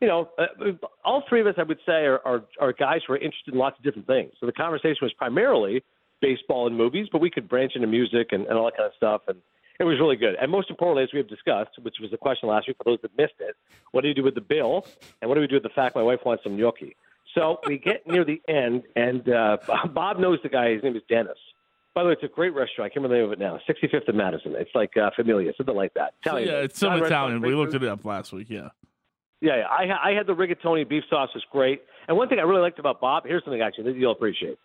you 0.00 0.08
know, 0.08 0.30
uh, 0.38 0.72
all 1.04 1.22
three 1.28 1.40
of 1.40 1.46
us, 1.46 1.54
I 1.56 1.62
would 1.62 1.78
say, 1.86 2.04
are, 2.04 2.20
are, 2.26 2.44
are 2.60 2.72
guys 2.72 3.00
who 3.06 3.12
are 3.14 3.18
interested 3.18 3.54
in 3.54 3.58
lots 3.58 3.78
of 3.78 3.84
different 3.84 4.06
things. 4.06 4.32
So 4.40 4.46
the 4.46 4.52
conversation 4.52 4.98
was 5.02 5.12
primarily 5.14 5.82
baseball 6.20 6.66
and 6.66 6.76
movies, 6.76 7.06
but 7.12 7.20
we 7.20 7.30
could 7.30 7.48
branch 7.48 7.72
into 7.74 7.86
music 7.86 8.28
and, 8.32 8.46
and 8.46 8.58
all 8.58 8.64
that 8.64 8.76
kind 8.76 8.86
of 8.86 8.92
stuff. 8.96 9.22
And 9.28 9.38
it 9.80 9.84
was 9.84 9.98
really 9.98 10.16
good. 10.16 10.36
And 10.40 10.50
most 10.50 10.70
importantly, 10.70 11.02
as 11.02 11.10
we 11.12 11.18
have 11.18 11.28
discussed, 11.28 11.70
which 11.82 11.96
was 12.00 12.10
the 12.10 12.16
question 12.16 12.48
last 12.48 12.68
week 12.68 12.76
for 12.76 12.84
those 12.84 12.98
that 13.02 13.16
missed 13.16 13.34
it, 13.40 13.56
what 13.90 14.02
do 14.02 14.08
you 14.08 14.14
do 14.14 14.22
with 14.22 14.34
the 14.34 14.40
bill? 14.40 14.86
And 15.20 15.28
what 15.28 15.34
do 15.34 15.40
we 15.40 15.46
do 15.46 15.56
with 15.56 15.64
the 15.64 15.70
fact 15.70 15.96
my 15.96 16.02
wife 16.02 16.20
wants 16.24 16.44
some 16.44 16.56
gnocchi? 16.56 16.96
So 17.34 17.58
we 17.66 17.78
get 17.78 18.06
near 18.06 18.24
the 18.24 18.40
end, 18.48 18.84
and 18.94 19.28
uh, 19.28 19.56
Bob 19.92 20.18
knows 20.18 20.38
the 20.42 20.48
guy. 20.48 20.72
His 20.72 20.82
name 20.82 20.94
is 20.94 21.02
Dennis. 21.08 21.38
By 21.94 22.02
the 22.02 22.08
way, 22.08 22.12
it's 22.14 22.24
a 22.24 22.28
great 22.28 22.54
restaurant. 22.54 22.90
I 22.90 22.94
can't 22.94 23.04
remember 23.04 23.14
the 23.14 23.20
name 23.20 23.26
of 23.26 23.32
it 23.32 23.38
now. 23.38 23.60
65th 23.68 24.08
and 24.08 24.16
Madison. 24.16 24.54
It's 24.56 24.70
like 24.74 24.96
uh, 24.96 25.10
Familia, 25.14 25.52
something 25.56 25.76
like 25.76 25.94
that. 25.94 26.14
Italian. 26.24 26.48
yeah, 26.48 26.54
it's 26.58 26.78
some 26.78 26.92
Italian 26.94 27.06
Italian. 27.06 27.40
We 27.42 27.54
looked 27.54 27.74
it 27.74 27.84
up 27.84 28.04
last 28.04 28.32
week. 28.32 28.50
Yeah. 28.50 28.70
Yeah, 29.40 29.58
yeah. 29.58 29.66
I, 29.66 30.10
I 30.10 30.14
had 30.14 30.26
the 30.26 30.34
rigatoni 30.34 30.88
beef 30.88 31.04
sauce 31.08 31.30
was 31.34 31.44
great. 31.52 31.82
And 32.08 32.16
one 32.16 32.28
thing 32.28 32.38
I 32.40 32.42
really 32.42 32.62
liked 32.62 32.78
about 32.78 33.00
Bob, 33.00 33.24
here's 33.26 33.44
something 33.44 33.60
actually 33.62 33.92
that 33.92 33.96
you'll 33.96 34.12
appreciate. 34.12 34.58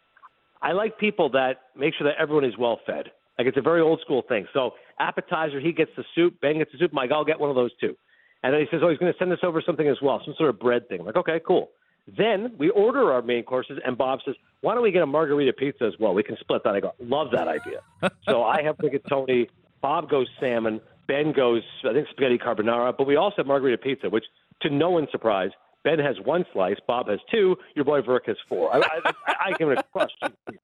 I 0.62 0.72
like 0.72 0.98
people 0.98 1.30
that 1.32 1.62
make 1.76 1.94
sure 1.96 2.08
that 2.08 2.16
everyone 2.20 2.46
is 2.46 2.58
well 2.58 2.80
fed. 2.86 3.12
Like 3.40 3.48
it's 3.48 3.58
a 3.58 3.62
very 3.62 3.80
old 3.80 4.02
school 4.02 4.22
thing. 4.28 4.46
So 4.54 4.72
appetizer, 5.00 5.62
he 5.62 5.72
gets 5.72 5.92
the 5.96 6.04
soup, 6.14 6.40
Ben 6.42 6.58
gets 6.58 6.74
the 6.74 6.78
soup. 6.78 6.92
Mike, 6.92 7.10
I'll 7.12 7.24
get 7.24 7.40
one 7.40 7.50
of 7.50 7.56
those 7.56 7.72
too. 7.80 7.96
And 8.44 8.54
then 8.54 8.60
he 8.60 8.68
says, 8.70 8.82
oh, 8.84 8.90
he's 8.90 8.98
going 8.98 9.12
to 9.12 9.18
send 9.18 9.32
us 9.32 9.40
over 9.44 9.62
something 9.66 9.88
as 9.88 9.98
well, 10.02 10.22
some 10.26 10.36
sort 10.38 10.50
of 10.50 10.60
bread 10.60 10.88
thing. 10.90 11.00
I'm 11.00 11.06
like, 11.06 11.16
okay, 11.16 11.40
cool. 11.46 11.72
Then 12.18 12.54
we 12.58 12.70
order 12.70 13.12
our 13.14 13.22
main 13.22 13.44
courses, 13.44 13.80
and 13.86 13.98
Bob 13.98 14.20
says, 14.26 14.36
why 14.62 14.74
don't 14.74 14.84
we 14.84 14.92
get 14.92 15.04
a 15.04 15.06
margarita 15.06 15.54
pizza 15.54 15.86
as 15.86 15.94
well? 16.00 16.14
We 16.14 16.24
can 16.24 16.38
split 16.40 16.64
that. 16.66 16.76
I 16.76 16.80
go, 16.80 16.94
love 17.00 17.28
that 17.32 17.48
idea. 17.48 17.82
so 18.28 18.44
I 18.44 18.62
have 18.64 18.78
rigatoni. 18.78 19.48
Bob 19.82 20.10
goes 20.10 20.28
salmon. 20.40 20.82
Ben 21.08 21.32
goes, 21.32 21.64
I 21.88 21.94
think, 21.94 22.08
spaghetti 22.10 22.38
carbonara. 22.38 22.94
But 22.98 23.08
we 23.08 23.16
also 23.16 23.36
have 23.38 23.48
margarita 23.48 23.78
pizza, 23.78 24.10
which, 24.10 24.26
to 24.62 24.70
no 24.70 24.90
one's 24.90 25.12
surprise, 25.12 25.52
Ben 25.84 26.00
has 26.00 26.18
one 26.26 26.46
slice, 26.54 26.76
Bob 26.88 27.08
has 27.08 27.20
two, 27.32 27.56
your 27.76 27.86
boy 27.86 28.02
Virk 28.02 28.26
has 28.28 28.36
four. 28.48 28.74
I, 28.74 28.80
I, 28.80 29.00
I, 29.06 29.34
I 29.46 29.52
give 29.58 29.70
it 29.70 29.78
a 29.78 29.84
crush 29.84 30.12
pizza 30.22 30.60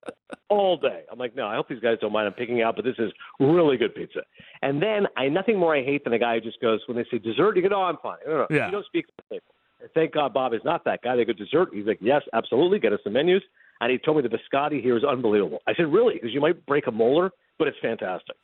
all 0.49 0.77
day. 0.77 1.03
I'm 1.11 1.17
like, 1.17 1.35
no, 1.35 1.47
I 1.47 1.55
hope 1.55 1.69
these 1.69 1.79
guys 1.79 1.97
don't 2.01 2.11
mind 2.11 2.27
I'm 2.27 2.33
picking 2.33 2.61
out, 2.61 2.75
but 2.75 2.83
this 2.83 2.95
is 2.99 3.11
really 3.39 3.77
good 3.77 3.95
pizza. 3.95 4.21
And 4.61 4.81
then 4.81 5.07
I 5.15 5.29
nothing 5.29 5.57
more 5.57 5.75
I 5.75 5.83
hate 5.83 6.03
than 6.03 6.13
a 6.13 6.19
guy 6.19 6.35
who 6.35 6.41
just 6.41 6.59
goes 6.59 6.81
when 6.87 6.97
they 6.97 7.05
say 7.09 7.17
dessert, 7.17 7.55
you 7.55 7.67
go, 7.67 7.75
oh, 7.75 7.83
I'm 7.83 7.97
fine. 8.03 8.17
No, 8.27 8.37
no, 8.37 8.47
Yeah. 8.49 8.65
You 8.65 8.71
don't 8.73 8.85
speak 8.85 9.07
to 9.07 9.13
the 9.29 9.39
thank 9.93 10.13
God 10.13 10.33
Bob 10.33 10.53
is 10.53 10.61
not 10.63 10.83
that 10.85 11.01
guy. 11.01 11.15
They 11.15 11.25
go 11.25 11.33
dessert. 11.33 11.69
He's 11.73 11.85
like, 11.85 11.99
yes, 12.01 12.21
absolutely. 12.33 12.79
Get 12.79 12.93
us 12.93 12.99
some 13.03 13.13
menus. 13.13 13.43
And 13.81 13.91
he 13.91 13.97
told 13.97 14.17
me 14.17 14.23
the 14.23 14.29
biscotti 14.29 14.81
here 14.81 14.97
is 14.97 15.03
unbelievable. 15.03 15.59
I 15.67 15.73
said, 15.75 15.91
really? 15.91 16.15
Because 16.15 16.33
you 16.33 16.41
might 16.41 16.65
break 16.65 16.87
a 16.87 16.91
molar, 16.91 17.31
but 17.59 17.67
it's 17.67 17.77
fantastic. 17.81 18.35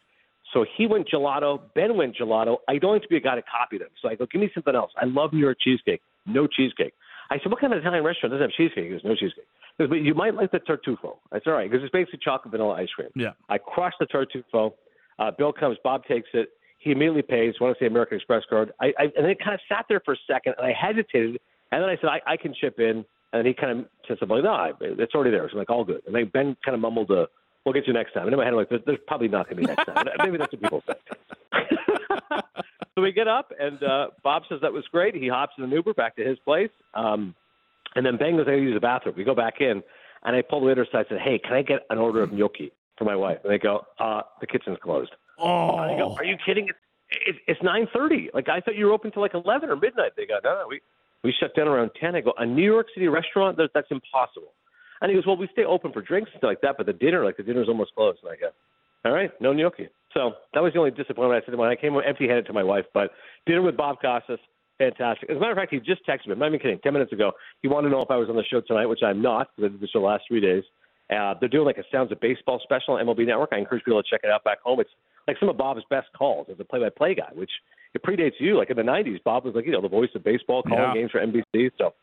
So 0.54 0.66
he 0.78 0.86
went 0.86 1.08
gelato. 1.10 1.62
Ben 1.74 1.96
went 1.96 2.18
gelato. 2.18 2.58
I 2.68 2.78
don't 2.78 2.94
like 2.94 3.04
to 3.04 3.08
be 3.08 3.16
a 3.16 3.22
guy 3.22 3.36
to 3.36 3.42
copy 3.44 3.78
them. 3.78 3.88
So 4.02 4.10
I 4.10 4.16
go, 4.16 4.26
give 4.30 4.42
me 4.42 4.52
something 4.54 4.76
else. 4.76 4.92
I 5.02 5.06
love 5.06 5.32
New 5.32 5.40
York 5.40 5.58
cheesecake. 5.62 6.02
No 6.26 6.48
cheesecake. 6.48 6.94
I 7.30 7.38
said, 7.38 7.52
what 7.52 7.62
kind 7.62 7.74
of 7.74 7.80
Italian 7.80 8.04
restaurant 8.04 8.32
doesn't 8.34 8.42
have 8.42 8.52
cheesecake? 8.52 8.86
He 8.86 8.90
goes, 8.90 9.02
no 9.04 9.16
cheesecake. 9.16 9.48
He 9.78 9.84
goes, 9.84 9.90
but 9.90 10.02
you 10.02 10.14
might 10.14 10.36
like 10.36 10.52
the 10.52 10.60
tartufo. 10.60 11.18
That's 11.32 11.48
all 11.48 11.54
right 11.54 11.70
because 11.70 11.84
it's 11.84 11.92
basically 11.92 12.20
chocolate 12.24 12.52
vanilla 12.52 12.76
ice 12.76 12.90
cream. 12.96 13.10
Yeah. 13.16 13.32
I 13.50 13.58
crushed 13.58 13.98
the 14.00 14.08
tartufo. 14.08 14.74
Uh, 15.18 15.32
Bill 15.38 15.54
comes. 15.54 15.78
Bob 15.84 16.06
takes 16.06 16.30
it. 16.34 16.50
He 16.80 16.92
immediately 16.92 17.22
pays. 17.22 17.54
Want 17.60 17.78
to 17.78 17.84
say 17.84 17.88
American 17.88 18.18
Express 18.18 18.44
card. 18.50 18.72
I, 18.82 18.88
I 18.98 19.04
and 19.04 19.24
then 19.24 19.30
it 19.30 19.40
kind 19.40 19.54
of 19.54 19.60
sat 19.70 19.86
there 19.88 20.02
for 20.04 20.14
a 20.14 20.18
second, 20.28 20.56
and 20.58 20.66
I 20.66 20.74
hesitated, 20.74 21.40
and 21.72 21.82
then 21.82 21.90
I 21.90 21.96
said, 22.02 22.10
I, 22.10 22.22
I 22.34 22.38
can 22.38 22.54
chip 22.54 22.80
in. 22.80 23.06
And 23.34 23.48
he 23.48 23.54
kind 23.54 23.80
of 23.80 23.86
said 24.08 24.18
something 24.20 24.44
like, 24.44 24.44
no, 24.44 24.88
it's 25.00 25.16
already 25.16 25.32
there. 25.32 25.48
So 25.48 25.54
I'm 25.54 25.60
like, 25.60 25.70
all 25.70 25.86
good. 25.86 26.02
And 26.06 26.14
then 26.14 26.30
Ben 26.34 26.58
kind 26.66 26.76
of 26.76 26.82
mumbled, 26.82 27.12
uh, 27.12 27.28
we'll 27.66 27.74
get 27.74 27.88
you 27.88 27.94
next 27.94 28.14
time. 28.14 28.24
And 28.24 28.34
in 28.34 28.38
my 28.38 28.44
head, 28.44 28.52
I'm 28.52 28.58
like, 28.58 28.70
there's, 28.70 28.82
there's 28.86 29.00
probably 29.08 29.30
not 29.30 29.50
going 29.50 29.56
to 29.56 29.62
be 29.62 29.68
next 29.68 29.86
time. 29.86 30.06
Maybe 30.20 30.38
that's 30.38 30.52
what 30.52 30.62
people 30.62 30.84
say. 30.86 30.96
so 33.02 33.04
we 33.04 33.12
get 33.12 33.28
up, 33.28 33.52
and 33.60 33.82
uh, 33.84 34.08
Bob 34.24 34.44
says 34.48 34.60
that 34.62 34.72
was 34.72 34.86
great. 34.92 35.16
He 35.16 35.28
hops 35.28 35.54
in 35.58 35.64
an 35.64 35.72
Uber 35.72 35.94
back 35.94 36.16
to 36.18 36.24
his 36.24 36.38
place. 36.40 36.70
Um, 36.94 37.36
and 37.96 38.06
then 38.06 38.18
Ben 38.18 38.38
goes, 38.38 38.46
I 38.48 38.54
use 38.54 38.74
the 38.74 38.80
bathroom. 38.80 39.16
We 39.18 39.24
go 39.24 39.36
back 39.36 39.56
in. 39.60 39.82
And 40.24 40.36
I 40.36 40.44
pulled 40.44 40.62
the 40.62 40.68
waiter 40.68 40.84
aside 40.84 41.08
and 41.10 41.18
said, 41.18 41.20
"Hey, 41.20 41.40
can 41.40 41.54
I 41.54 41.64
get 41.64 41.80
an 41.90 41.98
order 41.98 42.22
of 42.22 42.32
gnocchi 42.32 42.72
for 42.96 43.06
my 43.06 43.16
wife?" 43.16 43.40
And 43.44 43.52
they 43.52 43.58
go, 43.58 43.88
"Uh, 44.00 44.22
the 44.40 44.46
kitchen's 44.46 44.78
closed." 44.84 45.12
Oh, 45.40 45.76
I 45.76 45.98
go, 45.98 46.16
"Are 46.16 46.24
you 46.24 46.38
kidding? 46.46 46.70
It's 46.70 46.78
it's, 47.10 47.40
it's 47.48 47.64
nine 47.64 47.88
thirty. 47.92 48.30
Like 48.32 48.48
I 48.48 48.62
thought 48.62 48.76
you 48.76 48.86
were 48.86 48.92
open 48.92 49.12
till 49.12 49.24
like 49.24 49.34
eleven 49.34 49.72
or 49.72 49.76
midnight." 49.76 50.12
They 50.16 50.28
go, 50.28 50.38
"No, 50.44 50.60
no, 50.62 50.68
we 50.68 50.80
we 51.24 51.34
shut 51.40 51.56
down 51.56 51.68
around 51.68 51.90
ten. 52.00 52.16
I 52.16 52.22
go, 52.22 52.34
"A 52.38 52.46
New 52.46 52.64
York 52.64 52.88
City 52.94 53.08
restaurant? 53.08 53.58
That, 53.58 53.72
that's 53.74 53.90
impossible." 53.90 54.54
And 55.02 55.10
he 55.10 55.16
goes, 55.18 55.26
"Well, 55.26 55.38
we 55.38 55.48
stay 55.52 55.66
open 55.66 55.92
for 55.92 56.04
drinks 56.04 56.30
and 56.34 56.40
stuff 56.40 56.50
like 56.50 56.62
that, 56.62 56.78
but 56.78 56.86
the 56.86 56.94
dinner, 56.94 57.26
like 57.26 57.38
the 57.38 57.44
dinner's 57.44 57.68
almost 57.68 57.96
closed." 57.96 58.20
And 58.22 58.32
I 58.32 58.36
go, 58.36 58.52
"All 59.06 59.12
right, 59.12 59.32
no 59.42 59.54
gnocchi." 59.54 59.90
So 60.14 60.34
that 60.54 60.62
was 60.62 60.74
the 60.74 60.80
only 60.80 60.92
disappointment 60.92 61.42
I 61.42 61.46
said 61.46 61.56
when 61.58 61.70
I 61.70 61.76
came 61.76 61.96
empty-handed 61.96 62.46
to 62.48 62.54
my 62.54 62.64
wife. 62.64 62.86
But 62.94 63.12
dinner 63.46 63.62
with 63.62 63.78
Bob 63.78 63.98
Costas, 64.02 64.40
fantastic. 64.78 65.30
As 65.30 65.38
a 65.38 65.40
matter 65.40 65.52
of 65.52 65.58
fact, 65.58 65.72
he 65.74 65.80
just 65.80 66.06
texted 66.08 66.28
me. 66.28 66.34
I'm 66.34 66.40
not 66.40 66.48
even 66.48 66.60
kidding. 66.60 66.80
Ten 66.80 66.94
minutes 66.94 67.14
ago, 67.14 67.32
he 67.62 67.68
wanted 67.68 67.90
to 67.90 67.96
know 67.96 68.02
if 68.02 68.12
I 68.12 68.18
was 68.18 68.30
on 68.30 68.36
the 68.36 68.44
show 68.44 68.62
tonight, 68.62 68.88
which 68.88 69.04
I'm 69.04 69.22
not 69.22 69.50
because 69.56 69.72
I 69.76 69.78
did 69.80 69.90
the 69.94 70.00
last 70.00 70.24
three 70.28 70.42
days. 70.42 70.64
Uh, 71.10 71.34
they're 71.40 71.50
doing 71.50 71.66
like 71.66 71.78
a 71.78 71.84
Sounds 71.92 72.12
of 72.12 72.20
Baseball 72.22 72.60
special 72.64 72.94
on 72.96 73.06
MLB 73.06 73.26
Network. 73.28 73.50
I 73.52 73.58
encourage 73.58 73.84
people 73.84 74.02
to 74.02 74.10
check 74.10 74.22
it 74.24 74.30
out 74.30 74.44
back 74.46 74.62
home. 74.62 74.80
It's 74.80 74.90
like 75.28 75.38
some 75.40 75.50
of 75.50 75.58
Bob's 75.58 75.84
best 75.90 76.08
calls 76.18 76.48
as 76.50 76.56
a 76.60 76.64
play-by-play 76.64 77.16
guy, 77.16 77.30
which 77.34 77.52
it 77.94 78.02
predates 78.02 78.40
you. 78.40 78.58
Like 78.58 78.70
in 78.70 78.78
the 78.78 78.84
'90s, 78.84 79.22
Bob 79.24 79.44
was 79.46 79.54
like 79.54 79.66
you 79.66 79.72
know 79.72 79.82
the 79.82 79.90
voice 79.90 80.10
of 80.16 80.24
baseball, 80.24 80.64
calling 80.64 80.84
Yeah. 80.84 80.94
games 80.94 81.12
for 81.12 81.20
NBC. 81.20 81.72
So 81.78 81.94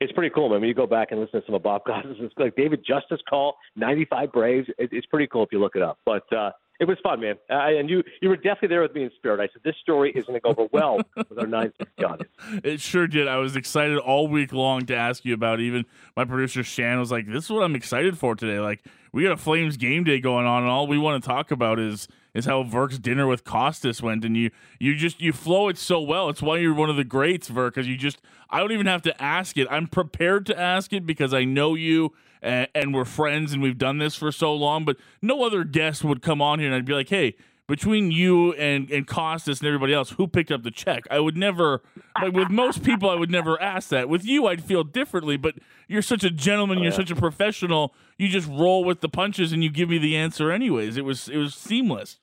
it's 0.00 0.12
pretty 0.12 0.30
cool, 0.34 0.48
man. 0.50 0.60
When 0.60 0.68
you 0.68 0.74
go 0.74 0.86
back 0.86 1.12
and 1.12 1.20
listen 1.20 1.40
to 1.40 1.46
some 1.46 1.54
of 1.54 1.62
Bob 1.62 1.84
Costas, 1.84 2.16
it's 2.20 2.34
like 2.38 2.56
David 2.56 2.84
Justice 2.86 3.20
call, 3.30 3.56
95 3.76 4.32
Braves. 4.32 4.68
It, 4.78 4.90
it's 4.92 5.06
pretty 5.06 5.28
cool 5.28 5.42
if 5.44 5.50
you 5.52 5.60
look 5.60 5.76
it 5.76 5.82
up. 5.82 5.98
But 6.04 6.30
uh, 6.36 6.50
it 6.78 6.86
was 6.86 6.98
fun, 7.02 7.20
man. 7.20 7.36
I, 7.50 7.72
and 7.72 7.88
you 7.88 8.02
you 8.20 8.28
were 8.28 8.36
definitely 8.36 8.68
there 8.68 8.82
with 8.82 8.94
me 8.94 9.04
in 9.04 9.10
spirit. 9.16 9.40
I 9.40 9.52
said 9.52 9.62
this 9.64 9.76
story 9.82 10.12
is 10.12 10.24
going 10.26 10.40
to 10.40 10.40
go 10.40 10.50
over 10.50 10.68
well 10.72 10.98
with 11.16 11.38
our 11.38 11.46
960 11.46 12.04
audience. 12.04 12.32
It 12.64 12.80
sure 12.80 13.06
did. 13.06 13.28
I 13.28 13.36
was 13.36 13.56
excited 13.56 13.98
all 13.98 14.28
week 14.28 14.52
long 14.52 14.86
to 14.86 14.96
ask 14.96 15.24
you 15.24 15.34
about. 15.34 15.60
it. 15.60 15.64
Even 15.64 15.84
my 16.16 16.24
producer 16.24 16.62
Shan 16.62 16.98
was 16.98 17.10
like, 17.10 17.26
"This 17.26 17.44
is 17.44 17.50
what 17.50 17.62
I'm 17.62 17.74
excited 17.74 18.18
for 18.18 18.34
today. 18.34 18.60
Like, 18.60 18.84
we 19.12 19.22
got 19.22 19.32
a 19.32 19.36
Flames 19.36 19.76
game 19.76 20.04
day 20.04 20.20
going 20.20 20.46
on, 20.46 20.62
and 20.62 20.70
all 20.70 20.86
we 20.86 20.98
want 20.98 21.22
to 21.22 21.28
talk 21.28 21.50
about 21.50 21.78
is 21.78 22.08
is 22.34 22.44
how 22.44 22.62
Virk's 22.62 22.98
dinner 22.98 23.26
with 23.26 23.44
Costas 23.44 24.02
went. 24.02 24.24
And 24.24 24.36
you 24.36 24.50
you 24.78 24.94
just 24.94 25.20
you 25.20 25.32
flow 25.32 25.68
it 25.68 25.78
so 25.78 26.00
well. 26.00 26.28
It's 26.28 26.42
why 26.42 26.58
you're 26.58 26.74
one 26.74 26.90
of 26.90 26.96
the 26.96 27.04
greats, 27.04 27.48
Virk. 27.48 27.70
Because 27.70 27.88
you 27.88 27.96
just 27.96 28.20
I 28.50 28.60
don't 28.60 28.72
even 28.72 28.86
have 28.86 29.02
to 29.02 29.22
ask 29.22 29.56
it. 29.56 29.66
I'm 29.70 29.86
prepared 29.86 30.46
to 30.46 30.58
ask 30.58 30.92
it 30.92 31.06
because 31.06 31.32
I 31.32 31.44
know 31.44 31.74
you 31.74 32.12
and, 32.42 32.68
and 32.74 32.94
we're 32.94 33.04
friends 33.04 33.52
and 33.52 33.62
we've 33.62 33.78
done 33.78 33.98
this 33.98 34.14
for 34.14 34.30
so 34.32 34.54
long. 34.54 34.84
But 34.84 34.96
no 35.20 35.44
other 35.44 35.64
guest 35.64 36.04
would 36.04 36.22
come 36.22 36.40
on 36.40 36.58
here 36.58 36.68
and 36.68 36.74
I'd 36.74 36.84
be 36.84 36.94
like, 36.94 37.08
hey 37.08 37.36
between 37.66 38.10
you 38.10 38.52
and 38.54 38.90
and 38.90 39.06
Costas 39.06 39.60
and 39.60 39.66
everybody 39.66 39.92
else, 39.92 40.10
who 40.10 40.26
picked 40.26 40.50
up 40.50 40.62
the 40.62 40.70
check? 40.70 41.06
I 41.10 41.18
would 41.18 41.36
never 41.36 41.82
like 42.20 42.32
with 42.32 42.50
most 42.50 42.82
people, 42.82 43.10
I 43.10 43.14
would 43.14 43.30
never 43.30 43.60
ask 43.60 43.88
that. 43.90 44.08
With 44.08 44.24
you, 44.24 44.46
I'd 44.46 44.62
feel 44.62 44.84
differently. 44.84 45.36
But 45.36 45.56
you're 45.88 46.02
such 46.02 46.24
a 46.24 46.30
gentleman, 46.30 46.78
you're 46.78 46.92
oh, 46.92 46.96
such 46.96 47.10
a 47.10 47.16
professional. 47.16 47.94
You 48.18 48.28
just 48.28 48.48
roll 48.48 48.84
with 48.84 49.00
the 49.00 49.08
punches 49.08 49.52
and 49.52 49.62
you 49.64 49.70
give 49.70 49.88
me 49.88 49.98
the 49.98 50.16
answer 50.16 50.50
anyways. 50.50 50.96
It 50.96 51.04
was 51.04 51.28
it 51.28 51.38
was 51.38 51.54
seamless. 51.54 52.18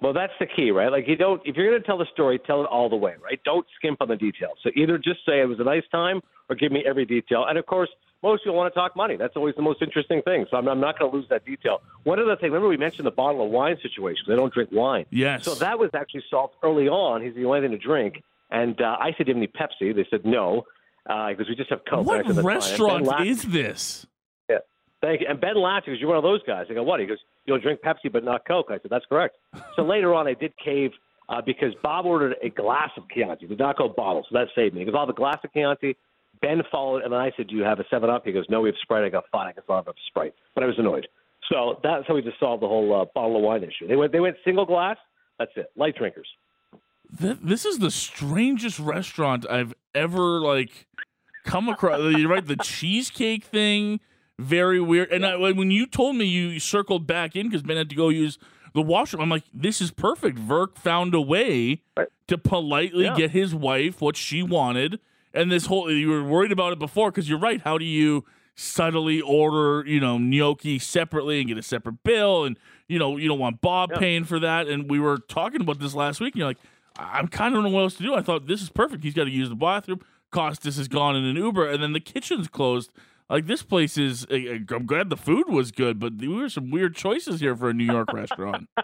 Well, 0.00 0.12
that's 0.12 0.32
the 0.40 0.46
key, 0.46 0.72
right? 0.72 0.90
Like 0.90 1.06
you 1.06 1.16
don't 1.16 1.40
if 1.44 1.56
you're 1.56 1.68
going 1.68 1.80
to 1.80 1.86
tell 1.86 1.98
the 1.98 2.08
story, 2.12 2.40
tell 2.44 2.62
it 2.62 2.66
all 2.66 2.88
the 2.88 2.96
way, 2.96 3.14
right? 3.22 3.40
Don't 3.44 3.66
skimp 3.76 4.00
on 4.00 4.08
the 4.08 4.16
details. 4.16 4.58
So 4.62 4.70
either 4.74 4.98
just 4.98 5.20
say 5.26 5.40
it 5.40 5.48
was 5.48 5.60
a 5.60 5.64
nice 5.64 5.84
time 5.92 6.20
or 6.48 6.56
give 6.56 6.72
me 6.72 6.82
every 6.86 7.04
detail. 7.04 7.44
And 7.48 7.58
of 7.58 7.66
course, 7.66 7.90
most 8.22 8.44
people 8.44 8.56
want 8.56 8.72
to 8.72 8.78
talk 8.78 8.96
money. 8.96 9.16
That's 9.16 9.36
always 9.36 9.54
the 9.54 9.62
most 9.62 9.82
interesting 9.82 10.22
thing. 10.22 10.46
So 10.50 10.56
I'm, 10.56 10.68
I'm 10.68 10.80
not 10.80 10.98
going 10.98 11.10
to 11.10 11.16
lose 11.16 11.28
that 11.30 11.44
detail. 11.44 11.82
One 12.04 12.18
other 12.20 12.36
thing, 12.36 12.50
remember 12.50 12.68
we 12.68 12.76
mentioned 12.76 13.06
the 13.06 13.10
bottle 13.10 13.44
of 13.44 13.50
wine 13.50 13.78
situation. 13.82 14.24
They 14.28 14.36
don't 14.36 14.52
drink 14.52 14.70
wine. 14.72 15.06
Yes. 15.10 15.44
So 15.44 15.54
that 15.56 15.78
was 15.78 15.90
actually 15.94 16.24
solved 16.30 16.54
early 16.62 16.88
on. 16.88 17.22
He's 17.22 17.34
the 17.34 17.44
only 17.44 17.60
thing 17.60 17.72
to 17.72 17.78
drink. 17.78 18.22
And 18.50 18.80
uh, 18.80 18.96
I 19.00 19.14
said, 19.16 19.26
"Do 19.26 19.32
you 19.32 19.40
have 19.40 19.42
any 19.42 19.48
Pepsi?" 19.48 19.94
They 19.94 20.06
said 20.10 20.26
no 20.26 20.64
because 21.06 21.48
we 21.48 21.54
just 21.56 21.70
have 21.70 21.80
Coke. 21.88 22.06
what 22.06 22.18
And 22.18 22.34
said, 22.34 22.44
"That's 22.44 22.76
fine." 22.76 22.90
And 22.90 23.06
restaurant 23.06 23.26
is 23.26 23.42
this? 23.44 24.06
Yeah. 24.48 24.58
Thank 25.00 25.22
you. 25.22 25.26
And 25.28 25.40
Ben 25.40 25.56
laughed 25.56 25.86
because 25.86 26.00
you're 26.00 26.08
one 26.08 26.18
of 26.18 26.22
those 26.22 26.42
guys. 26.44 26.66
I 26.70 26.74
go, 26.74 26.82
what? 26.82 27.00
He 27.00 27.06
goes, 27.06 27.18
you'll 27.44 27.58
drink 27.58 27.80
Pepsi 27.80 28.10
but 28.10 28.24
not 28.24 28.46
Coke. 28.46 28.66
I 28.70 28.74
said, 28.74 28.90
that's 28.90 29.04
correct. 29.06 29.36
so 29.74 29.82
later 29.86 30.14
on, 30.14 30.28
I 30.28 30.34
did 30.34 30.52
cave 30.62 30.92
uh, 31.28 31.40
because 31.40 31.74
Bob 31.82 32.06
ordered 32.06 32.36
a 32.42 32.50
glass 32.50 32.90
of 32.96 33.04
Chianti, 33.08 33.46
did 33.46 33.58
not 33.58 33.76
go 33.76 33.88
bottle. 33.88 34.24
So 34.30 34.38
that 34.38 34.48
saved 34.54 34.74
me. 34.74 34.80
Because 34.82 34.92
goes, 34.92 34.98
I'll 35.00 35.06
have 35.06 35.14
a 35.14 35.18
glass 35.18 35.38
of 35.42 35.52
Chianti. 35.52 35.96
Ben 36.42 36.60
followed, 36.70 37.02
and 37.04 37.12
then 37.12 37.20
I 37.20 37.30
said, 37.36 37.46
do 37.48 37.54
you 37.54 37.62
have 37.62 37.78
a 37.80 37.84
7 37.88 38.10
Up? 38.10 38.26
He 38.26 38.32
goes, 38.32 38.44
no, 38.50 38.60
we 38.60 38.68
have 38.68 38.76
Sprite. 38.82 39.04
I 39.04 39.08
go, 39.08 39.22
fine, 39.30 39.46
I 39.46 39.52
guess 39.52 39.64
I'll 39.68 39.76
have 39.76 39.88
a 39.88 39.92
Sprite. 40.08 40.34
But 40.54 40.64
I 40.64 40.66
was 40.66 40.74
annoyed. 40.78 41.06
So 41.50 41.78
that's 41.82 42.06
how 42.06 42.14
we 42.14 42.22
just 42.22 42.38
solved 42.40 42.62
the 42.62 42.68
whole 42.68 43.00
uh, 43.02 43.04
bottle 43.14 43.36
of 43.36 43.42
wine 43.42 43.62
issue. 43.62 43.86
They 43.88 43.96
went, 43.96 44.12
they 44.12 44.20
went 44.20 44.36
single 44.44 44.66
glass. 44.66 44.96
That's 45.38 45.52
it. 45.56 45.70
Light 45.76 45.96
drinkers. 45.96 46.28
Th- 47.20 47.38
this 47.42 47.64
is 47.64 47.78
the 47.78 47.90
strangest 47.90 48.78
restaurant 48.78 49.46
I've 49.48 49.74
ever 49.94 50.40
like 50.40 50.86
come 51.44 51.68
across. 51.68 52.00
You're 52.16 52.28
right, 52.28 52.44
the 52.46 52.56
cheesecake 52.56 53.44
thing, 53.44 54.00
very 54.38 54.80
weird. 54.80 55.10
And 55.12 55.24
I, 55.24 55.36
when 55.52 55.70
you 55.70 55.86
told 55.86 56.16
me 56.16 56.24
you 56.24 56.58
circled 56.58 57.06
back 57.06 57.36
in 57.36 57.48
because 57.48 57.62
Ben 57.62 57.76
had 57.76 57.90
to 57.90 57.96
go 57.96 58.08
use 58.08 58.38
the 58.74 58.82
washroom, 58.82 59.22
I'm 59.22 59.28
like, 59.30 59.44
this 59.52 59.80
is 59.80 59.90
perfect. 59.90 60.38
Virk 60.38 60.76
found 60.76 61.14
a 61.14 61.20
way 61.20 61.82
Right. 61.96 62.08
to 62.28 62.38
politely 62.38 63.04
Yeah. 63.04 63.16
get 63.16 63.30
his 63.32 63.54
wife 63.54 64.00
what 64.00 64.16
she 64.16 64.42
wanted. 64.42 64.98
And 65.34 65.50
this 65.50 65.66
whole, 65.66 65.90
you 65.90 66.08
were 66.10 66.22
worried 66.24 66.52
about 66.52 66.72
it 66.72 66.78
before 66.78 67.10
because 67.10 67.28
you're 67.28 67.38
right. 67.38 67.60
How 67.62 67.78
do 67.78 67.84
you 67.84 68.24
subtly 68.54 69.20
order, 69.20 69.82
you 69.88 69.98
know, 70.00 70.18
gnocchi 70.18 70.78
separately 70.78 71.38
and 71.40 71.48
get 71.48 71.58
a 71.58 71.62
separate 71.62 72.02
bill? 72.02 72.44
And, 72.44 72.58
you 72.88 72.98
know, 72.98 73.16
you 73.16 73.28
don't 73.28 73.38
want 73.38 73.60
Bob 73.60 73.90
Yeah. 73.92 73.98
paying 73.98 74.24
for 74.24 74.38
that. 74.40 74.68
And 74.68 74.90
we 74.90 75.00
were 75.00 75.18
talking 75.18 75.60
about 75.60 75.78
this 75.78 75.94
last 75.94 76.20
week. 76.20 76.34
And 76.34 76.40
you're 76.40 76.48
like, 76.48 76.58
I- 76.98 77.18
I'm 77.18 77.28
kind 77.28 77.54
of 77.54 77.62
don't 77.62 77.70
know 77.70 77.76
what 77.76 77.82
else 77.82 77.94
to 77.96 78.02
do. 78.02 78.14
I 78.14 78.20
thought 78.22 78.46
this 78.46 78.60
is 78.62 78.68
perfect. 78.70 79.02
He's 79.04 79.14
got 79.14 79.24
to 79.24 79.30
use 79.30 79.48
the 79.48 79.54
bathroom. 79.54 80.00
Costas 80.30 80.78
is 80.78 80.88
gone 80.88 81.14
in 81.16 81.24
an 81.24 81.36
Uber, 81.36 81.68
and 81.68 81.82
then 81.82 81.92
the 81.92 82.00
kitchen's 82.00 82.48
closed. 82.48 82.90
Like 83.28 83.46
this 83.46 83.62
place 83.62 83.96
is. 83.98 84.26
uh, 84.30 84.34
I'm 84.74 84.86
glad 84.86 85.08
the 85.10 85.16
food 85.16 85.48
was 85.48 85.70
good, 85.72 85.98
but 85.98 86.18
there 86.18 86.30
were 86.30 86.48
some 86.50 86.70
weird 86.70 86.94
choices 86.96 87.40
here 87.40 87.54
for 87.56 87.68
a 87.70 87.74
New 87.74 87.84
York 87.84 88.12
restaurant. 88.12 88.68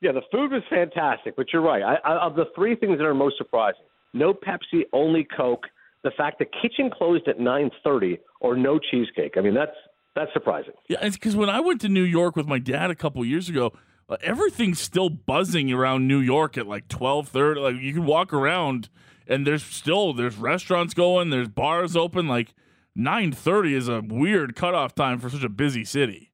Yeah, 0.00 0.10
the 0.10 0.22
food 0.32 0.50
was 0.50 0.64
fantastic, 0.68 1.36
but 1.36 1.52
you're 1.52 1.62
right. 1.62 1.80
I, 1.80 1.94
I, 2.04 2.26
of 2.26 2.34
the 2.34 2.46
three 2.56 2.74
things 2.74 2.98
that 2.98 3.04
are 3.04 3.14
most 3.14 3.38
surprising, 3.38 3.84
no 4.12 4.34
Pepsi, 4.34 4.82
only 4.92 5.26
Coke. 5.36 5.66
The 6.04 6.10
fact 6.16 6.38
the 6.38 6.46
kitchen 6.46 6.90
closed 6.90 7.28
at 7.28 7.38
9:30 7.38 8.18
or 8.40 8.56
no 8.56 8.78
cheesecake. 8.78 9.34
I 9.36 9.40
mean, 9.40 9.54
that's 9.54 9.76
that's 10.14 10.32
surprising. 10.32 10.74
Yeah, 10.88 10.98
it's 11.02 11.16
because 11.16 11.36
when 11.36 11.48
I 11.48 11.60
went 11.60 11.80
to 11.82 11.88
New 11.88 12.02
York 12.02 12.36
with 12.36 12.46
my 12.46 12.58
dad 12.58 12.90
a 12.90 12.94
couple 12.94 13.24
years 13.24 13.48
ago, 13.48 13.72
uh, 14.08 14.16
everything's 14.22 14.80
still 14.80 15.08
buzzing 15.08 15.72
around 15.72 16.06
New 16.06 16.18
York 16.18 16.58
at 16.58 16.66
like 16.66 16.88
twelve 16.88 17.28
thirty. 17.28 17.60
Like 17.60 17.76
you 17.76 17.92
can 17.92 18.04
walk 18.04 18.32
around 18.32 18.88
and 19.26 19.46
there's 19.46 19.62
still 19.62 20.12
there's 20.12 20.36
restaurants 20.36 20.94
going, 20.94 21.30
there's 21.30 21.48
bars 21.48 21.96
open. 21.96 22.28
Like 22.28 22.54
nine 22.94 23.32
thirty 23.32 23.74
is 23.74 23.88
a 23.88 24.00
weird 24.00 24.56
cutoff 24.56 24.94
time 24.94 25.18
for 25.18 25.30
such 25.30 25.44
a 25.44 25.48
busy 25.48 25.84
city. 25.84 26.32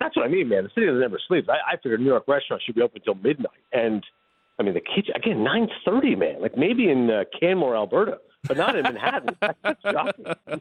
That's 0.00 0.16
what 0.16 0.26
I 0.26 0.28
mean, 0.28 0.48
man. 0.48 0.64
The 0.64 0.70
city 0.74 0.86
that 0.86 0.98
never 0.98 1.20
sleeps. 1.28 1.48
I, 1.48 1.74
I 1.74 1.76
figured 1.76 2.00
New 2.00 2.06
York 2.06 2.24
restaurants 2.26 2.64
should 2.64 2.74
be 2.74 2.82
open 2.82 3.00
until 3.06 3.14
midnight, 3.22 3.52
and 3.72 4.04
I 4.62 4.64
mean 4.64 4.74
the 4.74 4.80
kitchen 4.80 5.12
again 5.16 5.38
9:30, 5.38 6.16
man. 6.16 6.40
Like 6.40 6.56
maybe 6.56 6.88
in 6.88 7.10
uh, 7.10 7.24
Canmore, 7.38 7.74
Alberta, 7.74 8.18
but 8.46 8.56
not 8.56 8.76
in 8.76 8.84
Manhattan. 8.84 9.36
That's 9.40 9.82
shocking. 9.82 10.26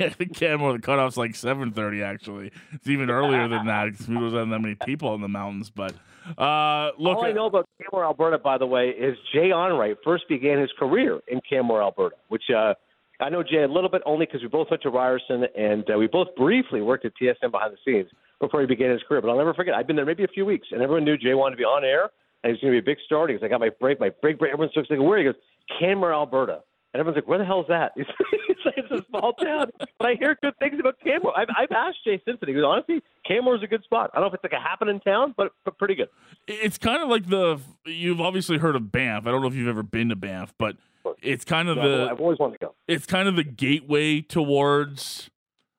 Yeah, 0.00 0.08
the 0.18 0.24
Canmore, 0.24 0.72
the 0.72 0.78
cutoff's 0.78 1.18
like 1.18 1.34
seven 1.34 1.72
thirty. 1.72 2.02
Actually, 2.02 2.52
it's 2.72 2.88
even 2.88 3.10
earlier 3.10 3.46
than 3.48 3.66
that 3.66 3.90
because 3.90 4.08
we 4.08 4.14
don't 4.14 4.32
have 4.32 4.48
that 4.48 4.58
many 4.60 4.74
people 4.74 5.14
in 5.14 5.20
the 5.20 5.28
mountains. 5.28 5.68
But 5.70 5.92
uh, 6.38 6.92
look, 6.98 7.18
All 7.18 7.24
I 7.26 7.32
know 7.32 7.46
about 7.46 7.68
Canmore, 7.78 8.04
Alberta, 8.06 8.38
by 8.38 8.56
the 8.56 8.66
way, 8.66 8.88
is 8.88 9.16
Jay 9.32 9.50
Onrait 9.50 9.96
first 10.02 10.26
began 10.26 10.58
his 10.58 10.70
career 10.78 11.20
in 11.28 11.42
Canmore, 11.48 11.82
Alberta, 11.82 12.16
which 12.28 12.44
uh, 12.50 12.74
I 13.20 13.28
know 13.28 13.42
Jay 13.42 13.62
a 13.62 13.68
little 13.68 13.90
bit 13.90 14.00
only 14.06 14.24
because 14.24 14.40
we 14.42 14.48
both 14.48 14.68
went 14.70 14.82
to 14.82 14.90
Ryerson 14.90 15.44
and 15.56 15.84
uh, 15.92 15.98
we 15.98 16.06
both 16.06 16.28
briefly 16.34 16.80
worked 16.80 17.04
at 17.04 17.12
TSN 17.20 17.50
behind 17.50 17.74
the 17.74 17.78
scenes 17.84 18.10
before 18.40 18.60
he 18.62 18.66
began 18.66 18.90
his 18.90 19.02
career. 19.06 19.20
But 19.20 19.28
I'll 19.28 19.36
never 19.38 19.52
forget. 19.54 19.74
I've 19.74 19.86
been 19.86 19.96
there 19.96 20.06
maybe 20.06 20.24
a 20.24 20.28
few 20.28 20.46
weeks, 20.46 20.68
and 20.72 20.80
everyone 20.80 21.04
knew 21.04 21.18
Jay 21.18 21.34
wanted 21.34 21.56
to 21.56 21.58
be 21.58 21.64
on 21.64 21.84
air 21.84 22.08
and 22.44 22.54
he 22.54 22.60
going 22.60 22.74
to 22.74 22.80
be 22.80 22.90
a 22.90 22.94
big 22.94 22.98
star. 23.04 23.22
And 23.22 23.30
he 23.30 23.36
goes, 23.36 23.44
"I 23.44 23.48
got 23.48 23.60
my 23.60 23.70
break, 23.80 24.00
my 24.00 24.10
big 24.22 24.38
break." 24.38 24.52
Everyone's 24.52 24.72
like, 24.76 25.00
"Where?" 25.00 25.18
He 25.18 25.24
goes, 25.24 25.34
"Canmore, 25.78 26.12
Alberta." 26.12 26.60
And 26.94 27.00
everyone's 27.00 27.16
like, 27.16 27.28
"Where 27.28 27.38
the 27.38 27.44
hell 27.44 27.60
is 27.60 27.66
that?" 27.68 27.92
It's, 28.50 28.64
it's, 28.64 28.64
like, 28.64 28.74
it's 28.78 29.06
a 29.06 29.08
small 29.08 29.34
town, 29.34 29.70
but 29.98 30.08
I 30.08 30.14
hear 30.18 30.36
good 30.42 30.58
things 30.58 30.80
about 30.80 30.98
Canmore. 31.04 31.38
I've, 31.38 31.48
I've 31.56 31.70
asked 31.70 31.98
Jay 32.04 32.20
Simpson. 32.24 32.48
He 32.48 32.54
goes, 32.54 32.64
"Honestly, 32.66 33.02
Canmore's 33.26 33.62
a 33.62 33.66
good 33.66 33.84
spot. 33.84 34.10
I 34.12 34.16
don't 34.16 34.24
know 34.24 34.28
if 34.28 34.34
it's 34.34 34.42
like 34.42 34.60
a 34.60 34.60
happening 34.60 34.98
town, 35.00 35.34
but, 35.36 35.52
but 35.64 35.78
pretty 35.78 35.94
good." 35.94 36.08
it's 36.48 36.78
kind 36.78 37.02
of 37.02 37.08
like 37.08 37.28
the 37.28 37.60
you've 37.84 38.20
obviously 38.20 38.58
heard 38.58 38.74
of 38.74 38.90
Banff. 38.90 39.26
I 39.26 39.30
don't 39.30 39.42
know 39.42 39.48
if 39.48 39.54
you've 39.54 39.68
ever 39.68 39.82
been 39.82 40.08
to 40.08 40.16
Banff, 40.16 40.54
but 40.58 40.76
it's 41.22 41.44
kind 41.44 41.68
of 41.68 41.76
So 41.76 41.88
the 41.88 42.04
I've, 42.04 42.12
I've 42.12 42.20
always 42.20 42.38
wanted 42.38 42.58
to 42.58 42.66
go. 42.66 42.74
it's 42.88 43.06
kind 43.06 43.28
of 43.28 43.36
the 43.36 43.44
gateway 43.44 44.20
towards 44.20 45.30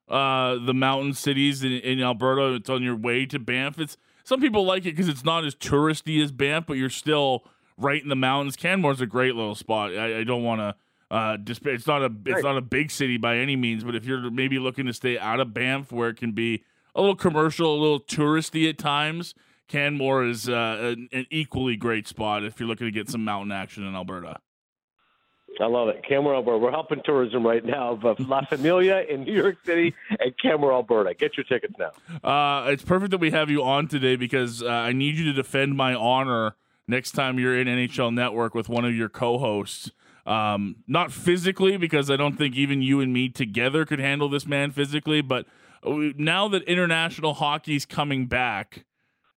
uh, 0.08 0.56
the 0.64 0.74
mountain 0.74 1.14
cities 1.14 1.64
in, 1.64 1.72
in 1.72 2.02
Alberta. 2.02 2.54
It's 2.54 2.70
on 2.70 2.84
your 2.84 2.96
way 2.96 3.26
to 3.26 3.40
Banff. 3.40 3.80
It's 3.80 3.98
some 4.30 4.40
people 4.40 4.64
like 4.64 4.86
it 4.86 4.92
because 4.96 5.10
it's 5.10 5.26
not 5.26 5.44
as 5.44 5.56
touristy 5.56 6.24
as 6.24 6.32
Banff, 6.32 6.68
but 6.68 6.74
you're 6.78 6.92
still 6.92 7.44
right 7.78 8.02
in 8.02 8.10
the 8.10 8.16
mountains. 8.16 8.56
Canmore's 8.56 9.02
a 9.02 9.08
great 9.08 9.34
little 9.34 9.56
spot. 9.56 9.92
I, 9.98 10.20
I 10.20 10.24
don't 10.24 10.44
want 10.44 10.60
to. 10.62 10.76
Uh, 11.10 11.38
disp- 11.38 11.66
it's 11.66 11.88
not 11.88 12.04
a 12.04 12.12
it's 12.28 12.36
Right. 12.36 12.44
not 12.44 12.56
a 12.56 12.62
big 12.62 12.92
city 12.92 13.18
by 13.18 13.38
any 13.38 13.56
means, 13.56 13.84
but 13.84 13.96
if 13.96 14.06
you're 14.06 14.30
maybe 14.30 14.60
looking 14.60 14.86
to 14.86 14.94
stay 14.94 15.18
out 15.18 15.40
of 15.40 15.52
Banff, 15.56 15.92
where 15.92 16.10
it 16.10 16.18
can 16.18 16.34
be 16.34 16.64
a 16.94 17.02
little 17.02 17.16
commercial, 17.16 17.76
a 17.76 17.80
little 17.82 18.00
touristy 18.00 18.70
at 18.70 18.78
times, 18.78 19.34
Canmore 19.68 20.24
is 20.24 20.48
uh, 20.48 20.94
an, 20.96 21.10
an 21.12 21.26
equally 21.32 21.76
great 21.76 22.08
spot 22.08 22.44
if 22.44 22.60
you're 22.60 22.70
looking 22.70 22.86
to 22.86 22.92
get 22.92 23.10
some 23.10 23.24
mountain 23.26 23.52
action 23.52 23.84
in 23.84 23.96
Alberta. 23.96 24.38
I 25.60 25.68
love 25.68 25.90
it. 25.90 26.04
Canmore, 26.08 26.36
Alberta. 26.36 26.58
We're 26.58 26.72
helping 26.72 27.02
tourism 27.04 27.46
right 27.46 27.64
now 27.64 28.00
of 28.02 28.20
La 28.20 28.42
Familia 28.50 29.02
in 29.02 29.24
New 29.24 29.34
York 29.34 29.58
City 29.66 29.94
and 30.20 30.34
Canmore, 30.42 30.74
Alberta. 30.74 31.14
Get 31.14 31.36
your 31.36 31.44
tickets 31.44 31.74
now. 31.78 31.92
Uh, 32.24 32.70
it's 32.70 32.84
perfect 32.84 33.12
that 33.12 33.20
we 33.20 33.32
have 33.32 33.50
you 33.50 33.64
on 33.64 33.88
today 33.88 34.16
because 34.16 34.64
uh, 34.64 34.68
I 34.68 34.94
need 34.94 35.16
you 35.16 35.26
to 35.26 35.34
defend 35.34 35.76
my 35.76 35.94
honor 35.94 36.56
next 36.88 37.12
time 37.12 37.40
you're 37.40 37.58
in 37.58 37.68
NHL 37.68 38.14
Network 38.14 38.56
with 38.56 38.70
one 38.70 38.86
of 38.86 38.96
your 38.96 39.10
co-hosts. 39.10 39.92
Um, 40.26 40.78
not 40.88 41.12
physically, 41.12 41.78
because 41.78 42.12
I 42.12 42.16
don't 42.16 42.38
think 42.38 42.56
even 42.56 42.82
you 42.82 43.00
and 43.02 43.12
me 43.12 43.30
together 43.30 43.86
could 43.86 44.00
handle 44.00 44.30
this 44.30 44.46
man 44.46 44.72
physically. 44.72 45.22
But 45.22 45.46
now 45.84 46.48
that 46.50 46.64
international 46.64 47.36
hockey's 47.36 47.86
coming 47.86 48.28
back, 48.28 48.86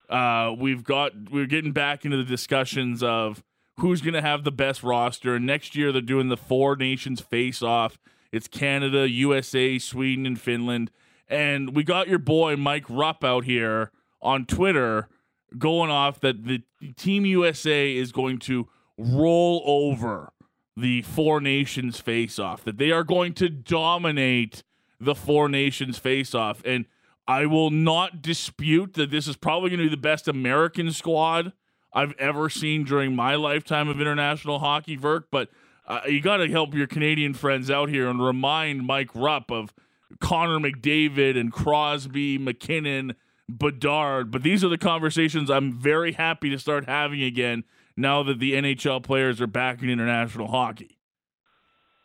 uh, 0.10 0.54
we've 0.58 0.84
got 0.84 1.32
we're 1.32 1.46
getting 1.46 1.72
back 1.72 2.04
into 2.04 2.18
the 2.18 2.26
discussions 2.26 3.02
of 3.02 3.42
who's 3.82 4.02
going 4.02 4.14
to 4.14 4.22
have 4.22 4.44
the 4.44 4.52
best 4.52 4.84
roster. 4.84 5.36
And 5.36 5.46
next 5.46 5.76
year 5.76 5.92
they're 5.92 6.02
doing 6.02 6.30
the 6.30 6.38
four 6.38 6.76
nations 6.76 7.20
face 7.22 7.62
off. 7.62 8.00
It's 8.32 8.48
Canada, 8.48 9.10
USA, 9.10 9.78
Sweden, 9.78 10.26
and 10.26 10.40
Finland. 10.40 10.90
And 11.28 11.76
we 11.76 11.84
got 11.84 12.08
your 12.08 12.20
boy 12.20 12.56
Mike 12.56 12.86
Rupp 12.90 13.24
out 13.24 13.46
here 13.46 13.92
on 14.22 14.46
Twitter 14.46 15.10
going 15.58 15.90
off 15.90 16.20
that 16.22 16.46
the 16.46 16.62
Team 16.96 17.26
USA 17.26 17.96
is 17.96 18.12
going 18.12 18.40
to 18.40 18.70
roll 18.98 19.62
over 19.66 20.32
the 20.78 21.02
four 21.02 21.42
nations 21.42 22.00
face 22.00 22.40
off, 22.40 22.64
that 22.64 22.78
they 22.78 22.92
are 22.92 23.04
going 23.04 23.34
to 23.34 23.50
dominate 23.50 24.64
the 25.00 25.16
four 25.16 25.50
nations 25.50 25.98
face 25.98 26.34
off. 26.34 26.62
And 26.64 26.86
I 27.28 27.46
will 27.46 27.70
not 27.70 28.22
dispute 28.22 28.94
that 28.94 29.12
this 29.12 29.28
is 29.28 29.36
probably 29.36 29.70
going 29.70 29.80
to 29.80 29.86
be 29.86 29.90
the 29.90 29.98
best 29.98 30.28
American 30.28 30.92
squad 30.92 31.54
I've 31.94 32.14
ever 32.14 32.50
seen 32.50 32.84
during 32.84 33.16
my 33.16 33.36
lifetime 33.36 33.90
of 33.90 34.00
international 34.00 34.60
hockey, 34.60 34.98
Virk. 34.98 35.26
But 35.32 35.50
uh, 35.88 36.02
you 36.08 36.22
got 36.22 36.38
to 36.38 36.48
help 36.48 36.74
your 36.74 36.88
Canadian 36.88 37.34
friends 37.34 37.70
out 37.70 37.90
here 37.90 38.08
and 38.10 38.24
remind 38.24 38.86
Mike 38.86 39.10
Rupp 39.14 39.52
of 39.52 39.74
Connor 40.20 40.60
McDavid 40.60 41.38
and 41.38 41.52
Crosby, 41.52 42.38
MacKinnon, 42.38 43.16
Bedard. 43.50 44.32
But 44.32 44.44
these 44.44 44.64
are 44.64 44.70
the 44.70 44.78
conversations 44.78 45.50
I'm 45.50 45.74
very 45.74 46.14
happy 46.14 46.50
to 46.50 46.60
start 46.60 46.88
having 46.88 47.22
again 47.22 47.64
now 47.98 48.24
that 48.24 48.40
the 48.40 48.54
NHL 48.54 49.04
players 49.04 49.42
are 49.42 49.48
back 49.48 49.82
in 49.82 49.90
international 49.90 50.48
hockey. 50.48 50.98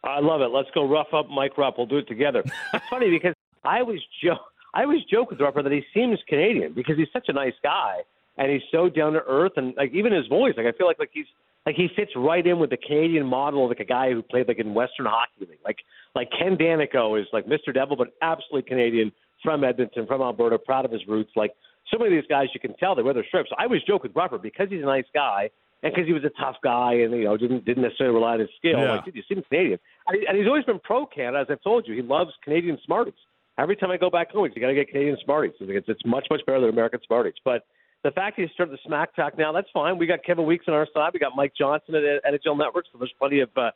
I 0.02 0.20
love 0.20 0.40
it. 0.40 0.48
Let's 0.48 0.68
go 0.74 0.86
rough 0.86 1.12
up 1.12 1.28
Mike 1.28 1.58
Rupp. 1.58 1.78
We'll 1.78 1.86
do 1.86 1.98
it 1.98 2.08
together. 2.08 2.44
It's 2.74 2.84
funny 2.88 3.10
because 3.10 3.34
I 3.64 3.80
always 3.80 4.00
joke. 4.22 4.38
I 4.74 4.82
always 4.82 5.02
joke 5.04 5.30
with 5.30 5.38
Rupper 5.38 5.62
that 5.62 5.72
he 5.72 5.82
seems 5.94 6.18
Canadian 6.28 6.74
because 6.74 6.96
he's 6.98 7.08
such 7.12 7.28
a 7.28 7.32
nice 7.32 7.54
guy 7.62 8.00
and 8.38 8.50
he's 8.50 8.62
so 8.70 8.88
down 8.88 9.14
to 9.14 9.20
earth 9.26 9.52
and 9.56 9.74
like 9.76 9.92
even 9.92 10.12
his 10.12 10.26
voice. 10.26 10.54
Like 10.56 10.66
I 10.66 10.76
feel 10.76 10.86
like 10.86 10.98
like 10.98 11.10
he's 11.12 11.26
like 11.64 11.74
he 11.74 11.88
fits 11.96 12.12
right 12.16 12.46
in 12.46 12.58
with 12.58 12.70
the 12.70 12.76
Canadian 12.76 13.26
model 13.26 13.64
of 13.64 13.70
like 13.70 13.80
a 13.80 13.84
guy 13.84 14.12
who 14.12 14.22
played 14.22 14.48
like 14.48 14.58
in 14.58 14.74
Western 14.74 15.06
Hockey 15.06 15.40
League. 15.40 15.58
Like 15.64 15.78
like 16.14 16.28
Ken 16.38 16.56
Daneyko 16.56 17.20
is 17.20 17.26
like 17.32 17.46
Mr. 17.46 17.72
Devil, 17.72 17.96
but 17.96 18.08
absolutely 18.22 18.68
Canadian 18.68 19.12
from 19.42 19.64
Edmonton, 19.64 20.06
from 20.06 20.22
Alberta, 20.22 20.58
proud 20.58 20.84
of 20.84 20.92
his 20.92 21.02
roots. 21.08 21.30
Like 21.36 21.52
so 21.90 21.98
many 21.98 22.16
of 22.16 22.22
these 22.22 22.28
guys, 22.28 22.48
you 22.54 22.60
can 22.60 22.74
tell 22.76 22.94
they 22.94 23.02
wear 23.02 23.14
their 23.14 23.26
strips. 23.26 23.50
I 23.58 23.64
always 23.64 23.82
joke 23.82 24.02
with 24.02 24.14
Rupper 24.14 24.40
because 24.40 24.68
he's 24.70 24.82
a 24.82 24.86
nice 24.86 25.04
guy 25.14 25.50
and 25.82 25.92
because 25.92 26.06
he 26.06 26.12
was 26.12 26.24
a 26.24 26.40
tough 26.40 26.56
guy 26.62 26.94
and 26.94 27.12
you 27.14 27.24
know 27.24 27.36
didn't 27.36 27.64
didn't 27.64 27.82
necessarily 27.82 28.14
rely 28.14 28.34
on 28.34 28.40
his 28.40 28.48
skill. 28.58 28.80
Yeah. 28.80 28.92
Like, 28.92 29.04
dude, 29.04 29.16
you 29.16 29.22
seem 29.28 29.42
Canadian, 29.48 29.78
and, 30.06 30.18
he, 30.20 30.26
and 30.26 30.36
he's 30.36 30.46
always 30.46 30.64
been 30.64 30.80
pro 30.80 31.06
Canada. 31.06 31.40
As 31.40 31.46
I've 31.50 31.62
told 31.62 31.86
you, 31.86 31.94
he 31.94 32.02
loves 32.02 32.30
Canadian 32.42 32.78
Smarties. 32.84 33.14
Every 33.58 33.76
time 33.76 33.90
I 33.90 33.96
go 33.96 34.10
back 34.10 34.30
home, 34.30 34.48
he's 34.52 34.60
got 34.60 34.68
to 34.68 34.74
get 34.74 34.88
Canadian 34.88 35.16
Smarties. 35.24 35.54
It's, 35.60 35.88
it's 35.88 36.04
much 36.04 36.26
much 36.30 36.40
better 36.46 36.60
than 36.60 36.70
American 36.70 37.00
Smarties. 37.06 37.34
But 37.44 37.64
the 38.06 38.12
fact 38.12 38.38
he's 38.38 38.50
started 38.54 38.72
the 38.72 38.78
smack 38.86 39.16
talk 39.16 39.36
now, 39.36 39.50
that's 39.50 39.68
fine. 39.74 39.98
We 39.98 40.06
got 40.06 40.24
Kevin 40.24 40.46
Weekes 40.46 40.66
on 40.68 40.74
our 40.74 40.86
side. 40.94 41.10
We 41.12 41.18
got 41.18 41.32
Mike 41.34 41.52
Johnson 41.58 41.96
at 41.96 42.02
NHL 42.24 42.56
Network, 42.56 42.84
so 42.92 42.98
there's 42.98 43.12
plenty 43.18 43.40
of 43.40 43.50
uh, 43.56 43.72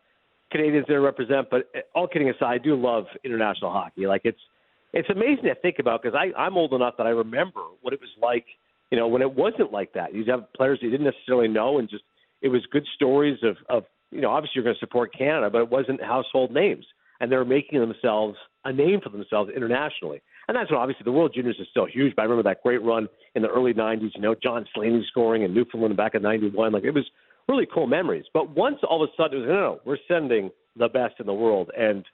Canadians 0.52 0.86
there 0.86 0.98
to 0.98 1.04
represent. 1.04 1.50
But 1.50 1.68
uh, 1.74 1.80
all 1.94 2.06
kidding 2.06 2.30
aside, 2.30 2.52
I 2.54 2.58
do 2.58 2.76
love 2.76 3.06
international 3.24 3.72
hockey. 3.72 4.06
Like 4.06 4.22
it's 4.24 4.38
it's 4.92 5.10
amazing 5.10 5.44
to 5.44 5.54
think 5.56 5.76
about 5.80 6.02
because 6.02 6.16
I'm 6.36 6.56
old 6.56 6.72
enough 6.72 6.94
that 6.98 7.06
I 7.06 7.10
remember 7.10 7.60
what 7.82 7.92
it 7.92 8.00
was 8.00 8.10
like. 8.22 8.46
You 8.92 8.98
know, 8.98 9.08
when 9.08 9.22
it 9.22 9.32
wasn't 9.32 9.72
like 9.72 9.92
that, 9.94 10.14
you'd 10.14 10.28
have 10.28 10.52
players 10.56 10.78
you 10.80 10.90
didn't 10.90 11.06
necessarily 11.06 11.48
know, 11.48 11.78
and 11.78 11.88
just 11.88 12.04
it 12.40 12.48
was 12.48 12.62
good 12.70 12.86
stories 12.94 13.38
of 13.42 13.56
of 13.68 13.84
you 14.12 14.20
know 14.20 14.30
obviously 14.30 14.52
you're 14.56 14.64
going 14.64 14.76
to 14.76 14.80
support 14.80 15.12
Canada, 15.16 15.50
but 15.50 15.62
it 15.62 15.70
wasn't 15.70 16.00
household 16.00 16.52
names, 16.52 16.86
and 17.20 17.32
they're 17.32 17.44
making 17.44 17.80
themselves 17.80 18.36
a 18.64 18.72
name 18.72 19.00
for 19.02 19.10
themselves 19.10 19.50
internationally. 19.54 20.22
And 20.50 20.56
that's 20.56 20.68
what 20.68 20.80
obviously 20.80 21.04
the 21.04 21.12
World 21.12 21.30
Juniors 21.32 21.54
is 21.60 21.68
still 21.70 21.86
huge. 21.86 22.16
But 22.16 22.22
I 22.22 22.24
remember 22.24 22.42
that 22.50 22.60
great 22.64 22.82
run 22.82 23.08
in 23.36 23.42
the 23.42 23.48
early 23.48 23.72
'90s. 23.72 24.10
You 24.16 24.20
know, 24.20 24.34
John 24.34 24.66
Slaney 24.74 25.06
scoring 25.08 25.42
in 25.42 25.54
Newfoundland 25.54 25.96
back 25.96 26.16
in 26.16 26.22
'91. 26.22 26.72
Like 26.72 26.82
it 26.82 26.90
was 26.90 27.08
really 27.48 27.68
cool 27.72 27.86
memories. 27.86 28.24
But 28.34 28.50
once 28.50 28.78
all 28.82 29.04
of 29.04 29.08
a 29.08 29.12
sudden 29.16 29.38
it 29.38 29.40
was 29.42 29.48
no, 29.48 29.54
no, 29.54 29.80
we're 29.84 29.96
sending 30.08 30.50
the 30.74 30.88
best 30.88 31.20
in 31.20 31.26
the 31.26 31.32
world, 31.32 31.70
and 31.78 32.04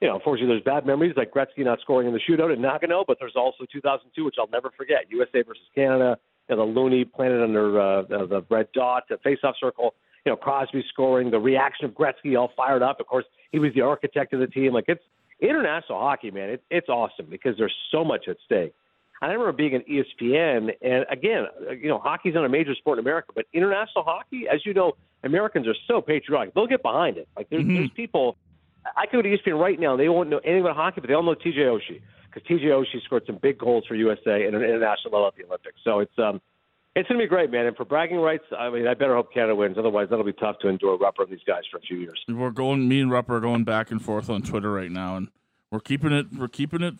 you 0.00 0.06
know, 0.06 0.14
unfortunately, 0.14 0.54
there's 0.54 0.62
bad 0.62 0.86
memories 0.86 1.14
like 1.16 1.32
Gretzky 1.32 1.64
not 1.64 1.80
scoring 1.80 2.06
in 2.06 2.14
the 2.14 2.20
shootout 2.20 2.54
in 2.54 2.62
Nagano, 2.62 3.04
but 3.04 3.16
there's 3.18 3.34
also 3.34 3.64
2002, 3.72 4.24
which 4.24 4.36
I'll 4.38 4.46
never 4.52 4.70
forget. 4.76 5.06
USA 5.08 5.42
versus 5.42 5.64
Canada, 5.74 6.16
you 6.48 6.54
know, 6.54 6.66
the 6.66 6.80
loonie 6.80 7.10
planted 7.10 7.42
under 7.42 7.80
uh, 7.80 8.02
the, 8.02 8.26
the 8.28 8.44
red 8.50 8.68
dot, 8.72 9.02
the 9.10 9.18
face-off 9.24 9.56
circle. 9.58 9.94
You 10.24 10.30
know, 10.30 10.36
Crosby 10.36 10.84
scoring, 10.92 11.32
the 11.32 11.40
reaction 11.40 11.86
of 11.86 11.90
Gretzky 11.90 12.38
all 12.38 12.52
fired 12.56 12.82
up. 12.82 13.00
Of 13.00 13.06
course, 13.08 13.24
he 13.50 13.58
was 13.58 13.72
the 13.74 13.80
architect 13.80 14.32
of 14.32 14.38
the 14.38 14.46
team. 14.46 14.72
Like 14.72 14.84
it's 14.86 15.02
international 15.40 16.00
hockey, 16.00 16.30
man. 16.30 16.50
It, 16.50 16.64
it's 16.70 16.88
awesome 16.88 17.26
because 17.30 17.56
there's 17.58 17.74
so 17.90 18.04
much 18.04 18.28
at 18.28 18.36
stake. 18.44 18.74
I 19.22 19.26
remember 19.28 19.52
being 19.52 19.74
at 19.74 19.86
ESPN, 19.86 20.70
and 20.82 21.06
again, 21.10 21.46
you 21.80 21.88
know, 21.88 21.98
hockey's 21.98 22.34
not 22.34 22.44
a 22.44 22.48
major 22.48 22.74
sport 22.74 22.98
in 22.98 23.04
America, 23.04 23.32
but 23.34 23.46
international 23.54 24.04
hockey, 24.04 24.46
as 24.52 24.66
you 24.66 24.74
know, 24.74 24.92
Americans 25.22 25.66
are 25.66 25.74
so 25.86 26.02
patriotic. 26.02 26.52
They'll 26.52 26.66
get 26.66 26.82
behind 26.82 27.16
it. 27.16 27.28
Like 27.36 27.48
there's, 27.48 27.62
mm-hmm. 27.62 27.74
there's 27.74 27.90
people. 27.90 28.36
I 28.96 29.06
could 29.06 29.18
go 29.18 29.22
to 29.22 29.38
ESPN 29.38 29.58
right 29.58 29.80
now. 29.80 29.92
And 29.92 30.00
they 30.00 30.10
won't 30.10 30.28
know 30.28 30.40
anything 30.44 30.60
about 30.60 30.76
hockey, 30.76 31.00
but 31.00 31.08
they 31.08 31.14
all 31.14 31.22
know 31.22 31.34
TJ 31.34 31.56
Oshie 31.56 32.02
because 32.26 32.46
TJ 32.46 32.64
Oshie 32.64 33.02
scored 33.04 33.22
some 33.26 33.38
big 33.40 33.58
goals 33.58 33.84
for 33.86 33.94
USA 33.94 34.46
in 34.46 34.54
an 34.54 34.62
international 34.62 35.14
level 35.14 35.28
at 35.28 35.36
the 35.36 35.44
Olympics. 35.46 35.78
So 35.84 36.00
it's 36.00 36.18
um, 36.18 36.42
it's 36.94 37.08
going 37.08 37.18
to 37.18 37.24
be 37.24 37.28
great, 37.28 37.50
man. 37.50 37.66
And 37.66 37.76
for 37.76 37.84
bragging 37.84 38.18
rights, 38.18 38.44
I 38.56 38.70
mean, 38.70 38.86
I 38.86 38.94
better 38.94 39.14
hope 39.14 39.32
Canada 39.32 39.54
wins. 39.54 39.76
Otherwise, 39.78 40.08
that'll 40.10 40.24
be 40.24 40.32
tough 40.32 40.58
to 40.60 40.68
endure 40.68 40.96
Rupper 40.96 41.24
and 41.24 41.30
these 41.30 41.44
guys 41.46 41.62
for 41.70 41.78
a 41.78 41.80
few 41.80 41.96
years. 41.96 42.20
We're 42.28 42.50
going. 42.50 42.88
Me 42.88 43.00
and 43.00 43.10
Rupper 43.10 43.30
are 43.30 43.40
going 43.40 43.64
back 43.64 43.90
and 43.90 44.00
forth 44.02 44.30
on 44.30 44.42
Twitter 44.42 44.72
right 44.72 44.90
now, 44.90 45.16
and 45.16 45.28
we're 45.70 45.80
keeping 45.80 46.12
it. 46.12 46.26
We're 46.36 46.48
keeping 46.48 46.82
it 46.82 46.94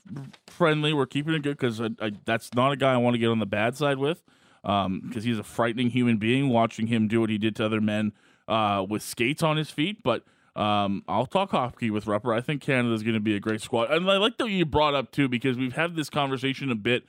friendly. 0.49 0.93
We're 0.93 1.07
keeping 1.07 1.35
it 1.35 1.43
good 1.43 1.59
because 1.59 1.81
that's 2.25 2.53
not 2.55 2.73
a 2.73 2.77
guy 2.77 2.95
I 2.95 2.97
want 2.97 3.15
to 3.15 3.19
get 3.19 3.29
on 3.29 3.39
the 3.39 3.47
bad 3.47 3.77
side 3.77 3.99
with, 3.99 4.23
because 4.63 4.87
um, 4.87 5.13
he's 5.13 5.39
a 5.39 5.45
frightening 5.45 5.91
human 5.91 6.17
being. 6.17 6.49
Watching 6.49 6.89
him 6.89 7.07
do 7.07 7.21
what 7.21 7.31
he 7.31 7.39
did 7.39 7.55
to 7.57 7.67
other 7.67 7.81
men 7.81 8.13
uh, 8.49 8.85
with 8.89 9.03
skates 9.03 9.43
on 9.43 9.57
his 9.57 9.71
feet, 9.71 10.03
but. 10.03 10.25
Um, 10.57 11.03
I'll 11.09 11.27
talk 11.27 11.51
hockey 11.51 11.91
with 11.91 12.05
Rupper. 12.05 12.33
I 12.33 12.41
think 12.41 12.63
Canada's 12.63 13.03
going 13.03 13.15
to 13.15 13.21
be 13.21 13.35
a 13.35 13.41
great 13.41 13.61
squad. 13.61 13.91
And 13.91 14.09
I 14.09 14.19
like 14.19 14.39
that 14.39 14.49
you 14.49 14.65
brought 14.65 14.95
up, 14.95 15.11
too, 15.11 15.29
because 15.29 15.57
we've 15.57 15.73
had 15.73 15.97
this 15.97 16.09
conversation 16.09 16.71
a 16.71 16.77
bit 16.77 17.03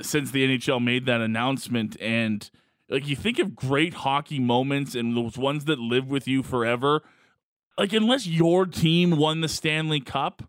since 0.00 0.30
the 0.30 0.46
NHL 0.46 0.82
made 0.82 1.06
that 1.06 1.20
announcement. 1.20 1.96
And 2.00 2.48
like 2.88 3.06
you 3.06 3.16
think 3.16 3.38
of 3.38 3.54
great 3.54 3.94
hockey 3.94 4.38
moments 4.38 4.94
and 4.94 5.16
those 5.16 5.36
ones 5.36 5.64
that 5.66 5.78
live 5.78 6.08
with 6.08 6.26
you 6.26 6.42
forever. 6.42 7.02
Like, 7.78 7.92
unless 7.92 8.26
your 8.26 8.66
team 8.66 9.16
won 9.16 9.40
the 9.40 9.48
Stanley 9.48 10.00
Cup, 10.00 10.42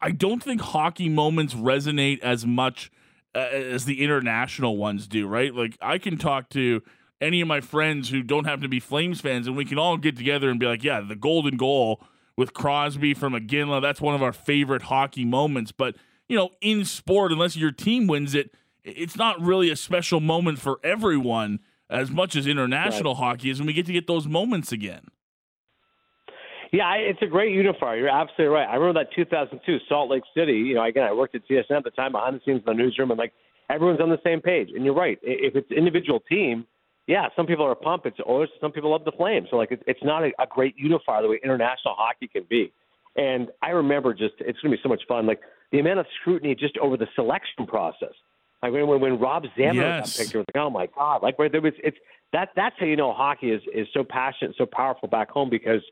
I 0.00 0.10
don't 0.10 0.42
think 0.42 0.60
hockey 0.60 1.08
moments 1.08 1.54
resonate 1.54 2.18
as 2.20 2.44
much 2.44 2.90
uh, 3.36 3.38
as 3.38 3.84
the 3.84 4.02
international 4.02 4.76
ones 4.76 5.06
do, 5.06 5.28
right? 5.28 5.54
Like, 5.54 5.78
I 5.80 5.98
can 5.98 6.18
talk 6.18 6.48
to 6.50 6.82
any 7.20 7.40
of 7.40 7.46
my 7.46 7.60
friends 7.60 8.10
who 8.10 8.24
don't 8.24 8.46
happen 8.46 8.62
to 8.62 8.68
be 8.68 8.80
Flames 8.80 9.20
fans, 9.20 9.46
and 9.46 9.56
we 9.56 9.64
can 9.64 9.78
all 9.78 9.96
get 9.96 10.16
together 10.16 10.50
and 10.50 10.58
be 10.58 10.66
like, 10.66 10.82
yeah, 10.82 11.00
the 11.00 11.14
golden 11.14 11.56
goal 11.56 12.02
with 12.36 12.52
Crosby 12.52 13.14
from 13.14 13.34
Iginla, 13.34 13.80
that's 13.80 14.00
one 14.00 14.16
of 14.16 14.22
our 14.22 14.32
favorite 14.32 14.82
hockey 14.82 15.24
moments. 15.24 15.70
But, 15.70 15.94
you 16.28 16.36
know, 16.36 16.50
in 16.60 16.84
sport, 16.84 17.30
unless 17.30 17.56
your 17.56 17.70
team 17.70 18.08
wins 18.08 18.34
it, 18.34 18.52
it's 18.84 19.16
not 19.16 19.40
really 19.40 19.70
a 19.70 19.76
special 19.76 20.20
moment 20.20 20.58
for 20.58 20.78
everyone 20.82 21.60
as 21.90 22.10
much 22.10 22.36
as 22.36 22.46
international 22.46 23.14
right. 23.14 23.22
hockey 23.22 23.50
is, 23.50 23.58
and 23.58 23.66
we 23.66 23.72
get 23.72 23.86
to 23.86 23.92
get 23.92 24.06
those 24.06 24.26
moments 24.26 24.72
again. 24.72 25.04
Yeah, 26.72 26.94
it's 26.94 27.20
a 27.20 27.26
great 27.26 27.52
unifier. 27.52 27.98
You're 27.98 28.08
absolutely 28.08 28.56
right. 28.56 28.66
I 28.66 28.76
remember 28.76 29.04
that 29.04 29.14
2002 29.14 29.78
Salt 29.90 30.10
Lake 30.10 30.22
City. 30.34 30.54
You 30.54 30.76
know, 30.76 30.84
again, 30.84 31.04
I 31.04 31.12
worked 31.12 31.34
at 31.34 31.42
TSN 31.46 31.76
at 31.76 31.84
the 31.84 31.90
time, 31.90 32.12
behind 32.12 32.36
the 32.36 32.40
scenes 32.46 32.62
in 32.66 32.76
the 32.76 32.82
newsroom, 32.82 33.10
and 33.10 33.18
like 33.18 33.34
everyone's 33.68 34.00
on 34.00 34.08
the 34.08 34.20
same 34.24 34.40
page. 34.40 34.70
And 34.74 34.82
you're 34.82 34.94
right. 34.94 35.18
If 35.22 35.54
it's 35.54 35.70
individual 35.70 36.20
team, 36.20 36.66
yeah, 37.06 37.26
some 37.36 37.46
people 37.46 37.66
are 37.66 37.74
pumped. 37.74 38.06
It's 38.06 38.16
Oilers. 38.26 38.48
Some 38.58 38.72
people 38.72 38.90
love 38.90 39.04
the 39.04 39.12
Flames. 39.12 39.48
So 39.50 39.56
like, 39.56 39.70
it's, 39.70 39.82
it's 39.86 40.02
not 40.02 40.22
a, 40.22 40.30
a 40.40 40.46
great 40.48 40.74
unifier 40.78 41.20
the 41.20 41.28
way 41.28 41.40
international 41.44 41.94
hockey 41.94 42.26
can 42.26 42.44
be. 42.48 42.72
And 43.16 43.48
I 43.62 43.70
remember 43.70 44.14
just 44.14 44.34
it's 44.40 44.58
going 44.60 44.72
to 44.72 44.78
be 44.78 44.82
so 44.82 44.88
much 44.88 45.02
fun. 45.06 45.26
Like 45.26 45.40
the 45.72 45.78
amount 45.78 45.98
of 45.98 46.06
scrutiny 46.20 46.54
just 46.54 46.78
over 46.78 46.96
the 46.96 47.08
selection 47.14 47.66
process. 47.66 48.14
Like 48.62 48.72
when 48.72 48.86
when, 48.86 49.00
when 49.00 49.18
Rob 49.18 49.44
Zamuner 49.56 49.74
yes. 49.74 50.16
got 50.16 50.22
picked, 50.22 50.34
it 50.34 50.38
was 50.38 50.46
like, 50.54 50.62
oh 50.62 50.70
my 50.70 50.86
god! 50.86 51.22
Like 51.22 51.38
where 51.38 51.48
there 51.48 51.60
was 51.60 51.72
it's 51.82 51.96
that 52.32 52.50
that's 52.54 52.76
how 52.78 52.86
you 52.86 52.96
know 52.96 53.12
hockey 53.12 53.50
is 53.50 53.62
is 53.74 53.88
so 53.92 54.04
passionate, 54.04 54.54
so 54.56 54.66
powerful 54.66 55.08
back 55.08 55.30
home 55.30 55.50
because 55.50 55.82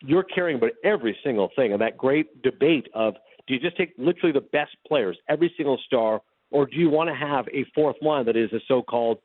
you're 0.00 0.22
caring 0.22 0.56
about 0.56 0.70
every 0.84 1.16
single 1.24 1.50
thing. 1.56 1.72
And 1.72 1.80
that 1.80 1.96
great 1.96 2.42
debate 2.42 2.88
of 2.94 3.14
do 3.46 3.54
you 3.54 3.60
just 3.60 3.76
take 3.76 3.92
literally 3.98 4.32
the 4.32 4.40
best 4.40 4.76
players, 4.86 5.18
every 5.28 5.52
single 5.56 5.78
star, 5.86 6.22
or 6.50 6.66
do 6.66 6.76
you 6.76 6.88
want 6.88 7.10
to 7.10 7.14
have 7.14 7.46
a 7.48 7.64
fourth 7.74 7.96
line 8.00 8.26
that 8.26 8.36
is 8.36 8.52
a 8.52 8.60
so-called 8.68 9.18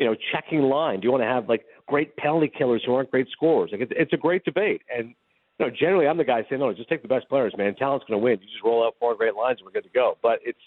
you 0.00 0.06
know, 0.06 0.16
checking 0.32 0.62
line? 0.62 0.98
Do 0.98 1.06
you 1.06 1.12
want 1.12 1.22
to 1.22 1.28
have 1.28 1.46
like 1.46 1.66
great 1.86 2.16
penalty 2.16 2.50
killers 2.56 2.82
who 2.86 2.94
aren't 2.94 3.10
great 3.10 3.28
scorers? 3.30 3.68
Like 3.70 3.82
it's, 3.82 3.92
it's 3.94 4.12
a 4.14 4.16
great 4.16 4.44
debate, 4.46 4.80
and 4.94 5.14
you 5.58 5.66
know, 5.66 5.70
generally 5.70 6.08
I'm 6.08 6.16
the 6.16 6.24
guy 6.24 6.42
saying, 6.48 6.60
no, 6.60 6.72
just 6.72 6.88
take 6.88 7.02
the 7.02 7.08
best 7.08 7.28
players, 7.28 7.52
man. 7.56 7.74
Talent's 7.74 8.06
going 8.08 8.18
to 8.18 8.24
win. 8.24 8.38
You 8.40 8.46
just 8.46 8.64
roll 8.64 8.82
out 8.82 8.94
four 8.98 9.14
great 9.14 9.34
lines 9.34 9.58
and 9.58 9.66
we're 9.66 9.72
good 9.72 9.84
to 9.84 9.90
go. 9.90 10.16
But 10.22 10.38
it's 10.42 10.58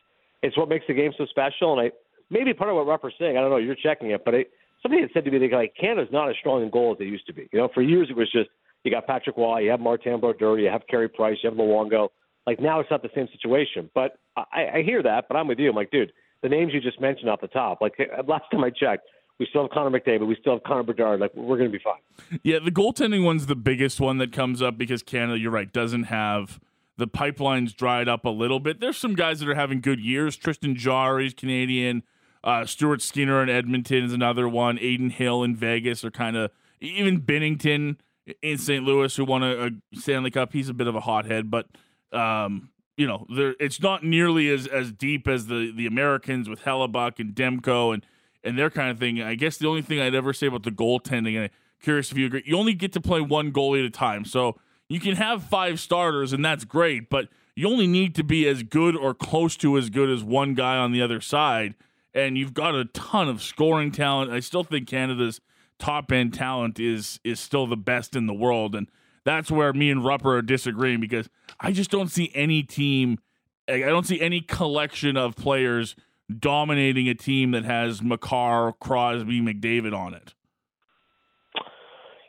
it's 0.44 0.58
what 0.58 0.70
makes 0.70 0.86
the 0.88 0.94
game 0.94 1.12
so 1.18 1.26
special. 1.26 1.80
And 1.80 1.88
I 1.88 1.92
maybe 2.30 2.54
part 2.54 2.70
of 2.70 2.76
what 2.76 2.86
Rupper's 2.86 3.16
saying, 3.18 3.38
I 3.38 3.42
don't 3.42 3.50
know, 3.50 3.58
you're 3.58 3.76
checking 3.76 4.12
it, 4.12 4.24
but 4.24 4.34
it, 4.34 4.52
somebody 4.82 5.02
had 5.02 5.10
said 5.14 5.26
to 5.26 5.32
me, 5.32 5.40
they 5.40 5.50
like 5.50 5.74
Canada's 5.80 6.12
not 6.12 6.30
as 6.30 6.36
strong 6.40 6.62
in 6.62 6.70
goal 6.70 6.92
as 6.92 7.00
they 7.00 7.06
used 7.06 7.26
to 7.28 7.34
be. 7.34 7.50
You 7.52 7.60
know, 7.60 7.70
for 7.74 7.82
years 7.82 8.08
it 8.10 8.16
was 8.16 8.32
just 8.32 8.50
you 8.84 8.92
got 8.92 9.08
Patrick 9.08 9.38
Roy, 9.38 9.60
you 9.60 9.72
have 9.72 9.80
Martin 9.80 10.20
Brodeur, 10.20 10.60
you 10.60 10.70
have 10.70 10.82
Carey 10.88 11.10
Price, 11.10 11.38
you 11.42 11.50
have 11.50 11.58
Luongo. 11.58 12.10
Like 12.46 12.60
now 12.60 12.80
it's 12.82 12.92
not 12.92 13.02
the 13.02 13.10
same 13.16 13.28
situation. 13.32 13.90
But 13.96 14.18
I, 14.36 14.68
I 14.76 14.84
hear 14.86 15.02
that, 15.02 15.26
but 15.30 15.38
I'm 15.38 15.48
with 15.48 15.58
you. 15.58 15.70
I'm 15.70 15.76
like, 15.76 15.92
dude, 15.92 16.12
the 16.42 16.50
names 16.50 16.74
you 16.74 16.82
just 16.82 17.00
mentioned 17.00 17.30
off 17.30 17.40
the 17.40 17.48
top, 17.48 17.80
like 17.82 17.94
uh, 18.00 18.22
last 18.28 18.44
time 18.52 18.64
I 18.64 18.70
checked, 18.70 19.08
we 19.40 19.48
still 19.50 19.64
have 19.64 19.72
Connor 19.72 19.98
McDavid. 19.98 20.28
We 20.28 20.36
still 20.40 20.54
have 20.54 20.64
Connor 20.64 20.84
Bedard. 20.84 21.22
Like 21.22 21.34
we're 21.34 21.58
going 21.58 21.72
to 21.72 21.78
be 21.78 21.84
fine. 21.84 22.40
Yeah, 22.44 22.60
the 22.60 22.72
goaltending 22.72 23.24
one's 23.24 23.46
the 23.46 23.56
biggest 23.56 24.00
one 24.00 24.18
that 24.18 24.32
comes 24.32 24.62
up 24.62 24.78
because 24.78 25.02
Canada, 25.02 25.40
you're 25.40 25.52
right, 25.52 25.72
doesn't 25.72 26.04
have 26.04 26.60
the 26.98 27.08
pipelines 27.08 27.76
dried 27.76 28.08
up 28.08 28.26
a 28.26 28.30
little 28.30 28.60
bit. 28.60 28.80
There's 28.80 28.98
some 28.98 29.16
guys 29.16 29.40
that 29.40 29.50
are 29.50 29.56
having 29.56 29.82
good 29.82 30.00
years. 30.00 30.36
Tristan 30.36 30.76
Jarry's 30.76 31.34
Canadian. 31.34 32.04
Uh, 32.44 32.66
Stuart 32.66 33.02
Skinner 33.02 33.42
in 33.42 33.50
Edmonton 33.50 34.04
is 34.04 34.14
another 34.14 34.48
one. 34.48 34.78
Adin 34.78 35.10
Hill 35.10 35.44
in 35.44 35.56
Vegas 35.56 36.04
are 36.04 36.12
kind 36.12 36.36
of 36.36 36.52
even 36.82 37.22
Binnington 37.22 37.98
in 38.42 38.58
St. 38.58 38.84
Louis 38.84 39.16
who 39.16 39.26
won 39.26 39.44
a, 39.44 39.68
a, 39.68 39.70
Stanley 39.94 40.32
Cup. 40.32 40.54
He's 40.54 40.70
a 40.70 40.74
bit 40.74 40.88
of 40.88 40.96
a 40.96 41.00
hothead, 41.00 41.50
but 41.50 41.68
um, 42.12 42.70
you 42.98 43.08
know, 43.08 43.26
there 43.34 43.56
it's 43.60 43.82
not 43.82 44.04
nearly 44.04 44.50
as 44.50 44.68
as 44.68 44.92
deep 44.92 45.28
as 45.28 45.48
the 45.48 45.72
the 45.76 45.88
Americans 45.88 46.50
with 46.50 46.62
Hellebuyck 46.62 47.20
and 47.20 47.34
Demko 47.34 47.94
and 47.94 48.06
and 48.44 48.60
their 48.60 48.70
kind 48.70 48.92
of 48.92 49.00
thing. 49.00 49.22
I 49.22 49.36
guess 49.36 49.58
the 49.58 49.68
only 49.68 49.82
thing 49.82 50.00
I'd 50.00 50.16
ever 50.16 50.34
say 50.34 50.48
about 50.48 50.64
the 50.64 50.72
goaltending, 50.72 51.36
and 51.36 51.46
I'm 51.46 51.50
curious 51.82 52.12
if 52.12 52.18
you 52.18 52.28
agree, 52.28 52.44
you 52.46 52.58
only 52.58 52.74
get 52.74 52.94
to 52.94 53.02
play 53.02 53.22
one 53.22 53.52
goalie 53.52 53.80
at 53.80 53.86
a 53.86 53.90
time. 53.90 54.26
So 54.26 54.58
you 54.94 55.00
can 55.00 55.16
have 55.16 55.44
five 55.44 55.80
starters, 55.80 56.34
and 56.34 56.44
that's 56.44 56.66
great, 56.66 57.10
but 57.10 57.30
you 57.56 57.68
only 57.68 57.88
need 57.88 58.16
to 58.16 58.24
be 58.24 58.48
as 58.48 58.64
good 58.64 58.96
or 58.96 59.14
close 59.14 59.56
to 59.58 59.78
as 59.78 59.90
good 59.90 60.10
as 60.10 60.24
one 60.24 60.54
guy 60.54 60.78
on 60.78 60.92
the 60.92 61.02
other 61.02 61.22
side. 61.22 61.76
And 62.14 62.38
you've 62.38 62.54
got 62.54 62.76
a 62.76 62.86
ton 62.86 63.28
of 63.28 63.42
scoring 63.42 63.92
talent. 63.92 64.32
I 64.32 64.40
still 64.40 64.64
think 64.64 64.88
Canada's 64.88 65.40
top 65.80 66.12
end 66.12 66.34
talent 66.34 66.80
is 66.80 67.20
is 67.24 67.40
still 67.40 67.66
the 67.68 67.78
best 67.78 68.16
in 68.16 68.28
the 68.28 68.34
world. 68.34 68.76
And 68.76 68.90
that's 69.24 69.50
where 69.50 69.74
me 69.74 69.90
and 69.90 70.02
Rupper 70.02 70.38
are 70.38 70.42
disagreeing 70.42 71.00
because 71.00 71.30
I 71.60 71.72
just 71.72 71.90
don't 71.90 72.10
see 72.10 72.32
any 72.36 72.64
team 72.64 73.20
I 73.68 73.80
don't 73.80 74.06
see 74.06 74.20
any 74.20 74.42
collection 74.42 75.16
of 75.16 75.36
players 75.36 75.96
dominating 76.40 77.08
a 77.08 77.16
team 77.16 77.52
that 77.52 77.64
has 77.66 78.02
Makar, 78.02 78.74
Crosby, 78.80 79.42
McDavid 79.42 79.98
on 79.98 80.14
it. 80.14 80.34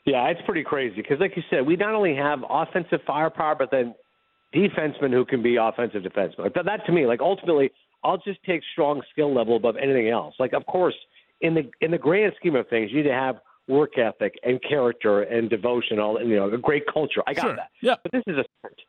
Yeah, 0.05 0.29
it's 0.29 0.41
pretty 0.45 0.65
crazy 0.65 0.97
because, 0.97 1.19
like 1.19 1.37
you 1.37 1.43
said, 1.49 1.67
we 1.67 1.77
not 1.77 1.95
only 1.95 2.15
have 2.15 2.41
offensive 2.49 3.01
firepower, 3.07 3.55
but 3.55 3.71
then 3.71 3.95
defensemen 4.55 5.13
who 5.13 5.25
can 5.25 5.43
be 5.43 5.57
offensive 5.57 6.03
defensemen. 6.03 6.41
Like 6.41 6.55
that, 6.55 6.67
that 6.67 6.87
to 6.87 6.93
me, 6.93 7.07
like 7.07 7.21
ultimately, 7.21 7.71
I'll 8.03 8.19
just 8.19 8.43
take 8.45 8.63
strong 8.73 9.03
skill 9.11 9.35
level 9.35 9.57
above 9.57 9.77
anything 9.77 10.11
else. 10.11 10.35
Like, 10.39 10.53
of 10.53 10.67
course, 10.67 10.95
in 11.41 11.55
the 11.55 11.71
in 11.81 11.91
the 11.91 11.99
grand 11.99 12.35
scheme 12.39 12.55
of 12.55 12.69
things, 12.69 12.91
you 12.91 12.99
need 12.99 13.09
to 13.09 13.15
have 13.15 13.37
work 13.67 13.97
ethic 13.97 14.35
and 14.43 14.61
character 14.63 15.23
and 15.23 15.49
devotion, 15.49 15.99
all 15.99 16.23
you 16.23 16.37
know, 16.37 16.53
a 16.53 16.59
great 16.59 16.85
culture. 16.93 17.23
I 17.27 17.33
got 17.33 17.43
sure. 17.43 17.57
that. 17.57 17.71
Yeah. 17.81 17.95
But 18.03 18.13
this 18.13 18.23
is 18.27 18.37
a 18.37 18.45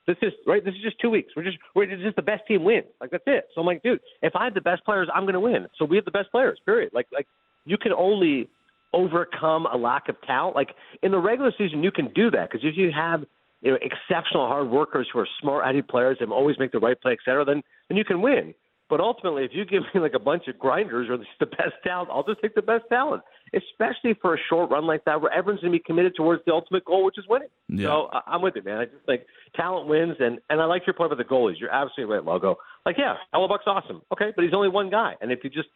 this 0.05 0.17
is 0.21 0.33
right. 0.45 0.63
This 0.63 0.75
is 0.75 0.81
just 0.81 0.99
two 0.99 1.09
weeks. 1.09 1.31
We're 1.35 1.43
just 1.43 1.57
we're 1.75 1.85
just 1.85 2.15
the 2.15 2.21
best 2.21 2.45
team 2.47 2.63
wins. 2.63 2.87
Like 2.99 3.11
that's 3.11 3.23
it. 3.25 3.47
So 3.55 3.61
I'm 3.61 3.67
like, 3.67 3.83
dude, 3.83 4.01
if 4.21 4.35
I 4.35 4.43
have 4.43 4.53
the 4.53 4.61
best 4.61 4.83
players, 4.83 5.07
I'm 5.13 5.23
going 5.23 5.33
to 5.33 5.39
win. 5.39 5.67
So 5.77 5.85
we 5.85 5.95
have 5.95 6.05
the 6.05 6.11
best 6.11 6.31
players. 6.31 6.59
Period. 6.65 6.91
Like 6.93 7.07
like 7.13 7.27
you 7.65 7.77
can 7.77 7.93
only 7.93 8.49
overcome 8.95 9.67
a 9.67 9.77
lack 9.77 10.09
of 10.09 10.15
talent. 10.25 10.55
Like 10.55 10.69
in 11.03 11.11
the 11.11 11.19
regular 11.19 11.51
season, 11.57 11.83
you 11.83 11.91
can 11.91 12.11
do 12.15 12.31
that 12.31 12.49
because 12.49 12.65
if 12.65 12.75
you 12.77 12.91
have 12.95 13.23
you 13.61 13.71
know 13.71 13.77
exceptional 13.81 14.47
hard 14.47 14.69
workers 14.69 15.07
who 15.11 15.19
are 15.19 15.27
smart, 15.41 15.65
heady 15.65 15.81
players 15.81 16.17
and 16.21 16.31
always 16.31 16.57
make 16.57 16.71
the 16.71 16.79
right 16.79 16.99
play, 16.99 17.11
et 17.11 17.19
cetera, 17.25 17.45
then 17.45 17.61
then 17.89 17.97
you 17.97 18.05
can 18.05 18.21
win. 18.21 18.53
But 18.87 18.99
ultimately, 18.99 19.43
if 19.43 19.51
you 19.53 19.65
give 19.65 19.81
me 19.95 19.99
like 19.99 20.13
a 20.13 20.19
bunch 20.19 20.43
of 20.47 20.59
grinders 20.59 21.09
or 21.09 21.17
the 21.39 21.45
best 21.45 21.73
talent, 21.83 22.09
I'll 22.11 22.23
just 22.23 22.41
take 22.41 22.53
the 22.53 22.61
best 22.61 22.83
talent, 22.89 23.23
especially 23.53 24.13
for 24.21 24.35
a 24.35 24.37
short 24.47 24.69
run 24.69 24.85
like 24.85 25.03
that 25.05 25.21
where 25.21 25.31
everyone's 25.31 25.61
going 25.61 25.73
to 25.73 25.79
be 25.79 25.83
committed 25.83 26.13
towards 26.15 26.43
the 26.45 26.53
ultimate 26.53 26.85
goal, 26.85 27.03
which 27.03 27.17
is 27.17 27.25
winning. 27.27 27.47
Yeah. 27.67 27.87
So 27.87 28.09
I'm 28.27 28.41
with 28.41 28.55
you, 28.55 28.63
man. 28.63 28.77
I 28.77 28.85
just 28.85 29.05
think 29.05 29.23
talent 29.55 29.87
wins, 29.87 30.15
and 30.19 30.39
and 30.49 30.61
I 30.61 30.65
like 30.65 30.83
your 30.85 30.93
point 30.93 31.11
about 31.11 31.27
the 31.27 31.29
goalies. 31.29 31.55
You're 31.59 31.71
absolutely 31.73 32.15
right, 32.15 32.23
Logo. 32.23 32.57
Like, 32.85 32.97
yeah, 32.99 33.15
Hellebuyck's 33.33 33.65
awesome. 33.65 34.01
Okay, 34.13 34.31
but 34.35 34.45
he's 34.45 34.53
only 34.53 34.69
one 34.69 34.91
guy, 34.91 35.13
and 35.19 35.31
if 35.31 35.39
you 35.43 35.49
just 35.49 35.69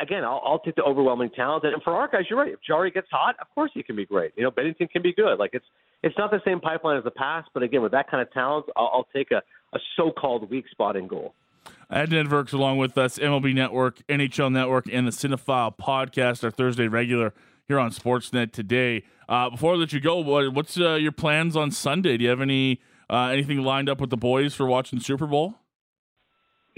again, 0.00 0.24
I'll, 0.24 0.42
I'll 0.44 0.58
take 0.58 0.76
the 0.76 0.82
overwhelming 0.82 1.30
talent. 1.30 1.64
And 1.64 1.82
for 1.82 1.94
our 1.94 2.08
guys, 2.08 2.22
you're 2.28 2.38
right. 2.38 2.52
If 2.52 2.60
Jarry 2.66 2.90
gets 2.90 3.08
hot, 3.10 3.36
of 3.40 3.46
course 3.54 3.70
he 3.74 3.82
can 3.82 3.96
be 3.96 4.06
great. 4.06 4.32
You 4.36 4.42
know, 4.44 4.50
Binnington 4.50 4.90
can 4.90 5.02
be 5.02 5.12
good. 5.12 5.38
Like 5.38 5.50
it's 5.52 5.66
it's 6.02 6.16
not 6.16 6.30
the 6.30 6.40
same 6.44 6.60
pipeline 6.60 6.96
as 6.96 7.04
the 7.04 7.10
past, 7.10 7.48
but 7.54 7.62
again, 7.62 7.82
with 7.82 7.92
that 7.92 8.10
kind 8.10 8.22
of 8.22 8.32
talent, 8.32 8.66
I'll, 8.76 8.90
I'll 8.92 9.08
take 9.14 9.30
a, 9.30 9.42
a 9.74 9.78
so-called 9.96 10.48
weak 10.50 10.68
spot 10.70 10.96
in 10.96 11.08
goal. 11.08 11.34
Adnan 11.90 12.28
Virks 12.28 12.52
along 12.52 12.78
with 12.78 12.96
us, 12.96 13.18
MLB 13.18 13.54
Network, 13.54 14.06
NHL 14.08 14.52
Network, 14.52 14.86
and 14.92 15.06
the 15.06 15.10
Cinephile 15.10 15.76
podcast, 15.76 16.44
our 16.44 16.50
Thursday 16.50 16.86
regular 16.86 17.32
here 17.66 17.78
on 17.78 17.90
Sportsnet 17.90 18.52
today. 18.52 19.04
Uh, 19.28 19.50
before 19.50 19.74
I 19.74 19.76
let 19.76 19.92
you 19.92 20.00
go, 20.00 20.18
what, 20.18 20.52
what's 20.54 20.78
uh, 20.78 20.94
your 20.94 21.12
plans 21.12 21.56
on 21.56 21.70
Sunday? 21.70 22.16
Do 22.16 22.24
you 22.24 22.30
have 22.30 22.40
any 22.40 22.80
uh, 23.10 23.28
anything 23.28 23.62
lined 23.62 23.88
up 23.88 24.00
with 24.00 24.10
the 24.10 24.16
boys 24.16 24.54
for 24.54 24.66
watching 24.66 25.00
Super 25.00 25.26
Bowl? 25.26 25.54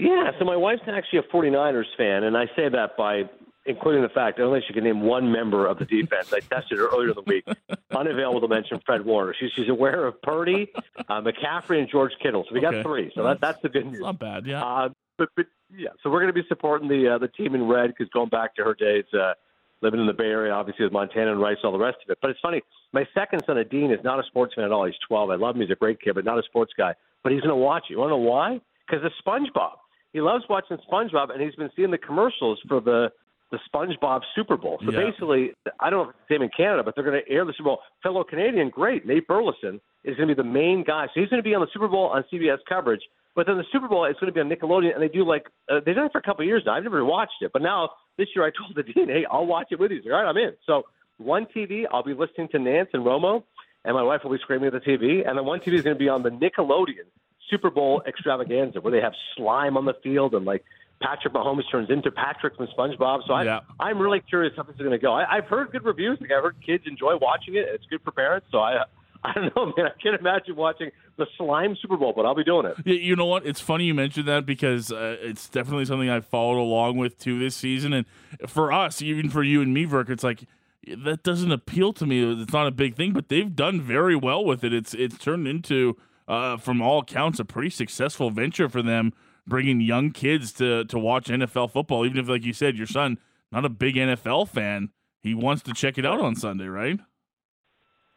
Yeah, 0.01 0.31
so 0.39 0.45
my 0.45 0.55
wife's 0.55 0.81
actually 0.87 1.19
a 1.19 1.23
49ers 1.23 1.85
fan, 1.97 2.23
and 2.23 2.35
I 2.35 2.45
say 2.55 2.69
that 2.69 2.97
by 2.97 3.23
including 3.65 4.01
the 4.01 4.09
fact 4.09 4.39
I 4.39 4.41
don't 4.41 4.53
think 4.53 4.65
she 4.67 4.73
can 4.73 4.83
name 4.83 5.01
one 5.01 5.31
member 5.31 5.67
of 5.67 5.77
the 5.77 5.85
defense. 5.85 6.33
I 6.33 6.39
tested 6.39 6.79
her 6.79 6.87
earlier 6.87 7.09
in 7.09 7.15
the 7.15 7.21
week, 7.21 7.45
unavailable 7.95 8.41
to 8.41 8.47
mention 8.47 8.79
Fred 8.85 9.05
Warner. 9.05 9.35
She's, 9.39 9.51
she's 9.55 9.69
aware 9.69 10.05
of 10.05 10.21
Purdy, 10.21 10.71
uh, 11.07 11.21
McCaffrey, 11.21 11.79
and 11.79 11.89
George 11.89 12.13
Kittle. 12.21 12.45
So 12.47 12.55
we 12.55 12.61
got 12.61 12.81
three. 12.83 13.11
So 13.15 13.23
that, 13.23 13.39
that's 13.41 13.61
the 13.61 13.69
good 13.69 13.85
news. 13.85 14.01
Not 14.01 14.19
bad, 14.19 14.45
yeah. 14.47 14.63
Uh, 14.63 14.89
but, 15.17 15.29
but 15.35 15.45
yeah, 15.75 15.89
so 16.01 16.09
we're 16.09 16.21
going 16.21 16.33
to 16.33 16.41
be 16.41 16.47
supporting 16.47 16.87
the 16.87 17.15
uh, 17.15 17.17
the 17.19 17.27
team 17.27 17.53
in 17.53 17.67
red 17.67 17.89
because 17.95 18.09
going 18.11 18.29
back 18.29 18.55
to 18.55 18.63
her 18.63 18.73
days 18.73 19.05
uh, 19.13 19.33
living 19.81 19.99
in 19.99 20.07
the 20.07 20.13
Bay 20.13 20.25
Area, 20.25 20.51
obviously 20.51 20.83
with 20.85 20.93
Montana 20.93 21.31
and 21.31 21.41
Rice, 21.41 21.57
and 21.61 21.71
all 21.71 21.77
the 21.77 21.83
rest 21.83 21.97
of 22.03 22.09
it. 22.09 22.17
But 22.21 22.31
it's 22.31 22.39
funny. 22.39 22.61
My 22.93 23.05
second 23.13 23.43
son, 23.45 23.63
Dean, 23.69 23.91
is 23.91 24.03
not 24.03 24.19
a 24.19 24.23
sports 24.23 24.53
fan 24.55 24.65
at 24.65 24.71
all. 24.71 24.85
He's 24.85 24.95
12. 25.07 25.29
I 25.29 25.35
love 25.35 25.55
him. 25.55 25.61
He's 25.61 25.71
a 25.71 25.75
great 25.75 26.01
kid, 26.01 26.15
but 26.15 26.25
not 26.25 26.39
a 26.39 26.43
sports 26.43 26.73
guy. 26.77 26.93
But 27.23 27.31
he's 27.31 27.41
going 27.41 27.51
to 27.51 27.55
watch 27.55 27.83
it. 27.89 27.93
You 27.93 27.99
want 27.99 28.09
to 28.09 28.17
know 28.17 28.29
why? 28.29 28.59
Because 28.87 29.05
of 29.05 29.11
SpongeBob. 29.23 29.73
He 30.13 30.21
loves 30.21 30.43
watching 30.49 30.77
SpongeBob, 30.91 31.31
and 31.31 31.41
he's 31.41 31.55
been 31.55 31.69
seeing 31.75 31.91
the 31.91 31.97
commercials 31.97 32.59
for 32.67 32.79
the 32.81 33.11
the 33.51 33.59
SpongeBob 33.73 34.21
Super 34.33 34.55
Bowl. 34.55 34.79
So 34.85 34.91
Yeah. 34.93 34.99
basically, 35.11 35.51
I 35.81 35.89
don't 35.89 36.03
know 36.05 36.09
if 36.11 36.15
it's 36.15 36.19
the 36.29 36.35
same 36.35 36.41
in 36.41 36.49
Canada, 36.55 36.83
but 36.83 36.95
they're 36.95 37.03
going 37.03 37.21
to 37.21 37.29
air 37.29 37.43
the 37.43 37.51
Super 37.51 37.65
Bowl. 37.65 37.79
Fellow 38.01 38.23
Canadian, 38.23 38.69
great, 38.69 39.05
Nate 39.05 39.27
Burleson 39.27 39.81
is 40.05 40.15
going 40.15 40.29
to 40.29 40.33
be 40.35 40.41
the 40.41 40.47
main 40.47 40.83
guy. 40.85 41.07
So 41.07 41.19
he's 41.19 41.27
going 41.27 41.43
to 41.43 41.43
be 41.43 41.53
on 41.53 41.59
the 41.59 41.67
Super 41.73 41.89
Bowl 41.89 42.05
on 42.07 42.23
CBS 42.31 42.59
coverage. 42.69 43.01
But 43.35 43.47
then 43.47 43.57
the 43.57 43.65
Super 43.73 43.89
Bowl 43.89 44.05
is 44.05 44.15
going 44.21 44.27
to 44.27 44.33
be 44.33 44.39
on 44.39 44.49
Nickelodeon, 44.49 44.93
and 44.93 45.03
they 45.03 45.09
do 45.09 45.25
like 45.25 45.47
uh, 45.69 45.81
they've 45.85 45.93
done 45.95 46.05
it 46.05 46.13
for 46.13 46.19
a 46.19 46.21
couple 46.21 46.43
of 46.43 46.47
years 46.47 46.63
now. 46.65 46.75
I've 46.75 46.83
never 46.83 47.03
watched 47.03 47.41
it, 47.41 47.51
but 47.51 47.61
now 47.61 47.89
this 48.17 48.29
year 48.33 48.45
I 48.45 48.51
told 48.51 48.73
the 48.73 48.83
dean, 48.93 49.09
"Hey, 49.09 49.25
I'll 49.29 49.45
watch 49.45 49.67
it 49.71 49.79
with 49.79 49.91
you." 49.91 49.97
He's 49.97 50.05
like, 50.05 50.13
All 50.13 50.23
right, 50.23 50.29
I'm 50.29 50.37
in. 50.37 50.53
So 50.65 50.83
one 51.17 51.45
TV, 51.53 51.83
I'll 51.91 52.03
be 52.03 52.13
listening 52.13 52.47
to 52.53 52.59
Nance 52.59 52.89
and 52.93 53.03
Romo, 53.05 53.43
and 53.83 53.95
my 53.95 54.03
wife 54.03 54.21
will 54.23 54.31
be 54.31 54.37
screaming 54.39 54.67
at 54.67 54.73
the 54.73 54.79
TV, 54.79 55.27
and 55.27 55.37
then 55.37 55.45
one 55.45 55.59
TV 55.59 55.73
is 55.73 55.81
going 55.81 55.95
to 55.95 55.99
be 55.99 56.07
on 56.09 56.23
the 56.23 56.29
Nickelodeon 56.29 57.07
Super 57.49 57.69
Bowl 57.69 58.01
extravaganza, 58.07 58.79
where 58.81 58.91
they 58.91 59.01
have 59.01 59.13
slime 59.35 59.77
on 59.77 59.85
the 59.85 59.93
field 60.03 60.33
and 60.33 60.45
like 60.45 60.63
Patrick 61.01 61.33
Mahomes 61.33 61.63
turns 61.71 61.89
into 61.89 62.11
Patrick 62.11 62.55
from 62.55 62.67
SpongeBob. 62.77 63.21
So 63.27 63.33
I, 63.33 63.43
Yeah. 63.43 63.59
I'm 63.79 63.99
really 63.99 64.19
curious 64.21 64.53
how 64.55 64.63
this 64.63 64.75
is 64.75 64.79
going 64.79 64.91
to 64.91 64.99
go. 64.99 65.13
I, 65.13 65.37
I've 65.37 65.45
heard 65.45 65.71
good 65.71 65.83
reviews. 65.83 66.17
Like 66.21 66.31
I've 66.31 66.43
heard 66.43 66.55
kids 66.65 66.83
enjoy 66.85 67.17
watching 67.17 67.55
it. 67.55 67.65
It's 67.69 67.85
good 67.89 68.01
for 68.03 68.11
parents. 68.11 68.47
So 68.51 68.59
I, 68.59 68.83
I 69.23 69.33
don't 69.33 69.55
know, 69.55 69.73
man. 69.77 69.87
I 69.87 70.01
can't 70.01 70.19
imagine 70.19 70.55
watching 70.55 70.89
the 71.17 71.27
slime 71.37 71.75
Super 71.81 71.97
Bowl, 71.97 72.13
but 72.15 72.25
I'll 72.25 72.35
be 72.35 72.43
doing 72.43 72.65
it. 72.65 72.75
Yeah, 72.85 72.95
you 72.95 73.15
know 73.15 73.25
what? 73.25 73.45
It's 73.45 73.59
funny 73.59 73.85
you 73.85 73.93
mentioned 73.93 74.27
that 74.27 74.45
because 74.45 74.91
uh, 74.91 75.17
it's 75.21 75.47
definitely 75.49 75.85
something 75.85 76.09
I've 76.09 76.25
followed 76.25 76.59
along 76.59 76.97
with 76.97 77.19
too 77.19 77.37
this 77.37 77.55
season. 77.55 77.93
And 77.93 78.05
for 78.47 78.71
us, 78.71 79.01
even 79.01 79.29
for 79.29 79.43
you 79.43 79.61
and 79.61 79.73
me, 79.73 79.85
Virk, 79.85 80.09
it's 80.09 80.23
like 80.23 80.45
that 80.87 81.21
doesn't 81.21 81.51
appeal 81.51 81.93
to 81.93 82.05
me. 82.07 82.41
It's 82.41 82.53
not 82.53 82.65
a 82.65 82.71
big 82.71 82.95
thing, 82.95 83.13
but 83.13 83.29
they've 83.29 83.55
done 83.55 83.79
very 83.81 84.15
well 84.15 84.43
with 84.43 84.63
it. 84.63 84.73
It's 84.73 84.95
it's 84.95 85.17
turned 85.19 85.47
into, 85.47 85.97
uh, 86.27 86.57
from 86.57 86.81
all 86.81 86.99
accounts, 86.99 87.39
a 87.39 87.45
pretty 87.45 87.69
successful 87.69 88.29
venture 88.29 88.69
for 88.69 88.81
them, 88.81 89.13
bringing 89.47 89.81
young 89.81 90.11
kids 90.11 90.51
to 90.53 90.85
to 90.85 90.99
watch 90.99 91.27
NFL 91.27 91.71
football. 91.71 92.05
Even 92.05 92.17
if, 92.17 92.29
like 92.29 92.43
you 92.43 92.53
said, 92.53 92.77
your 92.77 92.87
son 92.87 93.17
not 93.51 93.65
a 93.65 93.69
big 93.69 93.95
NFL 93.95 94.47
fan, 94.47 94.89
he 95.21 95.35
wants 95.35 95.61
to 95.63 95.73
check 95.73 95.97
it 95.97 96.05
out 96.05 96.21
on 96.21 96.35
Sunday, 96.35 96.67
right? 96.67 96.99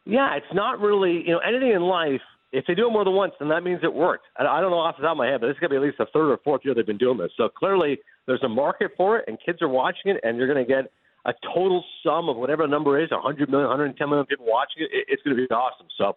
Yeah, 0.05 0.35
it's 0.35 0.53
not 0.53 0.79
really, 0.79 1.23
you 1.25 1.33
know, 1.33 1.39
anything 1.39 1.71
in 1.71 1.81
life. 1.81 2.21
If 2.51 2.65
they 2.67 2.75
do 2.75 2.87
it 2.87 2.91
more 2.91 3.03
than 3.03 3.15
once, 3.15 3.33
then 3.39 3.49
that 3.49 3.63
means 3.63 3.81
it 3.83 3.93
worked. 3.93 4.25
I 4.37 4.61
don't 4.61 4.71
know 4.71 4.77
off 4.77 4.95
the 4.95 5.03
top 5.03 5.11
of 5.11 5.17
my 5.17 5.27
head, 5.27 5.41
but 5.41 5.47
this 5.47 5.55
is 5.55 5.59
going 5.59 5.71
to 5.71 5.73
be 5.73 5.77
at 5.77 5.83
least 5.83 5.97
the 5.97 6.05
third 6.13 6.31
or 6.31 6.39
fourth 6.43 6.61
year 6.63 6.73
they've 6.73 6.85
been 6.85 6.97
doing 6.97 7.17
this. 7.17 7.31
So 7.35 7.49
clearly, 7.49 7.97
there's 8.27 8.43
a 8.43 8.49
market 8.49 8.91
for 8.95 9.17
it, 9.17 9.25
and 9.27 9.37
kids 9.43 9.61
are 9.61 9.67
watching 9.67 10.11
it, 10.11 10.21
and 10.23 10.37
you're 10.37 10.47
going 10.47 10.65
to 10.65 10.71
get 10.71 10.91
a 11.25 11.33
total 11.53 11.83
sum 12.03 12.29
of 12.29 12.37
whatever 12.37 12.63
the 12.63 12.69
number 12.69 13.01
is 13.01 13.11
100 13.11 13.49
million, 13.49 13.67
110 13.67 14.09
million 14.09 14.25
people 14.27 14.45
watching 14.47 14.83
it 14.83 15.05
it's 15.09 15.21
going 15.23 15.35
to 15.35 15.41
be 15.41 15.53
awesome. 15.53 15.87
So 15.97 16.15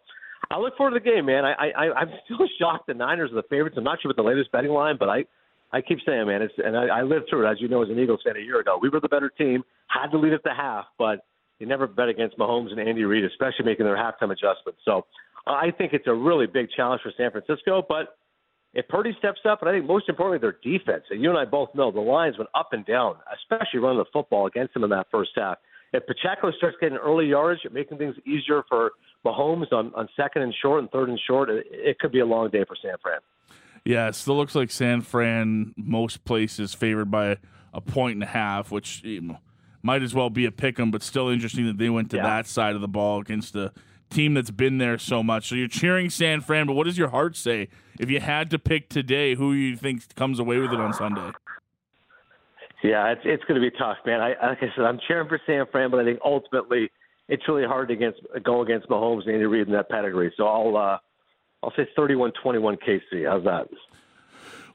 I 0.50 0.58
look 0.58 0.76
forward 0.76 0.98
to 0.98 1.00
the 1.02 1.10
game, 1.10 1.26
man. 1.26 1.44
I, 1.44 1.52
I, 1.52 1.92
I'm 1.92 2.08
still 2.24 2.46
shocked 2.58 2.86
the 2.86 2.94
Niners 2.94 3.30
are 3.32 3.36
the 3.36 3.48
favorites. 3.48 3.76
I'm 3.78 3.84
not 3.84 4.00
sure 4.00 4.08
what 4.08 4.16
the 4.16 4.22
latest 4.22 4.52
betting 4.52 4.70
line, 4.70 4.96
but 4.98 5.08
I, 5.08 5.24
I 5.72 5.80
keep 5.80 5.98
saying, 6.06 6.26
man, 6.26 6.42
it's 6.42 6.54
and 6.58 6.76
I, 6.76 7.00
I 7.00 7.02
lived 7.02 7.26
through 7.28 7.46
it 7.46 7.50
as 7.50 7.60
you 7.60 7.68
know 7.68 7.82
as 7.82 7.90
an 7.90 7.98
Eagles 7.98 8.20
fan 8.24 8.36
a 8.36 8.40
year 8.40 8.60
ago. 8.60 8.78
We 8.80 8.88
were 8.88 9.00
the 9.00 9.08
better 9.08 9.28
team, 9.28 9.62
had 9.88 10.08
to 10.08 10.18
lead 10.18 10.32
at 10.32 10.42
the 10.42 10.54
half, 10.54 10.86
but 10.98 11.26
you 11.58 11.66
never 11.66 11.86
bet 11.86 12.08
against 12.08 12.38
Mahomes 12.38 12.70
and 12.70 12.80
Andy 12.80 13.04
Reid, 13.04 13.24
especially 13.24 13.64
making 13.64 13.84
their 13.84 13.96
halftime 13.96 14.30
adjustments. 14.30 14.80
So 14.84 15.06
uh, 15.46 15.52
I 15.52 15.70
think 15.76 15.92
it's 15.92 16.06
a 16.06 16.14
really 16.14 16.46
big 16.46 16.68
challenge 16.74 17.02
for 17.02 17.12
San 17.16 17.30
Francisco. 17.30 17.82
But 17.86 18.16
if 18.74 18.86
Purdy 18.88 19.14
steps 19.18 19.40
up, 19.48 19.60
and 19.62 19.68
I 19.68 19.74
think 19.74 19.86
most 19.86 20.08
importantly 20.08 20.38
their 20.38 20.58
defense, 20.62 21.04
and 21.10 21.22
you 21.22 21.30
and 21.30 21.38
I 21.38 21.44
both 21.44 21.74
know 21.74 21.90
the 21.90 22.00
lines 22.00 22.38
went 22.38 22.50
up 22.54 22.68
and 22.72 22.86
down, 22.86 23.16
especially 23.34 23.80
running 23.80 23.98
the 23.98 24.04
football 24.12 24.46
against 24.46 24.74
them 24.74 24.84
in 24.84 24.90
that 24.90 25.06
first 25.10 25.30
half. 25.36 25.58
If 25.92 26.06
Pacheco 26.06 26.50
starts 26.52 26.76
getting 26.80 26.98
early 26.98 27.26
yards, 27.26 27.60
you're 27.64 27.72
making 27.72 27.98
things 27.98 28.14
easier 28.26 28.62
for 28.68 28.92
Mahomes 29.24 29.72
on, 29.72 29.92
on 29.94 30.08
second 30.16 30.42
and 30.42 30.54
short 30.60 30.80
and 30.80 30.90
third 30.90 31.08
and 31.08 31.18
short, 31.26 31.48
it, 31.48 31.66
it 31.70 31.98
could 31.98 32.12
be 32.12 32.20
a 32.20 32.26
long 32.26 32.50
day 32.50 32.64
for 32.66 32.76
San 32.80 32.94
Fran. 33.02 33.20
Yeah, 33.84 34.08
it 34.08 34.14
still 34.14 34.36
looks 34.36 34.54
like 34.54 34.70
San 34.70 35.00
Fran 35.00 35.72
most 35.76 36.24
places 36.24 36.74
favored 36.74 37.10
by 37.10 37.38
a 37.72 37.80
point 37.80 38.14
and 38.14 38.22
a 38.22 38.26
half, 38.26 38.70
which 38.70 39.02
you 39.02 39.20
know, 39.22 39.38
might 39.82 40.02
as 40.02 40.14
well 40.14 40.28
be 40.28 40.44
a 40.44 40.52
pick 40.52 40.78
'em, 40.78 40.90
but 40.90 41.02
still 41.02 41.28
interesting 41.28 41.64
that 41.66 41.78
they 41.78 41.88
went 41.88 42.10
to 42.10 42.16
Yeah. 42.16 42.24
that 42.24 42.46
side 42.46 42.74
of 42.74 42.82
the 42.82 42.88
ball 42.88 43.20
against 43.20 43.56
a 43.56 43.72
team 44.10 44.34
that's 44.34 44.50
been 44.50 44.78
there 44.78 44.98
so 44.98 45.22
much. 45.22 45.48
So 45.48 45.54
you're 45.54 45.68
cheering 45.68 46.10
San 46.10 46.40
Fran, 46.42 46.66
but 46.66 46.74
what 46.74 46.84
does 46.84 46.98
your 46.98 47.08
heart 47.08 47.34
say? 47.36 47.68
If 47.98 48.10
you 48.10 48.20
had 48.20 48.50
to 48.50 48.58
pick 48.58 48.88
today, 48.90 49.34
who 49.34 49.52
you 49.52 49.76
think 49.76 50.14
comes 50.16 50.38
away 50.38 50.58
with 50.58 50.72
it 50.72 50.80
on 50.80 50.92
Sunday? 50.92 51.30
Yeah, 52.82 53.10
it's 53.10 53.22
it's 53.24 53.44
going 53.44 53.60
to 53.60 53.70
be 53.70 53.76
tough, 53.76 53.96
man. 54.06 54.20
I 54.20 54.28
like 54.46 54.58
I 54.62 54.68
said, 54.76 54.84
I'm 54.84 55.00
cheering 55.06 55.28
for 55.28 55.40
San 55.46 55.64
Fran, 55.70 55.90
but 55.90 55.98
I 56.00 56.04
think 56.04 56.20
ultimately 56.24 56.90
it's 57.28 57.42
really 57.48 57.66
hard 57.66 57.88
to 57.88 57.94
against 57.94 58.20
go 58.44 58.62
against 58.62 58.88
Mahomes 58.88 59.22
and 59.26 59.34
Andy 59.34 59.46
Reid 59.46 59.66
in 59.66 59.72
that 59.72 59.88
pedigree. 59.88 60.32
So 60.36 60.46
I'll 60.46 60.76
uh, 60.76 60.98
I'll 61.62 61.72
say 61.76 61.88
31-21 61.96 62.32
KC. 62.78 63.28
How's 63.28 63.44
that? 63.44 63.68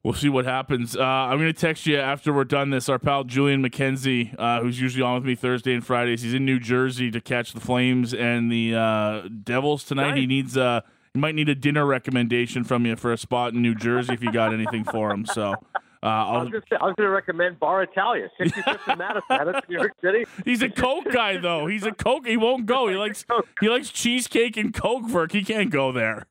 We'll 0.04 0.14
see 0.14 0.28
what 0.28 0.44
happens. 0.44 0.98
Uh, 0.98 1.02
I'm 1.02 1.40
going 1.40 1.54
to 1.54 1.58
text 1.58 1.86
you 1.86 1.98
after 1.98 2.34
we're 2.34 2.44
done 2.44 2.72
this. 2.72 2.90
Our 2.90 3.00
pal 3.00 3.24
Julian 3.24 3.64
McKenzie, 3.64 4.36
uh, 4.38 4.60
who's 4.60 4.82
usually 4.82 5.02
on 5.02 5.14
with 5.16 5.24
me 5.24 5.34
Thursday 5.34 5.74
and 5.74 5.86
Fridays, 5.86 6.24
he's 6.24 6.34
in 6.34 6.44
New 6.44 6.60
Jersey 6.60 7.10
to 7.10 7.22
catch 7.22 7.54
the 7.54 7.62
Flames 7.62 8.14
and 8.14 8.52
the 8.52 8.76
uh, 8.76 9.30
Devils 9.30 9.86
tonight. 9.86 10.18
He 10.18 10.28
needs 10.28 10.58
uh, 10.58 10.82
he 11.14 11.20
might 11.22 11.36
need 11.36 11.48
a 11.48 11.56
dinner 11.56 11.86
recommendation 11.86 12.66
from 12.66 12.86
you 12.86 12.98
for 12.98 13.14
a 13.14 13.18
spot 13.18 13.54
in 13.54 13.62
New 13.62 13.76
Jersey 13.76 14.14
if 14.14 14.22
you 14.22 14.30
got 14.30 14.54
anything 14.54 14.84
for 14.84 15.10
him. 15.10 15.26
So. 15.26 15.56
Uh, 16.04 16.06
I 16.06 16.44
was 16.44 16.52
going 16.52 16.94
to 16.98 17.10
recommend 17.10 17.62
Bar 17.62 17.84
Italia, 17.84 18.30
65th 18.38 18.80
and 18.88 19.00
Madison. 19.00 19.24
That's 19.30 19.70
New 19.70 19.78
York 19.78 19.94
City. 20.04 20.26
he's 20.46 20.62
a 20.62 20.70
Coke 20.70 21.06
guy 21.10 21.38
though. 21.38 21.68
He's 21.68 21.86
a 21.86 21.94
Coke. 21.94 22.28
He 22.28 22.36
won't 22.36 22.66
go. 22.66 22.90
He 22.90 22.98
likes 22.98 23.26
he 23.62 23.70
likes 23.70 23.90
cheesecake 23.90 24.58
and 24.58 24.74
Coke. 24.74 25.08
Work. 25.08 25.32
He 25.32 25.46
can't 25.46 25.70
go 25.70 25.94
there. 25.94 26.28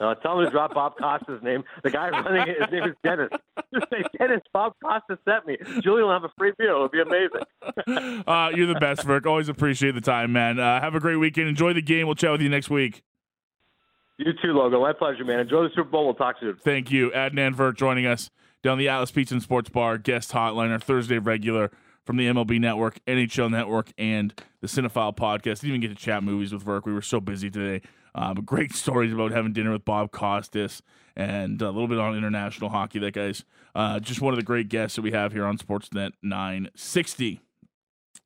Uh, 0.00 0.14
tell 0.14 0.38
him 0.38 0.46
to 0.46 0.50
drop 0.50 0.72
Bob 0.72 0.96
Costa's 0.96 1.42
name. 1.42 1.62
The 1.82 1.90
guy 1.90 2.08
running 2.08 2.48
it, 2.48 2.56
his 2.62 2.70
name 2.72 2.84
is 2.84 2.96
Dennis. 3.04 3.28
Just 3.72 3.90
say, 3.90 4.02
Dennis, 4.18 4.40
Bob 4.52 4.72
Costa 4.82 5.18
sent 5.24 5.46
me. 5.46 5.56
Julian 5.82 6.06
will 6.06 6.12
have 6.12 6.24
a 6.24 6.32
free 6.36 6.52
beer. 6.58 6.70
It'll 6.70 6.88
be 6.88 7.00
amazing. 7.00 7.42
Uh, 8.26 8.50
you're 8.54 8.66
the 8.66 8.74
best, 8.74 9.02
Virk. 9.06 9.26
Always 9.26 9.48
appreciate 9.48 9.92
the 9.92 10.00
time, 10.00 10.32
man. 10.32 10.58
Uh, 10.58 10.80
have 10.80 10.94
a 10.94 11.00
great 11.00 11.16
weekend. 11.16 11.48
Enjoy 11.48 11.72
the 11.72 11.82
game. 11.82 12.06
We'll 12.06 12.14
chat 12.14 12.32
with 12.32 12.40
you 12.40 12.48
next 12.48 12.70
week. 12.70 13.02
You 14.18 14.32
too, 14.42 14.52
Logo. 14.52 14.80
My 14.80 14.92
pleasure, 14.92 15.24
man. 15.24 15.40
Enjoy 15.40 15.62
the 15.62 15.70
Super 15.70 15.90
Bowl. 15.90 16.04
We'll 16.06 16.14
talk 16.14 16.40
to 16.40 16.46
you 16.46 16.52
soon. 16.52 16.60
Thank 16.60 16.90
you. 16.90 17.10
Adnan 17.10 17.54
Virk 17.54 17.76
joining 17.76 18.06
us 18.06 18.30
down 18.64 18.78
the 18.78 18.88
Atlas 18.88 19.10
Pizza 19.10 19.34
and 19.34 19.42
Sports 19.42 19.68
Bar 19.68 19.98
guest 19.98 20.32
hotline, 20.32 20.70
our 20.70 20.80
Thursday 20.80 21.18
regular 21.18 21.70
from 22.04 22.16
the 22.16 22.26
MLB 22.26 22.58
Network, 22.58 22.98
NHL 23.06 23.50
Network, 23.50 23.92
and 23.98 24.32
the 24.62 24.66
Cinephile 24.66 25.14
podcast. 25.14 25.60
Didn't 25.60 25.68
even 25.68 25.80
get 25.82 25.88
to 25.88 25.94
chat 25.94 26.24
movies 26.24 26.52
with 26.52 26.64
Virk. 26.64 26.86
We 26.86 26.94
were 26.94 27.02
so 27.02 27.20
busy 27.20 27.50
today. 27.50 27.86
But 28.14 28.46
great 28.46 28.72
stories 28.74 29.12
about 29.12 29.32
having 29.32 29.52
dinner 29.52 29.70
with 29.70 29.84
Bob 29.84 30.12
Costas 30.12 30.82
and 31.14 31.60
a 31.60 31.70
little 31.70 31.88
bit 31.88 31.98
on 31.98 32.16
international 32.16 32.70
hockey. 32.70 32.98
That 32.98 33.12
guy's 33.12 33.44
uh, 33.74 34.00
just 34.00 34.22
one 34.22 34.32
of 34.32 34.38
the 34.38 34.44
great 34.44 34.70
guests 34.70 34.96
that 34.96 35.02
we 35.02 35.12
have 35.12 35.32
here 35.32 35.44
on 35.44 35.58
Sportsnet 35.58 36.12
960. 36.22 37.40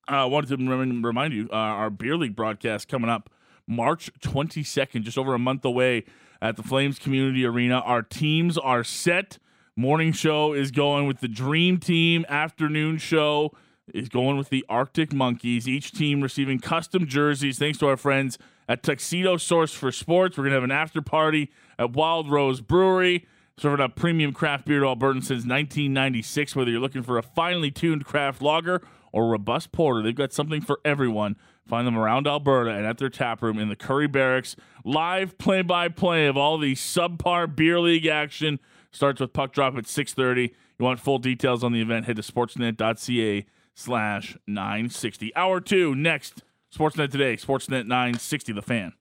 I 0.06 0.20
uh, 0.20 0.26
wanted 0.28 0.56
to 0.56 0.68
rem- 0.68 1.04
remind 1.04 1.34
you 1.34 1.48
uh, 1.52 1.56
our 1.56 1.90
beer 1.90 2.16
league 2.16 2.36
broadcast 2.36 2.86
coming 2.86 3.10
up 3.10 3.28
March 3.66 4.10
22nd, 4.20 5.02
just 5.02 5.18
over 5.18 5.34
a 5.34 5.38
month 5.38 5.64
away 5.64 6.04
at 6.40 6.56
the 6.56 6.62
Flames 6.62 6.98
Community 6.98 7.44
Arena. 7.44 7.80
Our 7.80 8.02
teams 8.02 8.56
are 8.56 8.84
set. 8.84 9.38
Morning 9.78 10.10
show 10.10 10.54
is 10.54 10.72
going 10.72 11.06
with 11.06 11.20
the 11.20 11.28
Dream 11.28 11.78
Team. 11.78 12.26
Afternoon 12.28 12.98
show 12.98 13.52
is 13.94 14.08
going 14.08 14.36
with 14.36 14.48
the 14.48 14.64
Arctic 14.68 15.12
Monkeys. 15.12 15.68
Each 15.68 15.92
team 15.92 16.20
receiving 16.20 16.58
custom 16.58 17.06
jerseys 17.06 17.60
thanks 17.60 17.78
to 17.78 17.86
our 17.86 17.96
friends 17.96 18.38
at 18.68 18.82
Tuxedo 18.82 19.36
Source 19.36 19.72
for 19.72 19.92
Sports. 19.92 20.36
We're 20.36 20.42
going 20.42 20.50
to 20.50 20.56
have 20.56 20.64
an 20.64 20.72
after 20.72 21.00
party 21.00 21.52
at 21.78 21.92
Wild 21.92 22.28
Rose 22.28 22.60
Brewery, 22.60 23.28
serving 23.56 23.78
up 23.78 23.94
premium 23.94 24.32
craft 24.32 24.66
beer 24.66 24.80
to 24.80 24.86
Albertans 24.86 25.26
since 25.26 25.46
1996. 25.46 26.56
Whether 26.56 26.72
you're 26.72 26.80
looking 26.80 27.04
for 27.04 27.16
a 27.16 27.22
finely 27.22 27.70
tuned 27.70 28.04
craft 28.04 28.42
lager 28.42 28.82
or 29.12 29.28
robust 29.28 29.70
porter, 29.70 30.02
they've 30.02 30.12
got 30.12 30.32
something 30.32 30.60
for 30.60 30.80
everyone. 30.84 31.36
Find 31.68 31.86
them 31.86 31.96
around 31.96 32.26
Alberta 32.26 32.70
and 32.70 32.84
at 32.84 32.98
their 32.98 33.10
tap 33.10 33.42
room 33.42 33.60
in 33.60 33.68
the 33.68 33.76
Currie 33.76 34.08
Barracks. 34.08 34.56
Live 34.84 35.38
play-by-play 35.38 36.26
of 36.26 36.36
all 36.36 36.58
the 36.58 36.74
subpar 36.74 37.54
beer 37.54 37.78
league 37.78 38.06
action 38.06 38.58
starts 38.90 39.20
with 39.20 39.32
puck 39.32 39.52
drop 39.52 39.76
at 39.76 39.84
6:30. 39.84 40.54
You 40.78 40.84
want 40.84 41.00
full 41.00 41.18
details 41.18 41.64
on 41.64 41.72
the 41.72 41.80
event? 41.80 42.06
Head 42.06 42.16
to 42.16 42.22
sportsnet.ca 42.22 43.46
slash 43.74 44.36
960. 44.46 45.34
Hour 45.36 45.60
two 45.60 45.94
next. 45.94 46.42
Sportsnet 46.74 47.10
today. 47.10 47.36
Sportsnet 47.36 47.86
960. 47.86 48.52
The 48.52 48.62
fan. 48.62 48.92